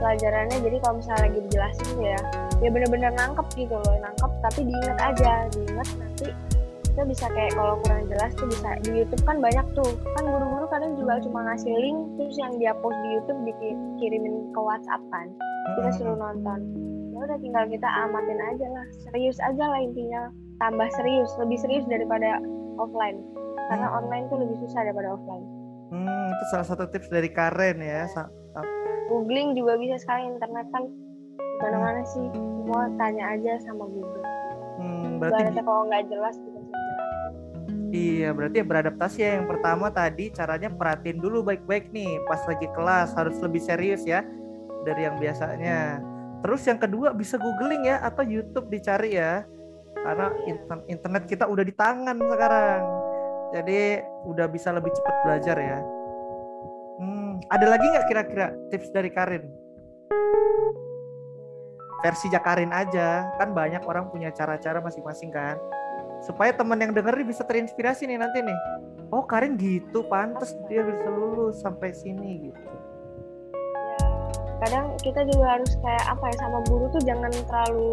pelajarannya. 0.00 0.58
Jadi 0.64 0.76
kalau 0.80 0.94
misalnya 1.00 1.22
lagi 1.28 1.38
dijelasin 1.48 1.90
ya 2.00 2.18
ya 2.64 2.68
bener-bener 2.72 3.12
nangkep 3.12 3.46
gitu 3.56 3.74
loh 3.76 3.96
nangkep. 4.00 4.30
Tapi 4.40 4.60
diingat 4.64 4.98
aja 5.00 5.32
diingat 5.52 5.88
nanti 6.00 6.28
kita 6.86 7.02
bisa 7.12 7.26
kayak 7.28 7.52
kalau 7.52 7.76
kurang 7.84 8.08
jelas 8.08 8.32
tuh 8.40 8.48
bisa 8.48 8.68
di 8.80 8.90
YouTube 9.04 9.22
kan 9.28 9.36
banyak 9.44 9.66
tuh. 9.76 9.90
Kan 10.16 10.24
guru-guru 10.24 10.64
kadang 10.72 10.96
juga 10.96 11.20
cuma 11.20 11.44
ngasih 11.52 11.74
link 11.76 11.98
terus 12.16 12.36
yang 12.40 12.52
dia 12.56 12.72
post 12.80 12.96
di 13.04 13.08
YouTube 13.20 13.40
dikirimin 13.44 14.34
ke 14.56 14.60
WhatsApp 14.60 15.02
kan. 15.12 15.26
Kita 15.76 15.90
suruh 16.00 16.16
nonton. 16.16 16.60
Ya 17.12 17.18
udah 17.24 17.38
tinggal 17.40 17.64
kita 17.68 17.88
amatin 17.88 18.40
aja 18.40 18.66
lah. 18.72 18.86
Serius 19.08 19.36
aja 19.40 19.64
lah 19.68 19.80
intinya. 19.80 20.32
Tambah 20.56 20.88
serius 20.96 21.28
lebih 21.36 21.60
serius 21.60 21.84
daripada 21.84 22.40
offline. 22.80 23.20
Karena 23.68 23.92
online 23.92 24.24
tuh 24.32 24.40
lebih 24.40 24.56
susah 24.64 24.88
daripada 24.88 25.20
offline 25.20 25.55
hmm, 25.90 26.24
itu 26.32 26.44
salah 26.50 26.66
satu 26.66 26.84
tips 26.90 27.10
dari 27.10 27.30
Karen 27.30 27.78
ya. 27.78 28.06
Googling 29.06 29.54
juga 29.54 29.78
bisa 29.78 30.02
sekarang 30.02 30.34
internet 30.34 30.66
kan 30.74 30.84
mana-mana 31.62 32.02
sih 32.04 32.26
semua 32.34 32.90
tanya 32.98 33.24
aja 33.32 33.52
sama 33.64 33.86
Google 33.86 34.24
Hmm, 34.76 35.16
berarti 35.22 35.40
Ibaratnya 35.40 35.62
kalau 35.64 35.82
nggak 35.88 36.04
jelas 36.12 36.36
Iya, 37.96 38.34
berarti 38.34 38.60
ya 38.60 38.66
beradaptasi 38.66 39.18
ya. 39.22 39.30
Yang 39.40 39.46
pertama 39.56 39.88
tadi 39.88 40.28
caranya 40.34 40.68
perhatiin 40.68 41.22
dulu 41.22 41.46
baik-baik 41.46 41.94
nih. 41.94 42.18
Pas 42.28 42.42
lagi 42.44 42.68
kelas 42.74 43.14
harus 43.16 43.38
lebih 43.40 43.62
serius 43.62 44.02
ya. 44.04 44.20
dari 44.84 45.02
yang 45.02 45.18
biasanya. 45.18 45.98
Terus 46.46 46.62
yang 46.66 46.78
kedua 46.78 47.10
bisa 47.10 47.38
googling 47.40 47.88
ya 47.90 47.98
atau 48.04 48.22
YouTube 48.22 48.70
dicari 48.70 49.18
ya. 49.18 49.42
Karena 49.98 50.30
inter- 50.46 50.86
internet 50.86 51.24
kita 51.26 51.46
udah 51.48 51.64
di 51.66 51.74
tangan 51.74 52.14
sekarang. 52.20 53.05
Jadi 53.54 54.02
udah 54.26 54.46
bisa 54.50 54.74
lebih 54.74 54.90
cepat 54.90 55.14
belajar 55.22 55.56
ya. 55.58 55.78
Hmm, 56.96 57.38
ada 57.52 57.66
lagi 57.76 57.86
nggak 57.86 58.06
kira-kira 58.10 58.46
tips 58.72 58.90
dari 58.90 59.10
Karin? 59.12 59.44
Versi 62.02 62.30
Karin 62.30 62.70
aja, 62.70 63.26
kan 63.38 63.50
banyak 63.50 63.82
orang 63.86 64.10
punya 64.10 64.30
cara-cara 64.30 64.78
masing-masing 64.78 65.30
kan. 65.34 65.58
Supaya 66.22 66.54
teman 66.54 66.80
yang 66.80 66.92
denger 66.94 67.22
bisa 67.22 67.42
terinspirasi 67.44 68.06
nih 68.06 68.18
nanti 68.18 68.42
nih. 68.42 68.58
Oh 69.14 69.22
Karin 69.22 69.54
gitu, 69.58 70.02
pantas 70.10 70.54
dia 70.66 70.82
bisa 70.82 71.06
lulus 71.10 71.62
sampai 71.62 71.94
sini 71.94 72.50
gitu. 72.50 72.60
kadang 74.56 74.96
kita 75.04 75.20
juga 75.28 75.60
harus 75.60 75.68
kayak 75.84 76.16
apa 76.16 76.24
ya 76.32 76.36
sama 76.40 76.58
guru 76.64 76.88
tuh 76.88 77.02
jangan 77.04 77.28
terlalu 77.28 77.92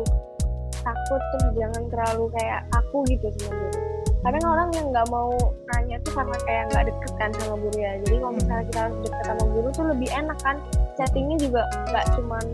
takut 0.72 1.22
terus 1.36 1.54
jangan 1.60 1.84
terlalu 1.91 2.26
kayak 2.39 2.60
aku 2.72 2.97
gitu 3.12 3.28
sama 3.36 3.51
guru 3.51 3.92
kadang 4.24 4.45
orang 4.47 4.69
yang 4.71 4.88
nggak 4.95 5.07
mau 5.11 5.36
nanya 5.76 5.99
tuh 6.07 6.15
karena 6.15 6.38
kayak 6.47 6.63
nggak 6.71 6.84
deket 6.88 7.11
kan 7.19 7.30
sama 7.36 7.55
guru 7.59 7.78
ya. 7.78 7.93
Jadi 8.07 8.15
kalau 8.24 8.34
misalnya 8.39 8.65
kita 8.71 8.80
harus 8.88 8.97
deket 9.03 9.24
sama 9.28 9.43
guru 9.51 9.67
tuh 9.76 9.86
lebih 9.91 10.09
enak 10.15 10.38
kan. 10.39 10.55
Chattingnya 10.95 11.38
juga 11.43 11.61
nggak 11.91 12.05
cuman 12.15 12.45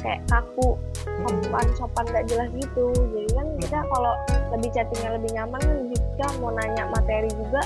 kayak 0.00 0.20
kaku 0.26 0.68
sopan 1.04 1.66
sopan 1.76 2.04
nggak 2.08 2.24
jelas 2.32 2.48
gitu. 2.56 2.84
Jadi 2.96 3.30
kan 3.36 3.46
kita 3.60 3.78
kalau 3.92 4.14
lebih 4.56 4.70
chattingnya 4.72 5.10
lebih 5.20 5.30
nyaman 5.36 5.60
kan 5.60 5.78
jika 5.92 6.26
mau 6.40 6.50
nanya 6.56 6.82
materi 6.88 7.28
juga 7.36 7.60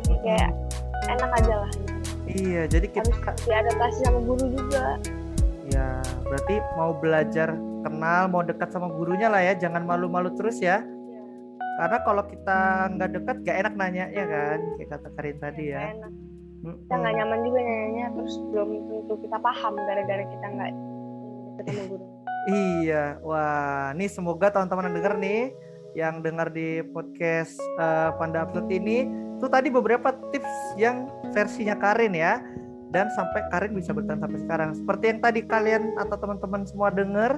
lebih 0.00 0.16
kayak 0.24 0.50
enak 1.12 1.30
aja 1.44 1.54
lah. 1.60 1.70
Gitu. 1.76 1.92
Iya, 2.28 2.62
jadi 2.68 2.86
kita 2.92 3.08
harus 3.08 3.40
diadaptasi 3.44 3.98
sama 4.04 4.20
guru 4.24 4.44
juga. 4.52 4.96
Ya 5.68 6.00
berarti 6.24 6.54
mau 6.80 6.96
belajar 6.96 7.52
kenal, 7.84 8.32
mau 8.32 8.40
dekat 8.40 8.72
sama 8.72 8.88
gurunya 8.88 9.28
lah 9.28 9.44
ya, 9.44 9.52
jangan 9.56 9.84
malu-malu 9.84 10.32
terus 10.36 10.60
ya. 10.60 10.84
Karena 11.78 11.98
kalau 12.02 12.22
kita 12.26 12.58
nggak 12.98 13.10
dekat, 13.14 13.36
gak 13.46 13.56
enak 13.62 13.74
nanya 13.78 14.10
ya 14.10 14.26
kan, 14.26 14.58
kayak 14.76 14.90
kata 14.98 15.08
Karin 15.14 15.38
tadi 15.38 15.64
ya. 15.70 15.78
Nggak 15.78 15.94
enak. 15.94 16.12
Kita 16.58 16.94
nggak 16.98 17.14
nyaman 17.22 17.38
juga 17.46 17.60
nanya 17.62 18.06
terus 18.18 18.34
belum 18.50 18.70
tentu 18.90 19.14
kita 19.22 19.36
paham 19.38 19.74
gara-gara 19.78 20.24
kita 20.26 20.46
nggak 20.58 20.70
deket 21.54 21.64
sama 21.70 21.84
guru 21.86 22.04
Iya, 22.48 23.20
wah, 23.20 23.92
nih 23.92 24.08
semoga 24.08 24.48
teman-teman 24.48 24.88
yang 24.88 24.96
denger 24.96 25.14
nih, 25.20 25.42
yang 25.92 26.14
dengar 26.24 26.48
di 26.48 26.80
podcast 26.96 27.60
eh, 27.76 28.08
Panda 28.16 28.48
Upload 28.48 28.72
ini, 28.72 29.04
tuh 29.36 29.52
tadi 29.52 29.68
beberapa 29.68 30.16
tips 30.32 30.80
yang 30.80 31.12
versinya 31.36 31.76
Karin 31.76 32.16
ya, 32.16 32.40
dan 32.88 33.12
sampai 33.12 33.44
Karin 33.52 33.76
bisa 33.76 33.92
bertahan 33.92 34.24
sampai 34.24 34.40
sekarang. 34.40 34.70
Seperti 34.72 35.04
yang 35.12 35.20
tadi 35.20 35.40
kalian 35.44 35.92
atau 36.00 36.16
teman-teman 36.16 36.64
semua 36.64 36.88
denger, 36.88 37.36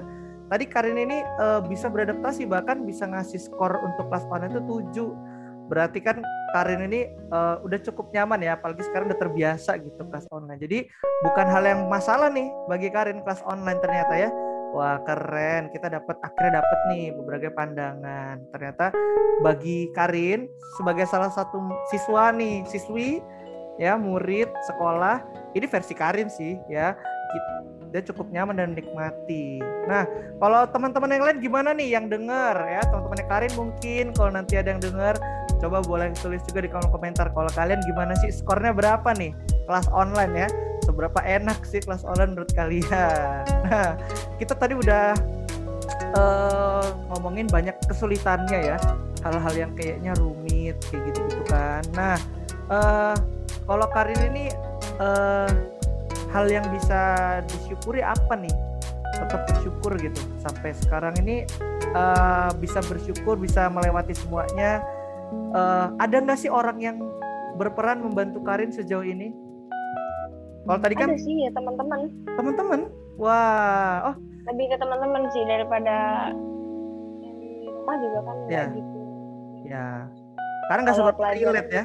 tadi 0.51 0.67
Karin 0.67 0.99
ini 0.99 1.23
eh, 1.23 1.61
bisa 1.63 1.87
beradaptasi 1.87 2.43
bahkan 2.43 2.83
bisa 2.83 3.07
ngasih 3.07 3.39
skor 3.39 3.71
untuk 3.79 4.11
kelas 4.11 4.27
online 4.27 4.51
itu 4.51 4.83
7. 4.91 5.71
Berarti 5.71 6.03
kan 6.03 6.19
Karin 6.51 6.91
ini 6.91 7.07
eh, 7.07 7.55
udah 7.63 7.79
cukup 7.87 8.11
nyaman 8.11 8.43
ya, 8.43 8.59
apalagi 8.59 8.83
sekarang 8.83 9.07
udah 9.07 9.19
terbiasa 9.23 9.79
gitu 9.79 10.03
kelas 10.11 10.27
online. 10.27 10.59
Jadi 10.59 10.91
bukan 11.23 11.47
hal 11.47 11.63
yang 11.63 11.87
masalah 11.87 12.27
nih 12.27 12.51
bagi 12.67 12.91
Karin 12.91 13.23
kelas 13.23 13.39
online 13.47 13.79
ternyata 13.79 14.13
ya. 14.19 14.29
Wah 14.71 15.03
keren, 15.03 15.67
kita 15.75 15.91
dapat 15.91 16.15
akhirnya 16.23 16.63
dapat 16.63 16.79
nih 16.91 17.11
beberapa 17.11 17.51
pandangan. 17.55 18.39
Ternyata 18.55 18.95
bagi 19.43 19.91
Karin 19.91 20.47
sebagai 20.79 21.07
salah 21.07 21.31
satu 21.31 21.59
siswa 21.91 22.31
nih, 22.31 22.63
siswi 22.67 23.19
ya 23.79 23.99
murid 23.99 24.47
sekolah, 24.71 25.23
ini 25.55 25.67
versi 25.67 25.91
Karin 25.91 26.31
sih 26.31 26.55
ya. 26.71 26.95
Dia 27.91 28.01
cukup 28.07 28.31
nyaman 28.31 28.55
dan 28.55 28.71
nikmati. 28.71 29.59
Nah, 29.87 30.07
kalau 30.39 30.63
teman-teman 30.71 31.11
yang 31.11 31.23
lain 31.27 31.37
gimana 31.43 31.75
nih 31.75 31.95
yang 31.99 32.07
denger 32.07 32.55
ya? 32.55 32.81
Teman-teman 32.87 33.19
Karin 33.27 33.53
mungkin 33.59 34.05
kalau 34.15 34.31
nanti 34.31 34.55
ada 34.55 34.71
yang 34.71 34.81
denger 34.81 35.15
coba 35.61 35.83
boleh 35.85 36.09
tulis 36.17 36.41
juga 36.49 36.65
di 36.65 36.69
kolom 36.73 36.89
komentar 36.89 37.29
kalau 37.37 37.51
kalian 37.53 37.77
gimana 37.85 38.17
sih 38.17 38.33
skornya 38.33 38.73
berapa 38.73 39.11
nih 39.13 39.35
kelas 39.67 39.91
online 39.91 40.47
ya? 40.47 40.49
Seberapa 40.81 41.19
enak 41.21 41.61
sih 41.67 41.83
kelas 41.83 42.07
online 42.07 42.33
menurut 42.33 42.51
kalian? 42.55 43.43
Nah, 43.71 43.95
kita 44.35 44.51
tadi 44.57 44.75
udah 44.75 45.15
eh, 46.15 46.85
ngomongin 47.11 47.47
banyak 47.47 47.75
kesulitannya 47.87 48.75
ya 48.75 48.77
hal-hal 49.21 49.53
yang 49.53 49.71
kayaknya 49.77 50.11
rumit 50.17 50.77
kayak 50.89 51.01
gitu 51.11 51.19
gitu 51.29 51.43
kan 51.47 51.83
nah 51.93 52.17
eh, 52.69 53.15
kalau 53.65 53.87
Karin 53.93 54.21
ini 54.33 54.49
eh, 54.99 55.49
hal 56.31 56.47
yang 56.47 56.65
bisa 56.71 56.99
disyukuri 57.45 58.01
apa 58.01 58.33
nih? 58.35 58.53
Tetap 59.11 59.43
bersyukur 59.47 59.91
gitu. 59.99 60.21
Sampai 60.39 60.71
sekarang 60.73 61.13
ini 61.19 61.43
eh, 61.91 62.49
bisa 62.57 62.79
bersyukur 62.81 63.35
bisa 63.35 63.67
melewati 63.67 64.15
semuanya. 64.15 64.81
Eh, 65.53 65.87
ada 65.99 66.15
nggak 66.17 66.39
sih 66.39 66.49
orang 66.51 66.79
yang 66.79 66.97
berperan 67.55 67.99
membantu 68.01 68.39
Karin 68.41 68.71
sejauh 68.71 69.03
ini? 69.03 69.35
Kalau 70.61 70.79
tadi 70.79 70.95
kan 70.95 71.09
ada 71.11 71.19
sih 71.19 71.35
ya 71.43 71.51
teman-teman. 71.51 71.99
Teman-teman? 72.39 72.79
Wah 73.19 74.13
oh. 74.13 74.15
Lebih 74.49 74.73
ke 74.73 74.77
teman-teman 74.79 75.21
sih 75.29 75.43
daripada 75.45 75.95
yang 77.21 77.35
di 77.37 77.69
rumah 77.69 77.95
juga 77.99 78.19
kan 78.25 78.35
Ya. 78.49 78.63
gitu. 78.73 78.97
Ya, 79.61 79.87
karena 80.67 80.79
nggak 80.83 80.97
sempat 80.97 81.15
relate 81.21 81.71
ya. 81.71 81.83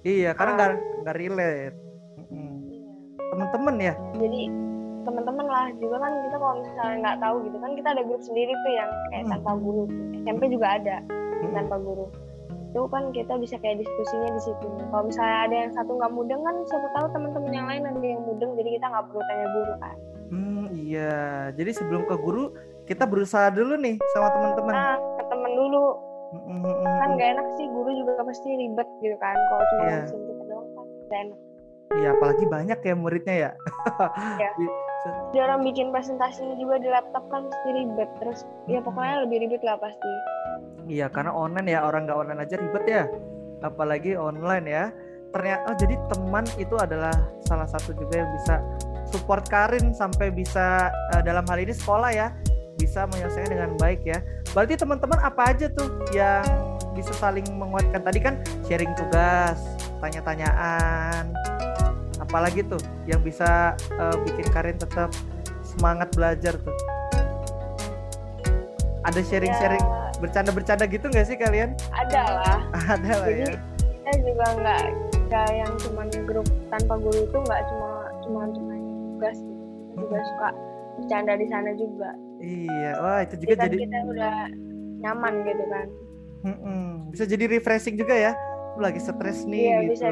Iya, 0.00 0.30
karena 0.32 0.50
Ah. 0.50 0.56
nggak 0.56 0.70
nggak 1.02 1.16
relate. 1.18 1.76
Mm-mm. 3.30 3.46
Temen-temen 3.46 3.76
ya. 3.80 3.94
jadi 4.14 4.40
teman-teman 5.00 5.46
lah 5.46 5.66
juga 5.74 5.96
kan 5.98 6.12
kita 6.20 6.36
kalau 6.36 6.54
misalnya 6.60 6.96
nggak 7.00 7.18
tahu 7.18 7.36
gitu 7.42 7.56
kan 7.56 7.70
kita 7.72 7.88
ada 7.90 8.02
grup 8.02 8.20
sendiri 8.20 8.52
tuh 8.54 8.72
yang 8.72 8.90
kayak 9.08 9.22
Hmm. 9.22 9.32
tanpa 9.32 9.50
guru 9.56 9.82
SMP 10.20 10.42
juga 10.48 10.66
ada 10.76 10.96
Mm-mm. 11.00 11.54
tanpa 11.54 11.76
guru 11.78 12.06
itu 12.70 12.80
kan 12.86 13.04
kita 13.10 13.34
bisa 13.34 13.56
kayak 13.56 13.80
diskusinya 13.80 14.30
di 14.30 14.40
situ 14.40 14.66
kalau 14.86 15.02
misalnya 15.04 15.38
ada 15.42 15.56
yang 15.58 15.72
satu 15.72 15.90
nggak 15.92 16.12
mudeng 16.12 16.40
kan 16.40 16.54
siapa 16.64 16.86
tahu 16.92 17.06
teman-teman 17.10 17.50
yang 17.50 17.66
lain 17.66 17.82
ada 17.82 17.98
yang 17.98 18.22
mudeng 18.22 18.50
jadi 18.54 18.68
kita 18.72 18.86
nggak 18.86 19.04
perlu 19.06 19.22
tanya 19.24 19.46
guru 19.50 19.74
kan 19.78 19.96
Hmm, 20.30 20.70
iya. 20.70 21.18
Jadi 21.50 21.74
sebelum 21.74 22.06
ke 22.06 22.14
guru, 22.14 22.54
kita 22.84 23.02
berusaha 23.02 23.50
dulu 23.50 23.74
nih 23.74 23.98
sama 24.08 24.30
teman-teman. 24.30 24.70
nah 24.70 24.94
ke 25.16 25.24
temen 25.26 25.52
dulu 25.52 25.82
Mm-mm, 26.30 26.58
mm-mm. 26.62 26.86
kan 27.02 27.08
nggak 27.10 27.28
enak 27.34 27.46
sih 27.52 27.66
guru 27.66 27.90
juga 27.90 28.22
pasti 28.22 28.46
ribet 28.52 28.86
gitu 29.00 29.16
kan 29.18 29.34
kalau 29.34 29.64
cuma 29.66 29.82
ngurusin 29.82 30.20
kita 30.22 30.42
doang 30.46 30.68
kan 30.70 30.86
nggak 31.02 31.20
enak 31.26 31.38
Iya, 31.90 32.14
apalagi 32.14 32.46
banyak 32.46 32.78
ya 32.86 32.94
muridnya 32.94 33.34
ya. 33.34 33.50
Iya. 34.38 34.50
dia 35.32 35.48
orang 35.48 35.64
bikin 35.64 35.88
presentasinya 35.88 36.60
juga 36.60 36.76
di 36.76 36.92
laptop 36.92 37.24
kan 37.32 37.48
pasti 37.48 37.72
ribet 37.72 38.10
terus 38.20 38.44
ya 38.68 38.84
pokoknya 38.84 39.24
lebih 39.24 39.48
ribet 39.48 39.64
lah 39.64 39.80
pasti 39.80 40.04
Iya, 40.92 41.08
karena 41.08 41.32
online 41.32 41.72
ya 41.72 41.88
orang 41.88 42.04
nggak 42.04 42.18
online 42.20 42.40
aja 42.44 42.54
ribet 42.60 42.84
ya. 42.86 43.04
Apalagi 43.64 44.14
online 44.14 44.66
ya. 44.68 44.84
Ternyata 45.30 45.62
oh, 45.70 45.76
jadi 45.78 45.94
teman 46.10 46.44
itu 46.58 46.74
adalah 46.74 47.14
salah 47.46 47.66
satu 47.66 47.94
juga 47.94 48.22
yang 48.22 48.30
bisa 48.34 48.58
support 49.06 49.46
Karin 49.50 49.94
sampai 49.94 50.30
bisa 50.30 50.90
eh, 51.14 51.22
dalam 51.22 51.46
hal 51.46 51.58
ini 51.58 51.74
sekolah 51.74 52.10
ya 52.10 52.34
bisa 52.78 53.06
menyelesaikan 53.10 53.50
dengan 53.50 53.70
baik 53.78 54.02
ya. 54.06 54.18
Berarti 54.54 54.74
teman-teman 54.78 55.20
apa 55.22 55.54
aja 55.54 55.66
tuh 55.70 55.90
yang 56.10 56.42
bisa 56.94 57.14
saling 57.14 57.46
menguatkan 57.54 58.02
tadi 58.02 58.18
kan 58.18 58.42
sharing 58.66 58.90
tugas, 58.98 59.58
tanya-tanyaan, 60.02 61.30
apalagi 62.30 62.62
tuh 62.62 62.78
yang 63.04 63.18
bisa 63.20 63.74
eh, 63.90 64.16
bikin 64.22 64.46
Karin 64.48 64.78
tetap 64.78 65.10
semangat 65.60 66.14
belajar 66.14 66.54
tuh. 66.56 66.74
Ada 69.00 69.18
sharing-sharing 69.20 69.80
Ya, 69.80 70.12
bercanda-bercanda 70.20 70.84
gitu 70.84 71.08
nggak 71.08 71.24
sih 71.24 71.34
kalian? 71.34 71.72
ada 71.90 72.20
lah 72.30 72.58
Ada 72.94 73.12
lah 73.16 73.26
jadi 73.26 73.42
ya. 73.48 73.54
kita 73.80 74.12
juga 74.20 74.44
nggak 74.52 74.82
nggak 75.26 75.48
yang 75.50 75.72
cuman 75.80 76.06
grup 76.22 76.46
tanpa 76.68 76.94
guru 76.98 77.18
itu 77.18 77.38
nggak 77.40 77.60
cuma 77.64 77.90
cuma 78.20 78.38
untuk 78.44 78.62
nanya 78.62 78.92
tugas 79.08 79.36
gitu. 79.38 79.62
kita 79.88 79.96
juga 79.96 80.18
suka 80.22 80.48
bercanda 80.94 81.32
di 81.34 81.46
sana 81.48 81.70
juga 81.72 82.10
Iya, 82.38 82.92
wah 82.98 83.18
itu 83.20 83.34
juga 83.36 83.48
jadi 83.48 83.56
kan 83.56 83.66
jadi 83.66 83.76
kita 83.80 83.98
udah 84.06 84.36
nyaman 85.00 85.32
gitu 85.44 85.64
kan 85.66 85.86
Mm-mm. 86.40 86.84
bisa 87.08 87.24
jadi 87.24 87.44
refreshing 87.48 87.96
juga 87.96 88.12
ya. 88.12 88.32
Lagi 88.78 89.00
stres 89.02 89.42
nih 89.48 89.62
iya 89.66 89.78
gitu. 89.82 89.92
bisa 89.98 90.06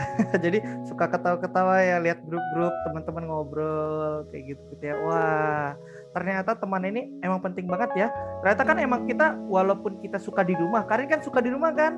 jadi 0.44 0.58
suka 0.84 1.04
ketawa-ketawa 1.08 1.80
ya 1.80 1.96
lihat 2.00 2.20
grup-grup 2.24 2.72
teman-teman 2.88 3.24
ngobrol 3.28 4.24
kayak 4.28 4.56
gitu 4.56 4.62
gitu 4.72 4.84
ya. 4.88 4.96
Wah, 5.04 5.68
ternyata 6.10 6.58
teman 6.58 6.82
ini 6.82 7.08
emang 7.22 7.38
penting 7.38 7.70
banget 7.70 7.90
ya. 7.94 8.08
Ternyata 8.42 8.62
kan 8.66 8.76
emang 8.80 9.00
kita 9.06 9.38
walaupun 9.46 10.02
kita 10.02 10.18
suka 10.18 10.42
di 10.42 10.58
rumah, 10.58 10.82
Karin 10.84 11.06
kan 11.06 11.20
suka 11.22 11.38
di 11.38 11.54
rumah 11.54 11.70
kan. 11.72 11.94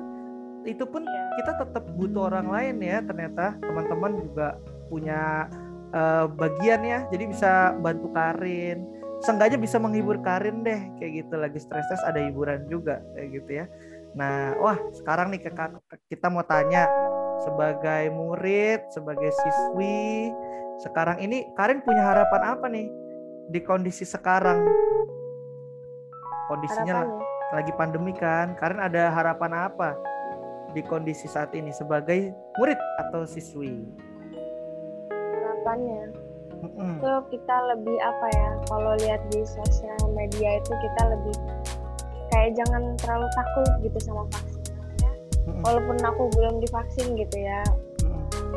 Itu 0.65 0.85
pun 0.85 1.01
Iya. 1.05 1.23
kita 1.41 1.51
tetap 1.65 1.83
butuh 1.97 2.29
orang 2.29 2.47
lain 2.49 2.75
ya. 2.81 3.01
Ternyata 3.01 3.57
teman-teman 3.59 4.11
juga 4.21 4.47
punya 4.87 5.49
eh, 5.95 6.25
bagian 6.27 6.81
ya. 6.83 6.99
Jadi 7.09 7.23
bisa 7.31 7.71
bantu 7.79 8.11
Karin. 8.11 8.83
Seenggaknya 9.23 9.55
bisa 9.55 9.79
menghibur 9.79 10.19
Karin 10.19 10.61
deh 10.61 10.81
kayak 10.99 11.23
gitu 11.23 11.35
lagi 11.39 11.55
stres-stres 11.57 12.03
ada 12.03 12.19
hiburan 12.19 12.67
juga 12.67 12.99
kayak 13.15 13.29
gitu 13.31 13.51
ya. 13.63 13.65
Nah, 14.15 14.55
wah 14.63 14.79
sekarang 14.95 15.27
nih 15.35 15.43
ke- 15.43 15.51
kita 16.07 16.31
mau 16.31 16.43
tanya 16.47 16.87
sebagai 17.43 18.09
murid, 18.15 18.87
sebagai 18.95 19.27
siswi 19.29 20.31
sekarang 20.79 21.19
ini 21.23 21.47
Karin 21.55 21.83
punya 21.83 22.03
harapan 22.03 22.41
apa 22.55 22.65
nih 22.71 22.87
di 23.51 23.59
kondisi 23.59 24.07
sekarang? 24.07 24.63
Kondisinya 26.47 27.03
Harapannya. 27.03 27.53
lagi 27.53 27.71
pandemi 27.75 28.13
kan. 28.15 28.55
Karin 28.55 28.79
ada 28.79 29.11
harapan 29.11 29.71
apa 29.71 29.99
di 30.71 30.81
kondisi 30.83 31.27
saat 31.27 31.51
ini 31.55 31.71
sebagai 31.71 32.31
murid 32.59 32.79
atau 33.07 33.23
siswi? 33.27 33.83
harapannya 35.11 36.13
Mm-mm. 36.61 37.01
itu 37.01 37.11
kita 37.35 37.55
lebih 37.73 37.97
apa 37.99 38.27
ya 38.37 38.49
kalau 38.69 38.93
lihat 39.01 39.21
di 39.33 39.41
sosial 39.43 39.97
media 40.13 40.61
itu 40.61 40.71
kita 40.71 41.01
lebih 41.09 41.35
kayak 42.35 42.51
jangan 42.59 42.83
terlalu 42.99 43.27
takut 43.31 43.69
gitu 43.79 43.97
sama 44.03 44.27
vaksin 44.27 44.59
Mm-mm. 45.47 45.61
walaupun 45.63 45.95
aku 46.03 46.27
belum 46.35 46.59
divaksin 46.59 47.15
gitu 47.15 47.37
ya. 47.39 47.63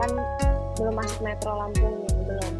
Kan 0.02 0.10
belum 0.82 0.94
masuk 0.98 1.20
metro 1.22 1.54
Lampung 1.54 1.94
nih 2.02 2.12
belum. 2.26 2.52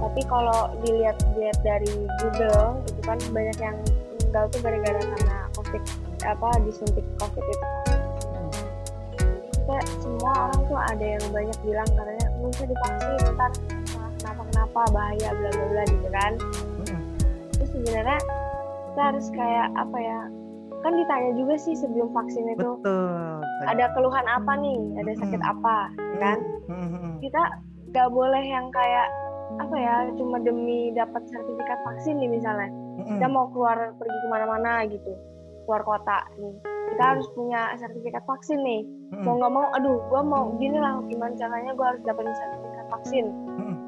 Tapi 0.00 0.20
kalau 0.32 0.72
dilihat 0.80 1.20
lihat 1.36 1.58
dari 1.60 1.92
Google 2.24 2.80
itu 2.88 3.00
kan 3.04 3.20
banyak 3.36 3.58
yang 3.60 3.76
meninggal 4.16 4.44
tuh 4.48 4.60
gara-gara 4.64 5.00
karena 5.02 5.36
covid 5.60 5.82
apa 6.24 6.48
disuntik 6.64 7.04
covid 7.20 7.44
itu. 7.44 7.66
Kita 9.52 9.76
semua 10.00 10.32
orang 10.48 10.60
tuh 10.70 10.78
ada 10.78 11.04
yang 11.04 11.24
banyak 11.34 11.58
bilang 11.66 11.88
katanya 11.92 12.26
nggak 12.38 12.48
usah 12.54 12.66
divaksin 12.70 13.12
ntar 13.34 13.50
kenapa 14.22 14.42
kenapa 14.54 14.80
bahaya 14.94 15.28
bla 15.36 15.50
bla 15.52 15.64
bla 15.68 15.82
gitu 15.84 16.08
kan. 16.08 16.32
Terus 17.60 17.68
sebenarnya 17.76 18.18
kita 18.94 19.00
harus 19.12 19.26
kayak 19.34 19.68
apa 19.74 19.98
ya 20.00 20.20
kan 20.86 20.94
ditanya 20.94 21.34
juga 21.34 21.54
sih 21.58 21.74
sebelum 21.74 22.14
vaksin 22.14 22.46
itu 22.46 22.78
Betul. 22.78 23.42
ada 23.66 23.90
keluhan 23.98 24.22
apa 24.30 24.54
nih 24.54 24.78
ada 25.02 25.12
sakit 25.18 25.42
apa 25.42 25.90
kan 26.22 26.38
Mm-mm. 26.70 27.18
kita 27.18 27.42
nggak 27.90 28.08
boleh 28.14 28.44
yang 28.46 28.70
kayak 28.70 29.10
apa 29.58 29.74
ya 29.74 29.96
cuma 30.14 30.38
demi 30.38 30.94
dapat 30.94 31.26
sertifikat 31.26 31.82
vaksin 31.82 32.22
nih 32.22 32.30
misalnya 32.30 32.70
Mm-mm. 32.70 33.18
kita 33.18 33.26
mau 33.26 33.50
keluar 33.50 33.98
pergi 33.98 34.14
ke 34.14 34.28
mana-mana 34.30 34.86
gitu 34.86 35.10
keluar 35.66 35.82
kota 35.82 36.22
nih 36.38 36.54
kita 36.86 37.02
Hmm. 37.02 37.12
harus 37.18 37.26
punya 37.34 37.74
sertifikat 37.82 38.22
vaksin 38.30 38.62
nih 38.62 38.86
mau 39.26 39.34
nggak 39.42 39.50
mau 39.50 39.66
aduh 39.74 39.98
gua 40.06 40.22
mau 40.22 40.54
gini 40.54 40.78
lah 40.78 41.02
gimana 41.10 41.34
caranya 41.34 41.74
gua 41.74 41.90
harus 41.90 42.02
dapetin 42.06 42.30
sertifikat 42.30 42.86
vaksin. 42.86 43.26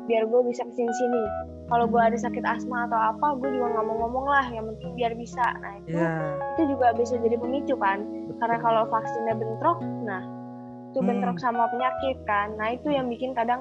Biar 0.09 0.25
gue 0.25 0.41
bisa 0.43 0.65
ke 0.65 0.73
sini 0.73 0.89
sini 0.91 1.23
kalau 1.69 1.85
gue 1.85 2.01
ada 2.01 2.17
sakit 2.17 2.41
asma 2.43 2.89
atau 2.89 2.97
apa 2.97 3.37
gue 3.37 3.49
juga 3.51 3.69
nggak 3.71 3.85
mau 3.85 3.97
ngomong 4.01 4.27
lah 4.27 4.47
yang 4.49 4.65
penting 4.67 4.91
biar 4.95 5.13
bisa 5.13 5.45
nah 5.59 5.73
itu 5.79 5.93
Iya. 5.93 6.13
itu 6.51 6.63
juga 6.67 6.87
bisa 6.93 7.15
jadi 7.15 7.37
pemicu 7.37 7.77
kan 7.77 7.99
karena 8.35 8.57
kalau 8.59 8.83
vaksinnya 8.87 9.35
bentrok 9.35 9.79
nah 10.03 10.23
itu 10.89 10.99
Hmm. 10.99 11.07
bentrok 11.07 11.37
sama 11.37 11.69
penyakit 11.69 12.17
kan 12.25 12.57
nah 12.57 12.73
itu 12.73 12.89
yang 12.89 13.07
bikin 13.07 13.31
kadang 13.31 13.61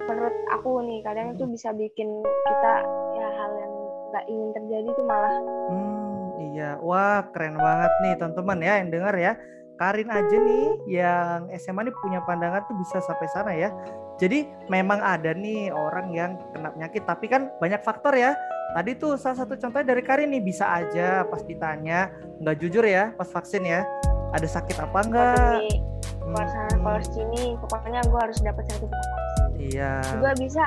menurut 0.00 0.32
aku 0.48 0.78
nih 0.80 1.02
kadang 1.02 1.34
itu 1.34 1.44
bisa 1.44 1.68
bikin 1.70 2.06
kita 2.22 2.74
ya 3.12 3.28
hal 3.28 3.50
yang 3.52 3.72
nggak 4.08 4.24
ingin 4.26 4.50
terjadi 4.52 4.88
itu 4.88 5.02
malah 5.04 5.34
Hmm, 5.68 6.24
iya. 6.48 6.80
Wah, 6.80 7.28
keren 7.28 7.54
banget 7.54 7.92
nih 8.00 8.14
teman-teman 8.14 8.58
ya 8.58 8.72
yang 8.80 8.88
dengar 8.88 9.12
ya. 9.12 9.36
Karin 9.78 10.10
aja 10.10 10.36
nih 10.36 10.66
yang 10.90 11.46
SMA 11.54 11.86
nih 11.86 11.94
punya 12.02 12.20
pandangan 12.26 12.66
tuh 12.66 12.74
bisa 12.76 12.98
sampai 12.98 13.28
sana 13.30 13.54
ya. 13.54 13.70
Jadi 14.18 14.50
memang 14.66 14.98
ada 14.98 15.30
nih 15.30 15.70
orang 15.70 16.10
yang 16.10 16.34
kena 16.50 16.74
penyakit 16.74 17.06
tapi 17.06 17.30
kan 17.30 17.48
banyak 17.62 17.78
faktor 17.80 18.12
ya. 18.12 18.34
Tadi 18.74 18.98
tuh 18.98 19.14
salah 19.14 19.38
satu 19.38 19.54
contohnya 19.54 19.94
dari 19.94 20.02
Karin 20.02 20.34
nih 20.34 20.42
bisa 20.42 20.66
aja 20.66 21.22
pas 21.24 21.40
ditanya 21.40 22.10
nggak 22.42 22.56
jujur 22.58 22.82
ya 22.82 23.14
pas 23.14 23.30
vaksin 23.30 23.62
ya. 23.62 23.86
Ada 24.34 24.60
sakit 24.60 24.76
apa 24.82 24.98
enggak? 25.06 25.88
keluar 26.28 26.44
sana 26.44 27.00
sini 27.08 27.56
pokoknya 27.56 28.04
gue 28.04 28.20
harus 28.20 28.38
dapat 28.44 28.60
sertifikat 28.68 29.08
vaksin 29.08 29.44
Iya. 29.58 29.92
juga 30.12 30.30
bisa 30.36 30.62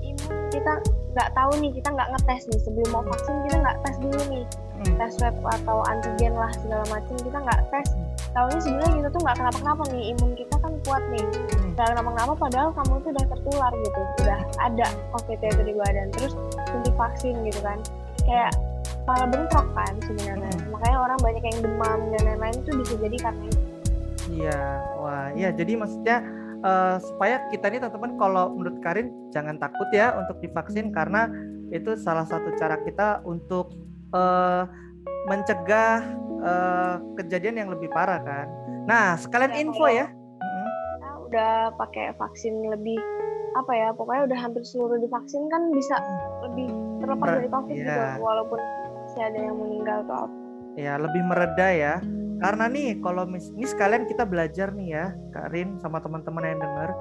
imun 0.00 0.38
kita 0.54 0.72
nggak 1.10 1.28
tahu 1.34 1.52
nih 1.58 1.70
kita 1.74 1.88
nggak 1.90 2.08
ngetes 2.14 2.42
nih 2.46 2.60
sebelum 2.62 2.88
mau 2.94 3.02
vaksin 3.04 3.34
kita 3.42 3.56
nggak 3.58 3.76
tes 3.82 3.96
dulu 3.98 4.22
nih 4.30 4.46
Hmm, 4.80 4.96
tes 4.96 5.12
swab 5.20 5.36
atau 5.44 5.84
antigen 5.92 6.32
lah 6.32 6.48
segala 6.56 6.80
macam 6.88 7.12
kita 7.20 7.36
nggak 7.36 7.60
tes 7.68 7.86
tahunya 8.30 8.60
sebenarnya 8.62 8.92
kita 9.02 9.08
tuh 9.10 9.20
nggak 9.26 9.36
kenapa-kenapa 9.42 9.82
nih 9.90 10.02
imun 10.14 10.30
kita 10.38 10.54
kan 10.62 10.72
kuat 10.86 11.02
nih. 11.10 11.24
Hmm, 11.26 11.70
nggak 11.74 11.86
kenapa-kenapa 11.94 12.32
padahal 12.38 12.68
kamu 12.74 12.92
tuh 13.02 13.10
udah 13.10 13.26
tertular 13.26 13.72
gitu. 13.74 14.00
Udah 14.22 14.40
ada 14.62 14.86
covid 15.16 15.38
itu 15.42 15.62
di 15.66 15.74
badan 15.74 16.08
terus 16.14 16.32
suntik 16.70 16.94
vaksin 16.94 17.34
gitu 17.42 17.60
kan. 17.62 17.78
Kayak 18.22 18.52
malah 19.08 19.26
bentrok 19.26 19.66
kan 19.74 19.94
sebenarnya. 20.06 20.52
Hmm. 20.54 20.68
makanya 20.70 20.98
orang 21.02 21.18
banyak 21.18 21.42
yang 21.42 21.58
demam 21.64 21.98
dan 22.14 22.22
lain-lain 22.22 22.56
itu 22.62 22.70
bisa 22.78 22.94
jadi 23.00 23.16
karena 23.18 23.42
itu. 23.50 23.60
Iya. 24.30 24.62
Wah, 25.02 25.26
iya. 25.34 25.48
Jadi 25.50 25.72
maksudnya 25.74 26.16
eh, 26.62 26.96
supaya 27.02 27.36
kita 27.50 27.66
nih 27.66 27.80
teman-teman 27.82 28.12
kalau 28.14 28.44
menurut 28.54 28.78
Karin 28.78 29.10
jangan 29.34 29.58
takut 29.58 29.88
ya 29.90 30.14
untuk 30.14 30.38
divaksin. 30.38 30.94
Karena 30.94 31.26
itu 31.74 31.98
salah 31.98 32.26
satu 32.26 32.54
cara 32.54 32.78
kita 32.86 33.26
untuk 33.26 33.74
eh, 34.14 34.62
mencegah 35.28 36.04
eh, 36.40 36.94
kejadian 37.20 37.56
yang 37.66 37.68
lebih 37.72 37.92
parah 37.92 38.20
kan. 38.22 38.46
Nah, 38.88 39.16
sekalian 39.20 39.52
Ya, 39.52 39.58
info 39.60 39.86
ya. 39.88 40.06
Kita 40.08 41.10
udah 41.28 41.54
pakai 41.76 42.16
vaksin 42.16 42.54
lebih 42.70 42.96
apa 43.50 43.72
ya 43.74 43.90
pokoknya 43.90 44.30
udah 44.30 44.38
hampir 44.46 44.62
seluruh 44.62 44.94
divaksin 45.02 45.50
kan 45.50 45.74
bisa 45.74 45.98
lebih 46.46 46.70
terlepas 47.02 47.34
dari 47.34 47.50
covid 47.50 47.74
iya. 47.74 48.14
gitu 48.14 48.22
walaupun 48.22 48.58
masih 49.02 49.22
ada 49.26 49.38
yang 49.42 49.56
meninggal 49.58 50.06
atau 50.06 50.30
apa 50.30 50.40
Ya, 50.78 50.94
lebih 50.96 51.22
mereda 51.26 51.68
ya. 51.74 51.98
Karena 52.40 52.70
nih 52.70 53.02
kalau 53.02 53.26
mis 53.28 53.50
ini 53.52 53.66
sekalian 53.66 54.06
kita 54.06 54.24
belajar 54.24 54.72
nih 54.72 54.88
ya, 54.96 55.06
Karin 55.34 55.76
sama 55.82 56.00
teman-teman 56.00 56.46
yang 56.46 56.60
dengar, 56.62 56.94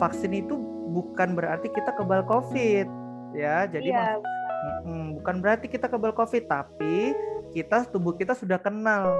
vaksin 0.00 0.34
itu 0.34 0.56
bukan 0.90 1.36
berarti 1.38 1.70
kita 1.70 1.94
kebal 1.94 2.26
Covid 2.26 2.88
ya. 3.36 3.68
Jadi 3.70 3.92
iya 3.92 4.18
Mm-mm, 4.60 5.20
bukan 5.20 5.40
berarti 5.40 5.70
kita 5.72 5.88
kebal 5.88 6.12
COVID, 6.12 6.44
tapi 6.50 7.16
kita 7.50 7.86
tubuh 7.88 8.14
kita 8.14 8.32
sudah 8.32 8.56
kenal 8.56 9.14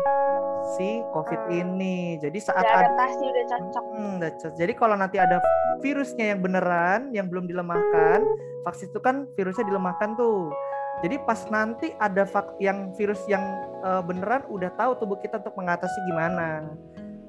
si 0.77 1.03
COVID 1.11 1.41
Hmm. 1.45 1.57
ini. 1.57 1.97
Jadi 2.19 2.39
saat 2.39 2.63
udah 2.63 2.71
ada 2.71 2.87
adaptasi 2.87 3.25
udah 3.25 3.45
cocok 3.49 3.85
Hmm, 3.91 4.13
udah 4.19 4.31
cocok. 4.35 4.53
jadi 4.55 4.73
kalau 4.75 4.95
nanti 4.95 5.17
ada 5.17 5.37
virusnya 5.81 6.37
yang 6.37 6.41
beneran 6.41 7.01
yang 7.11 7.27
belum 7.27 7.45
dilemahkan, 7.45 8.23
vaksin 8.63 8.89
itu 8.89 9.01
kan 9.01 9.27
virusnya 9.35 9.65
dilemahkan 9.65 10.15
tuh. 10.15 10.53
Jadi 11.01 11.17
pas 11.25 11.41
nanti 11.49 11.97
ada 11.97 12.23
vak 12.23 12.61
yang 12.61 12.93
virus 12.93 13.25
yang 13.25 13.41
eh, 13.81 14.03
beneran 14.05 14.45
udah 14.47 14.69
tahu 14.77 14.93
tubuh 14.97 15.17
kita 15.17 15.41
untuk 15.41 15.57
mengatasi 15.57 15.99
gimana. 16.07 16.69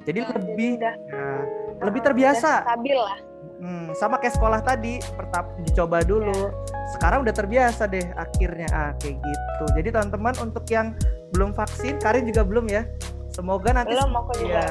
Jadi 0.03 0.19
Nah, 0.19 0.29
lebih 0.35 0.71
udah 0.75 0.95
ya, 1.07 1.25
lebih 1.79 2.01
uh, 2.01 2.05
terbiasa. 2.05 2.51
udah 2.57 2.67
stabil 2.67 2.97
lah 2.99 3.19
Hmm, 3.61 3.93
sama 3.93 4.17
kayak 4.17 4.41
sekolah 4.41 4.65
tadi, 4.65 4.97
pertama 5.13 5.53
dicoba 5.61 6.01
dulu. 6.01 6.49
Sekarang 6.97 7.21
udah 7.21 7.33
terbiasa 7.33 7.85
deh 7.85 8.09
akhirnya 8.17 8.67
ah 8.73 8.91
kayak 8.97 9.21
gitu. 9.21 9.65
Jadi 9.77 9.89
teman-teman 9.93 10.33
untuk 10.41 10.65
yang 10.73 10.97
belum 11.33 11.53
vaksin, 11.53 12.01
Karin 12.01 12.25
juga 12.25 12.41
belum 12.41 12.65
ya. 12.69 12.89
Semoga 13.31 13.71
nanti 13.71 13.93
belum 13.95 14.11
aku 14.11 14.31
juga 14.43 14.65
ya, 14.65 14.67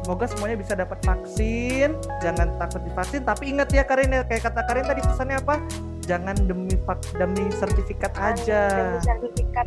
semoga 0.00 0.24
semuanya 0.30 0.56
bisa 0.56 0.72
dapat 0.78 0.98
vaksin. 1.04 1.98
Jangan 2.22 2.54
takut 2.56 2.80
divaksin, 2.86 3.22
tapi 3.26 3.50
ingat 3.50 3.68
ya 3.74 3.82
Karin 3.82 4.14
ya 4.14 4.22
kayak 4.22 4.46
kata 4.46 4.62
Karin 4.64 4.86
tadi 4.86 5.02
pesannya 5.02 5.36
apa? 5.42 5.58
Jangan 6.06 6.36
demi 6.46 6.74
demi 7.18 7.44
sertifikat 7.54 8.14
aja. 8.18 8.62
demi 8.72 8.98
sertifikat 9.04 9.66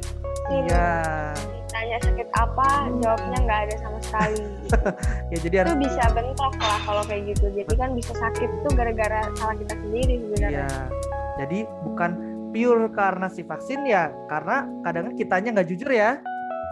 Iya. 0.52 0.88
ditanya 1.64 1.98
sakit 2.06 2.28
apa 2.38 2.70
jawabnya 3.02 3.38
nggak 3.48 3.60
ada 3.66 3.76
sama 3.82 4.00
sekali 4.04 4.44
gitu. 4.44 4.78
Ya 5.34 5.38
jadi 5.41 5.56
itu 5.56 5.62
harus 5.66 5.78
bisa 5.82 6.04
bentrok 6.14 6.56
lah 6.62 6.80
kalau 6.86 7.04
kayak 7.10 7.24
gitu 7.34 7.46
jadi 7.50 7.74
kan 7.74 7.89
bisa 7.98 8.14
sakit 8.14 8.50
tuh 8.62 8.72
gara-gara 8.78 9.22
salah 9.39 9.56
kita 9.58 9.74
sendiri 9.82 10.14
sebenarnya 10.22 10.68
Iya. 10.68 10.70
Jadi 11.34 11.60
bukan 11.82 12.12
pure 12.54 12.86
karena 12.94 13.26
si 13.26 13.41
vaksin 13.41 13.82
ya, 13.89 14.14
karena 14.30 14.70
kadang 14.86 15.18
kitanya 15.18 15.50
nggak 15.58 15.70
jujur 15.74 15.89
ya. 15.89 16.22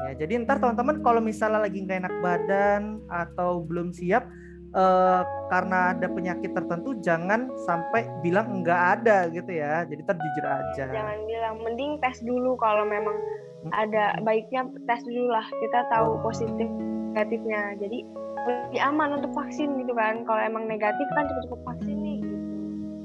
Ya, 0.06 0.12
jadi 0.18 0.46
ntar 0.46 0.62
teman-teman 0.62 1.02
kalau 1.02 1.18
misalnya 1.22 1.66
lagi 1.66 1.82
nggak 1.82 2.06
enak 2.06 2.16
badan 2.22 3.02
atau 3.10 3.66
belum 3.66 3.90
siap 3.90 4.26
eh, 4.72 5.22
karena 5.52 5.92
ada 5.92 6.08
penyakit 6.08 6.52
tertentu, 6.56 6.96
jangan 7.04 7.52
sampai 7.68 8.08
bilang 8.24 8.64
nggak 8.64 8.82
ada 9.02 9.28
gitu 9.30 9.52
ya. 9.52 9.84
Jadi 9.84 10.00
ntar 10.04 10.16
jujur 10.16 10.46
aja. 10.48 10.84
jangan 10.88 11.20
bilang 11.28 11.56
mending 11.64 12.00
tes 12.00 12.18
dulu 12.24 12.56
kalau 12.56 12.88
memang 12.88 13.16
Hmm. 13.62 13.70
ada 13.78 14.18
baiknya 14.26 14.66
tes 14.90 15.06
dulu 15.06 15.30
lah 15.30 15.46
kita 15.46 15.86
tahu 15.94 16.18
positif 16.26 16.66
negatifnya 17.14 17.78
jadi 17.78 18.02
lebih 18.42 18.82
aman 18.82 19.22
untuk 19.22 19.38
vaksin 19.38 19.78
gitu 19.78 19.94
kan 19.94 20.26
kalau 20.26 20.42
emang 20.42 20.66
negatif 20.66 21.06
kan 21.14 21.30
cepet-cepet 21.30 21.62
vaksin 21.62 21.98
nih 22.02 22.18
gitu. 22.26 22.38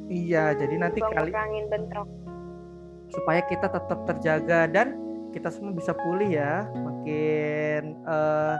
Iya, 0.06 0.56
jadi 0.56 0.74
nanti 0.80 1.04
Juga 1.04 1.12
kali 1.12 1.60
bentrok 1.68 2.08
supaya 3.12 3.44
kita 3.44 3.68
tetap 3.68 3.98
terjaga 4.08 4.64
dan 4.64 4.96
kita 5.36 5.52
semua 5.52 5.76
bisa 5.76 5.92
pulih 5.92 6.32
ya, 6.32 6.64
makin 6.72 7.92
eh, 8.00 8.54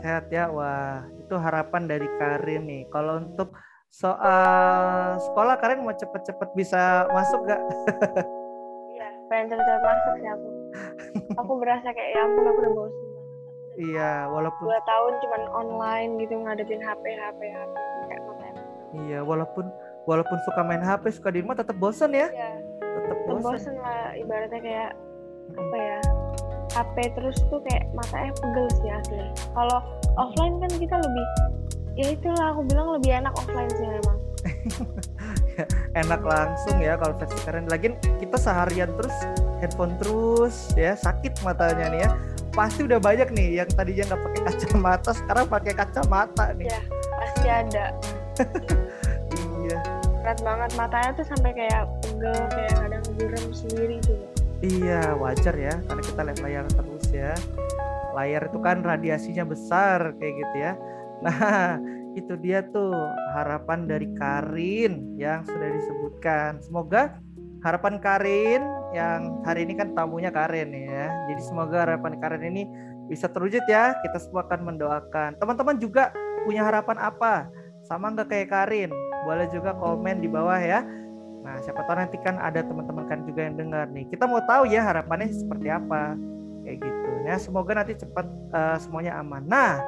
sehat 0.00 0.24
ya. 0.32 0.48
Wah, 0.48 1.04
itu 1.20 1.34
harapan 1.36 1.84
dari 1.84 2.08
Karin 2.16 2.64
nih. 2.64 2.82
Kalau 2.88 3.20
untuk 3.20 3.52
soal 3.92 5.20
sekolah 5.20 5.60
Karin 5.60 5.84
mau 5.84 5.92
cepet-cepet 5.92 6.48
bisa 6.56 7.04
masuk 7.12 7.44
gak? 7.44 7.60
iya 8.96 9.12
pengen 9.28 9.52
cepet-cepet 9.52 9.84
masuk 9.84 10.12
sih 10.16 10.28
aku 10.32 10.48
aku 11.36 11.52
berasa 11.60 11.92
kayak 11.92 12.10
ya 12.16 12.24
ampun 12.24 12.48
aku 12.48 12.60
udah 12.64 12.74
bosan 12.74 13.04
Iya, 13.72 14.28
walaupun 14.28 14.68
dua 14.68 14.84
tahun 14.84 15.12
cuman 15.24 15.42
online 15.48 16.20
gitu 16.20 16.36
ngadepin 16.44 16.84
HP 16.84 17.04
HP 17.16 17.40
HP 17.40 17.74
kayak 18.04 18.22
iya, 19.08 19.20
walaupun 19.24 19.64
walaupun 20.04 20.38
suka 20.44 20.60
main 20.60 20.84
HP 20.84 21.08
suka 21.08 21.32
di 21.32 21.40
rumah 21.40 21.56
tetap 21.56 21.80
bosan 21.80 22.12
ya 22.12 22.28
ya 22.32 22.52
tetap 22.80 23.16
tetep 23.16 23.18
bosan 23.32 23.44
bosen 23.48 23.76
lah 23.80 24.12
ibaratnya 24.12 24.60
kayak 24.60 24.90
apa 25.56 25.76
ya 25.76 25.98
HP 26.72 26.96
terus 27.16 27.36
tuh 27.52 27.60
kayak 27.68 27.88
matanya 27.92 28.32
pegel 28.40 28.66
sih 28.80 28.90
asli 28.90 29.24
kalau 29.52 29.78
offline 30.16 30.56
kan 30.60 30.72
kita 30.76 30.96
lebih 30.96 31.26
ya 31.96 32.06
itulah 32.16 32.56
aku 32.56 32.60
bilang 32.68 32.88
lebih 32.96 33.10
enak 33.20 33.32
offline 33.36 33.70
sih 33.76 33.86
memang. 33.88 34.18
Enak 36.00 36.22
langsung 36.24 36.80
ya 36.80 36.96
kalau 36.96 37.14
versi 37.20 37.36
keren. 37.44 37.68
Lagi 37.68 37.92
kita 38.18 38.36
seharian 38.40 38.90
terus 38.96 39.12
headphone 39.60 39.94
terus 40.00 40.72
ya 40.74 40.96
sakit 40.96 41.44
matanya 41.44 41.86
nih 41.92 42.00
ya. 42.08 42.10
Pasti 42.52 42.84
udah 42.84 43.00
banyak 43.00 43.28
nih 43.32 43.64
yang 43.64 43.68
tadinya 43.72 44.12
nggak 44.12 44.22
pakai 44.24 44.40
kacamata 44.48 45.10
sekarang 45.12 45.44
pakai 45.48 45.72
kacamata 45.76 46.44
nih. 46.56 46.68
Ya. 46.68 46.80
pasti 47.20 47.48
ada. 47.48 47.86
Iya. 49.62 49.78
Berat 50.26 50.42
banget 50.42 50.70
matanya 50.74 51.10
tuh 51.14 51.26
sampai 51.30 51.54
kayak 51.54 51.86
pegel 52.02 52.34
kayak 52.50 52.74
kadang 52.82 53.04
buram 53.14 53.46
sendiri 53.54 53.96
juga 54.02 54.31
iya 54.62 55.12
wajar 55.18 55.54
ya 55.58 55.74
karena 55.84 56.02
kita 56.02 56.20
lihat 56.22 56.40
layar 56.40 56.64
terus 56.70 57.06
ya. 57.10 57.34
Layar 58.14 58.42
itu 58.48 58.58
kan 58.62 58.80
radiasinya 58.80 59.44
besar 59.44 60.14
kayak 60.16 60.34
gitu 60.38 60.56
ya. 60.62 60.72
Nah 61.20 61.36
itu 62.18 62.32
dia 62.38 62.62
tuh 62.70 62.94
harapan 63.34 63.90
dari 63.90 64.08
Karin 64.14 65.18
yang 65.18 65.42
sudah 65.42 65.68
disebutkan. 65.74 66.62
Semoga 66.62 67.18
harapan 67.66 67.98
Karin 67.98 68.62
yang 68.94 69.42
hari 69.42 69.66
ini 69.66 69.74
kan 69.74 69.92
tamunya 69.98 70.30
Karin 70.30 70.70
ya. 70.70 71.10
Jadi 71.28 71.42
semoga 71.42 71.82
harapan 71.82 72.16
Karin 72.22 72.44
ini 72.54 72.62
bisa 73.10 73.26
terwujud 73.26 73.66
ya. 73.66 73.98
Kita 73.98 74.22
semua 74.22 74.46
akan 74.46 74.72
mendoakan. 74.72 75.42
Teman-teman 75.42 75.76
juga 75.82 76.14
punya 76.46 76.62
harapan 76.62 77.02
apa? 77.02 77.50
Sama 77.82 78.14
nggak 78.14 78.30
kayak 78.30 78.48
Karin? 78.52 78.90
Boleh 79.26 79.50
juga 79.50 79.74
komen 79.74 80.22
di 80.22 80.28
bawah 80.30 80.58
ya 80.58 80.86
nah 81.42 81.58
siapa 81.58 81.82
tahu 81.84 81.96
nanti 81.98 82.16
kan 82.22 82.38
ada 82.38 82.62
teman-teman 82.62 83.04
kan 83.10 83.26
juga 83.26 83.46
yang 83.46 83.58
dengar 83.58 83.86
nih. 83.90 84.06
Kita 84.08 84.24
mau 84.30 84.40
tahu 84.46 84.70
ya 84.70 84.86
harapannya 84.86 85.30
seperti 85.30 85.68
apa. 85.68 86.14
Kayak 86.62 86.78
gitu. 86.78 87.10
Ya 87.26 87.36
semoga 87.38 87.72
nanti 87.74 87.98
cepat 87.98 88.26
eh, 88.54 88.78
semuanya 88.78 89.18
aman. 89.18 89.42
Nah 89.46 89.82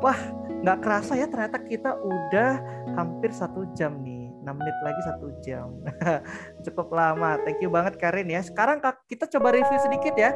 wah 0.00 0.18
nggak 0.62 0.78
kerasa 0.80 1.18
ya 1.18 1.26
ternyata 1.26 1.58
kita 1.60 1.98
udah 1.98 2.62
hampir 2.94 3.34
satu 3.34 3.66
jam 3.74 3.98
nih. 4.00 4.20
6 4.40 4.56
menit 4.56 4.76
lagi 4.80 5.00
satu 5.04 5.26
jam. 5.44 5.68
Cukup 6.64 6.88
lama. 6.90 7.36
Thank 7.44 7.60
you 7.60 7.68
banget 7.68 8.00
Karin 8.00 8.32
ya. 8.32 8.40
Sekarang 8.40 8.80
Kak, 8.80 9.04
kita 9.06 9.28
coba 9.28 9.52
review 9.52 9.78
sedikit 9.84 10.16
ya. 10.16 10.32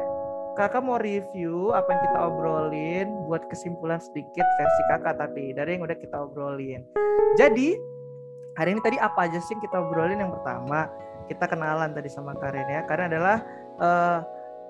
Kakak 0.55 0.87
mau 0.87 0.95
review 0.95 1.75
apa 1.75 1.89
yang 1.91 2.01
kita 2.07 2.19
obrolin 2.31 3.07
buat 3.27 3.43
kesimpulan 3.51 3.99
sedikit 3.99 4.47
versi 4.55 4.81
kakak 4.87 5.19
tapi 5.19 5.51
dari 5.51 5.75
yang 5.75 5.83
udah 5.83 5.97
kita 5.99 6.15
obrolin. 6.15 6.79
Jadi 7.35 7.75
hari 8.55 8.75
ini 8.75 8.81
tadi 8.83 8.97
apa 8.99 9.27
aja 9.27 9.39
sih 9.39 9.55
yang 9.55 9.63
kita 9.63 9.77
obrolin? 9.79 10.19
Yang 10.19 10.39
pertama 10.39 10.89
kita 11.27 11.45
kenalan 11.47 11.91
tadi 11.91 12.09
sama 12.11 12.33
Karin 12.39 12.67
ya. 12.67 12.81
Karin 12.87 13.11
adalah 13.11 13.37
eh, 13.79 14.19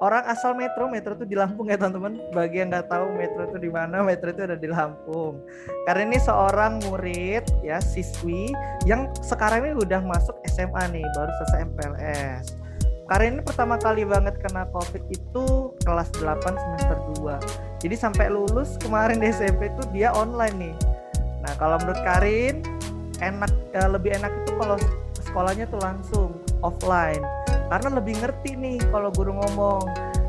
orang 0.02 0.24
asal 0.30 0.58
Metro. 0.58 0.90
Metro 0.90 1.14
itu 1.16 1.26
di 1.26 1.38
Lampung 1.38 1.70
ya 1.70 1.78
teman-teman. 1.78 2.18
Bagi 2.34 2.66
yang 2.66 2.74
nggak 2.74 2.90
tahu 2.90 3.14
Metro 3.14 3.46
itu 3.48 3.58
di 3.62 3.70
mana? 3.70 4.02
Metro 4.02 4.30
itu 4.34 4.42
ada 4.42 4.58
di 4.58 4.68
Lampung. 4.68 5.46
Karin 5.86 6.10
ini 6.12 6.20
seorang 6.20 6.82
murid 6.90 7.46
ya 7.62 7.78
siswi 7.78 8.52
yang 8.90 9.10
sekarang 9.22 9.66
ini 9.66 9.74
udah 9.78 10.02
masuk 10.02 10.36
SMA 10.50 10.84
nih 10.94 11.06
baru 11.18 11.32
selesai 11.42 11.60
MPLS 11.74 12.46
Karin 13.06 13.38
ini 13.38 13.42
pertama 13.46 13.78
kali 13.78 14.02
banget 14.02 14.38
kena 14.42 14.66
COVID 14.74 15.04
itu 15.14 15.46
kelas 15.86 16.10
8 16.18 16.42
semester 16.42 16.98
2 17.22 17.38
jadi 17.86 17.96
sampai 18.02 18.34
lulus 18.34 18.82
kemarin 18.82 19.22
di 19.22 19.30
SMP 19.30 19.70
itu 19.70 19.84
dia 19.94 20.10
online 20.10 20.58
nih. 20.58 20.76
Nah 21.46 21.54
kalau 21.62 21.78
menurut 21.78 22.02
Karin 22.02 22.66
enak 23.22 23.52
eh, 23.76 23.90
lebih 23.90 24.18
enak 24.20 24.32
itu 24.44 24.52
kalau 24.60 24.78
sekolahnya 25.22 25.66
tuh 25.68 25.82
langsung 25.84 26.30
offline. 26.64 27.24
Karena 27.66 27.90
lebih 27.98 28.16
ngerti 28.22 28.56
nih 28.56 28.78
kalau 28.94 29.10
guru 29.12 29.36
ngomong. 29.36 29.84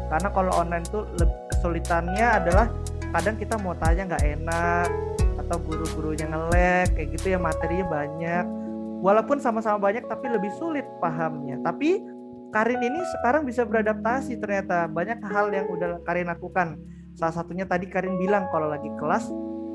Karena 0.07 0.28
kalau 0.30 0.53
online 0.55 0.87
tuh 0.87 1.05
kesulitannya 1.51 2.26
adalah 2.43 2.66
kadang 3.11 3.37
kita 3.39 3.59
mau 3.59 3.74
tanya 3.74 4.07
nggak 4.07 4.24
enak 4.39 4.89
atau 5.47 5.57
guru-gurunya 5.62 6.26
ngelek 6.26 6.97
kayak 6.97 7.09
gitu 7.18 7.26
ya 7.34 7.39
materinya 7.39 7.87
banyak. 7.91 8.45
Walaupun 9.05 9.39
sama-sama 9.39 9.78
banyak 9.78 10.09
tapi 10.09 10.26
lebih 10.32 10.51
sulit 10.57 10.87
pahamnya. 10.99 11.61
Tapi 11.62 12.03
Karin 12.55 12.80
ini 12.80 13.03
sekarang 13.18 13.45
bisa 13.45 13.66
beradaptasi 13.66 14.41
ternyata. 14.41 14.89
Banyak 14.89 15.20
hal 15.28 15.53
yang 15.53 15.66
udah 15.68 16.01
Karin 16.07 16.30
lakukan. 16.30 16.80
Salah 17.12 17.34
satunya 17.34 17.68
tadi 17.68 17.91
Karin 17.91 18.16
bilang 18.16 18.49
kalau 18.49 18.72
lagi 18.72 18.89
kelas 18.97 19.28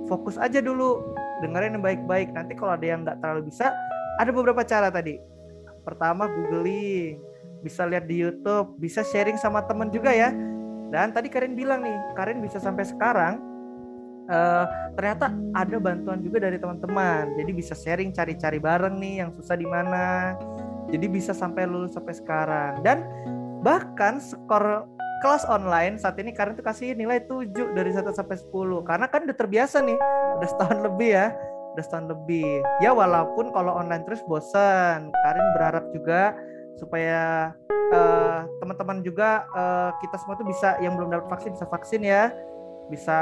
fokus 0.09 0.36
aja 0.41 0.59
dulu 0.59 1.14
dengerin 1.42 1.76
yang 1.78 1.84
baik-baik. 1.84 2.30
Nanti 2.32 2.54
kalau 2.56 2.78
ada 2.78 2.86
yang 2.86 3.02
nggak 3.04 3.18
terlalu 3.20 3.50
bisa 3.50 3.74
ada 4.22 4.30
beberapa 4.30 4.62
cara 4.62 4.94
tadi. 4.94 5.18
Pertama 5.82 6.30
googling. 6.30 7.18
Bisa 7.62 7.86
lihat 7.86 8.06
di 8.06 8.22
YouTube. 8.22 8.78
Bisa 8.78 9.02
sharing 9.02 9.38
sama 9.38 9.66
temen 9.66 9.89
juga 9.89 10.14
ya. 10.14 10.30
Dan 10.92 11.16
tadi 11.16 11.32
Karin 11.32 11.56
bilang 11.56 11.82
nih 11.82 11.96
Karin 12.20 12.44
bisa 12.44 12.60
sampai 12.60 12.84
sekarang 12.84 13.39
eh, 14.28 14.66
ternyata 15.00 15.32
ada 15.56 15.78
bantuan 15.80 16.20
juga 16.22 16.44
dari 16.44 16.60
teman-teman. 16.60 17.34
Jadi 17.39 17.52
bisa 17.56 17.74
sharing 17.74 18.12
cari-cari 18.12 18.60
bareng 18.60 18.96
nih 19.00 19.26
yang 19.26 19.30
susah 19.34 19.56
di 19.56 19.66
mana. 19.66 20.36
Jadi 20.92 21.08
bisa 21.08 21.32
sampai 21.32 21.64
lulus 21.66 21.96
sampai 21.96 22.14
sekarang. 22.14 22.84
Dan 22.84 23.08
bahkan 23.64 24.20
skor 24.20 24.89
kelas 25.22 25.46
online 25.46 26.02
saat 26.02 26.18
ini 26.18 26.34
Karin 26.34 26.58
tuh 26.58 26.66
kasih 26.66 26.98
nilai 26.98 27.22
7 27.24 27.78
dari 27.78 27.94
1 27.94 28.04
sampai 28.12 28.36
10 28.42 28.50
karena 28.84 29.06
kan 29.06 29.24
udah 29.24 29.38
terbiasa 29.38 29.80
nih 29.86 29.98
udah 30.42 30.50
setahun 30.50 30.80
lebih 30.82 31.10
ya 31.14 31.28
udah 31.72 31.84
setahun 31.84 32.08
lebih. 32.12 32.64
Ya 32.84 32.92
walaupun 32.92 33.56
kalau 33.56 33.80
online 33.80 34.04
terus 34.04 34.20
bosan 34.28 35.10
Karin 35.24 35.48
berharap 35.56 35.86
juga 35.96 36.36
supaya 36.76 37.52
eh, 37.92 38.40
teman-teman 38.60 39.00
juga 39.04 39.48
eh, 39.56 39.92
kita 40.04 40.16
semua 40.20 40.36
tuh 40.36 40.48
bisa 40.48 40.76
yang 40.84 41.00
belum 41.00 41.12
dapat 41.12 41.28
vaksin 41.32 41.56
bisa 41.56 41.68
vaksin 41.68 42.02
ya. 42.04 42.24
Bisa 42.92 43.20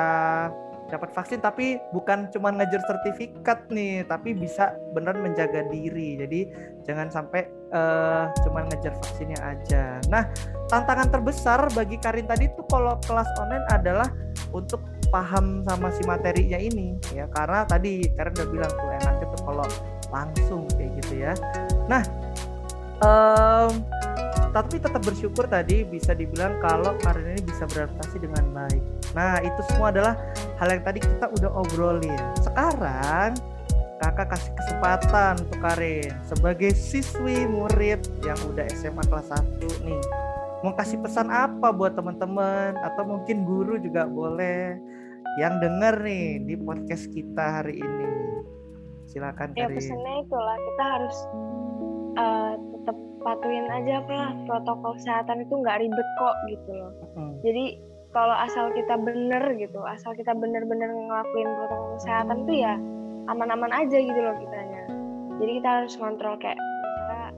dapat 0.89 1.13
vaksin 1.13 1.39
tapi 1.39 1.77
bukan 1.93 2.27
cuma 2.33 2.49
ngejar 2.49 2.81
sertifikat 2.83 3.69
nih 3.69 4.03
tapi 4.09 4.33
bisa 4.33 4.73
beneran 4.97 5.21
menjaga 5.21 5.63
diri. 5.69 6.17
Jadi 6.17 6.49
jangan 6.83 7.07
sampai 7.13 7.45
eh, 7.71 8.25
cuma 8.43 8.65
ngejar 8.67 8.97
vaksinnya 8.97 9.39
aja. 9.39 10.01
Nah 10.09 10.25
tantangan 10.67 11.13
terbesar 11.13 11.69
bagi 11.77 12.01
Karin 12.01 12.25
tadi 12.25 12.49
tuh 12.57 12.65
kalau 12.67 12.97
kelas 13.05 13.29
online 13.37 13.65
adalah 13.69 14.09
untuk 14.49 14.81
paham 15.13 15.65
sama 15.69 15.93
si 15.93 16.01
materinya 16.03 16.57
ini 16.57 16.97
ya. 17.13 17.29
Karena 17.31 17.63
tadi 17.69 18.03
Karin 18.17 18.33
udah 18.33 18.49
bilang 18.49 18.71
tuh 18.73 18.89
enaknya 18.89 19.25
tuh 19.29 19.41
kalau 19.45 19.67
langsung 20.09 20.61
kayak 20.73 20.91
gitu 21.05 21.13
ya. 21.21 21.33
Nah 21.85 22.01
em, 23.05 23.71
tapi 24.49 24.81
tetap 24.81 25.01
bersyukur 25.05 25.45
tadi 25.45 25.85
bisa 25.85 26.17
dibilang 26.17 26.57
kalau 26.57 26.97
Karin 27.05 27.37
ini 27.37 27.41
bisa 27.45 27.69
beradaptasi 27.69 28.17
dengan 28.17 28.45
baik. 28.53 28.81
Nah 29.13 29.37
itu 29.45 29.61
semua 29.69 29.93
adalah 29.93 30.13
hal 30.57 30.69
yang 30.73 30.83
tadi 30.83 30.99
kita 31.05 31.25
udah 31.29 31.51
obrolin. 31.53 32.23
Sekarang 32.41 33.37
kakak 34.01 34.33
kasih 34.33 34.51
kesempatan 34.57 35.33
untuk 35.45 35.59
Karin 35.61 36.13
sebagai 36.25 36.71
siswi 36.73 37.45
murid 37.45 38.01
yang 38.25 38.39
udah 38.49 38.65
SMA 38.73 39.03
kelas 39.05 39.29
1 39.29 39.85
nih. 39.85 40.03
Mau 40.65 40.75
kasih 40.75 40.99
pesan 40.99 41.31
apa 41.31 41.71
buat 41.71 41.95
teman-teman? 41.95 42.75
Atau 42.83 43.07
mungkin 43.07 43.47
guru 43.47 43.79
juga 43.79 44.09
boleh 44.09 44.75
yang 45.39 45.61
denger 45.61 46.03
nih 46.03 46.41
di 46.43 46.55
podcast 46.59 47.07
kita 47.13 47.61
hari 47.61 47.79
ini. 47.79 48.07
Silakan 49.07 49.55
ya 49.55 49.69
Karin. 49.69 49.77
pesannya 49.77 50.13
itulah 50.25 50.57
kita 50.57 50.83
harus 50.83 51.17
eh, 52.19 52.53
tetap 53.19 53.35
patuhin 53.35 53.67
aja 53.67 53.99
lah 54.07 54.31
protokol 54.47 54.95
kesehatan 54.95 55.43
itu 55.43 55.53
nggak 55.59 55.79
ribet 55.83 56.07
kok 56.15 56.35
gitu 56.47 56.71
loh. 56.71 56.91
Mm, 57.19 57.33
jadi 57.43 57.65
kalau 58.15 58.35
asal 58.39 58.71
kita 58.71 58.95
bener 58.95 59.43
gitu 59.59 59.79
asal 59.83 60.15
kita 60.15 60.31
bener-bener 60.31 60.87
ngelakuin 60.87 61.49
protokol 61.59 61.89
kesehatan 61.99 62.47
tuh 62.47 62.55
ya 62.55 62.73
aman-aman 63.27 63.71
aja 63.75 63.97
gitu 63.99 64.19
loh 64.23 64.35
kitanya. 64.39 64.83
Jadi 65.39 65.51
kita 65.59 65.69
harus 65.83 65.93
kontrol 65.99 66.35
kayak 66.39 66.55
misalnya 66.55 67.29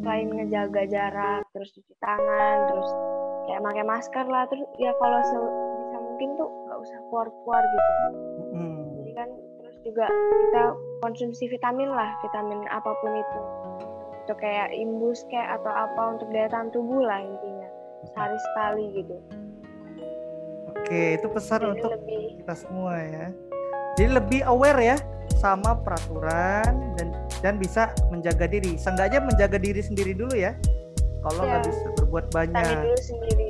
selain 0.00 0.28
ngejaga 0.32 0.82
jarak 0.88 1.42
terus 1.52 1.70
cuci 1.76 1.94
tangan 2.00 2.56
terus 2.72 2.90
kayak 3.48 3.60
pakai 3.60 3.84
masker 3.84 4.26
lah 4.32 4.44
terus 4.48 4.64
ya 4.80 4.92
kalau 4.96 5.20
bisa 5.20 5.98
mungkin 6.00 6.28
tuh 6.40 6.48
nggak 6.48 6.78
usah 6.80 6.98
keluar-keluar 7.12 7.62
gitu. 7.68 7.92
Mm. 8.56 8.80
jadi 9.04 9.12
kan 9.12 9.28
terus 9.60 9.76
juga 9.84 10.06
kita 10.08 10.64
konsumsi 11.04 11.44
vitamin 11.52 11.92
lah 11.92 12.10
vitamin 12.24 12.64
apa 12.72 12.90
pun 13.04 13.12
itu 13.12 13.40
untuk 14.28 14.44
kayak 14.44 14.68
imbus 14.76 15.24
kayak 15.32 15.56
atau 15.56 15.72
apa 15.72 16.02
untuk 16.12 16.28
daya 16.36 16.52
tahan 16.52 16.68
tubuh 16.68 17.00
lah 17.00 17.16
intinya 17.16 17.68
sehari 18.12 18.36
sekali 18.36 18.84
gitu 19.00 19.16
oke 20.68 21.00
itu 21.16 21.26
pesan 21.32 21.64
jadi 21.64 21.72
untuk 21.72 21.90
lebih 21.96 22.20
kita 22.44 22.54
semua 22.60 22.92
ya. 23.00 23.26
Jadi 23.96 24.14
lebih 24.14 24.40
aware 24.44 24.78
ya 24.84 24.96
sama 25.40 25.80
peraturan 25.80 26.92
dan 27.00 27.08
dan 27.40 27.56
bisa 27.56 27.90
menjaga 28.12 28.46
diri. 28.46 28.76
Seenggaknya 28.76 29.24
menjaga 29.24 29.56
diri 29.58 29.80
sendiri 29.80 30.12
dulu 30.12 30.36
ya. 30.36 30.54
Kalau 31.24 31.42
nggak 31.42 31.64
Iya. 31.64 31.70
bisa 31.72 31.88
berbuat 31.98 32.26
banyak. 32.30 32.62
dulu 32.84 32.98
sendiri. 33.00 33.48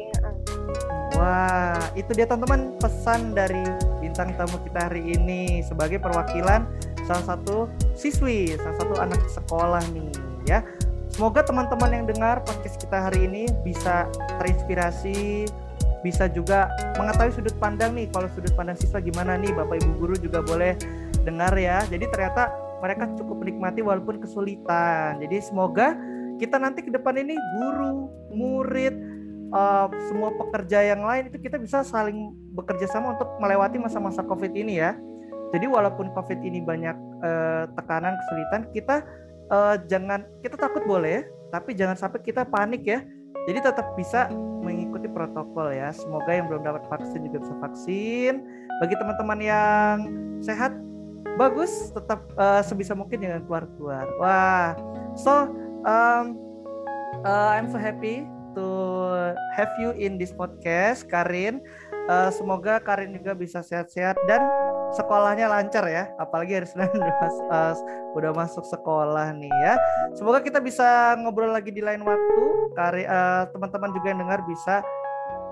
Wah, 1.18 1.82
itu 1.98 2.14
dia 2.16 2.24
teman-teman 2.24 2.78
pesan 2.80 3.34
dari 3.34 3.60
bintang 3.98 4.32
tamu 4.38 4.56
kita 4.62 4.88
hari 4.88 5.18
ini 5.18 5.60
sebagai 5.66 6.00
perwakilan 6.00 6.64
salah 7.04 7.34
satu 7.34 7.66
siswi, 7.92 8.54
salah 8.56 8.76
satu 8.78 8.94
anak 9.02 9.20
sekolah 9.28 9.82
nih 9.92 10.27
ya. 10.48 10.64
Semoga 11.12 11.44
teman-teman 11.44 11.90
yang 11.92 12.04
dengar 12.08 12.40
podcast 12.44 12.80
kita 12.80 13.08
hari 13.08 13.28
ini 13.28 13.48
bisa 13.64 14.08
terinspirasi, 14.40 15.48
bisa 16.00 16.28
juga 16.28 16.68
mengetahui 16.96 17.32
sudut 17.36 17.56
pandang 17.60 17.92
nih. 17.96 18.08
Kalau 18.12 18.28
sudut 18.32 18.52
pandang 18.56 18.76
siswa 18.80 19.00
gimana 19.00 19.36
nih, 19.36 19.52
Bapak 19.52 19.84
Ibu 19.84 19.92
guru 20.00 20.14
juga 20.16 20.40
boleh 20.44 20.76
dengar 21.24 21.52
ya. 21.56 21.84
Jadi 21.88 22.08
ternyata 22.12 22.52
mereka 22.80 23.10
cukup 23.18 23.44
menikmati 23.44 23.80
walaupun 23.84 24.22
kesulitan. 24.22 25.20
Jadi 25.20 25.36
semoga 25.42 25.96
kita 26.38 26.56
nanti 26.56 26.86
ke 26.86 26.90
depan 26.94 27.18
ini 27.18 27.34
guru, 27.58 28.08
murid, 28.30 28.94
uh, 29.50 29.90
semua 30.06 30.30
pekerja 30.38 30.86
yang 30.86 31.02
lain 31.02 31.32
itu 31.32 31.38
kita 31.42 31.58
bisa 31.58 31.82
saling 31.82 32.30
bekerja 32.54 32.86
sama 32.86 33.18
untuk 33.18 33.28
melewati 33.42 33.80
masa-masa 33.80 34.22
COVID 34.22 34.54
ini 34.54 34.78
ya. 34.78 34.94
Jadi 35.50 35.64
walaupun 35.66 36.12
COVID 36.12 36.38
ini 36.44 36.60
banyak 36.60 36.96
uh, 37.24 37.64
tekanan, 37.74 38.14
kesulitan, 38.22 38.68
kita 38.76 39.00
uh, 39.52 39.76
jangan 39.88 40.24
kita 40.44 40.56
takut 40.56 40.84
boleh, 40.84 41.26
tapi 41.52 41.72
jangan 41.76 41.96
sampai 41.96 42.20
kita 42.24 42.44
panik 42.48 42.84
ya. 42.84 43.00
Jadi 43.48 43.64
tetap 43.64 43.96
bisa 43.96 44.28
mengikuti 44.60 45.08
protokol 45.08 45.72
ya. 45.72 45.88
Semoga 45.88 46.28
yang 46.36 46.52
belum 46.52 46.68
dapat 46.68 46.84
vaksin 46.92 47.24
juga 47.24 47.40
bisa 47.40 47.54
vaksin. 47.64 48.44
Bagi 48.84 48.94
teman-teman 49.00 49.40
yang 49.40 49.96
sehat, 50.44 50.76
bagus. 51.40 51.88
Tetap 51.96 52.28
uh, 52.36 52.60
sebisa 52.60 52.92
mungkin 52.92 53.24
jangan 53.24 53.48
keluar-keluar. 53.48 54.04
Wah, 54.20 54.76
so 55.16 55.48
um, 55.88 56.36
uh, 57.24 57.56
I'm 57.56 57.72
so 57.72 57.80
happy 57.80 58.28
to 58.52 58.68
have 59.56 59.72
you 59.80 59.96
in 59.96 60.20
this 60.20 60.34
podcast, 60.34 61.08
Karin. 61.08 61.64
Uh, 62.08 62.28
semoga 62.32 62.80
Karin 62.80 63.16
juga 63.16 63.32
bisa 63.36 63.60
sehat-sehat 63.64 64.16
dan 64.28 64.44
sekolahnya 64.96 65.48
lancar 65.48 65.84
ya. 65.88 66.08
Apalagi 66.16 66.56
udah, 66.56 66.88
uh, 67.52 67.74
udah 68.18 68.32
masuk 68.34 68.66
sekolah 68.66 69.30
nih 69.38 69.52
ya. 69.62 69.74
Semoga 70.18 70.42
kita 70.42 70.58
bisa 70.58 71.14
ngobrol 71.18 71.54
lagi 71.54 71.70
di 71.70 71.80
lain 71.80 72.02
waktu. 72.02 72.44
Kari, 72.74 73.04
uh, 73.06 73.46
teman-teman 73.54 73.90
juga 73.94 74.06
yang 74.10 74.20
dengar 74.26 74.40
bisa 74.44 74.82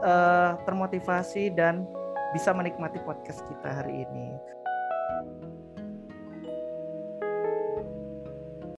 uh, 0.03 0.59
termotivasi 0.67 1.55
dan 1.55 1.87
bisa 2.35 2.51
menikmati 2.53 2.99
podcast 3.07 3.47
kita 3.47 3.71
hari 3.71 4.05
ini. 4.05 4.56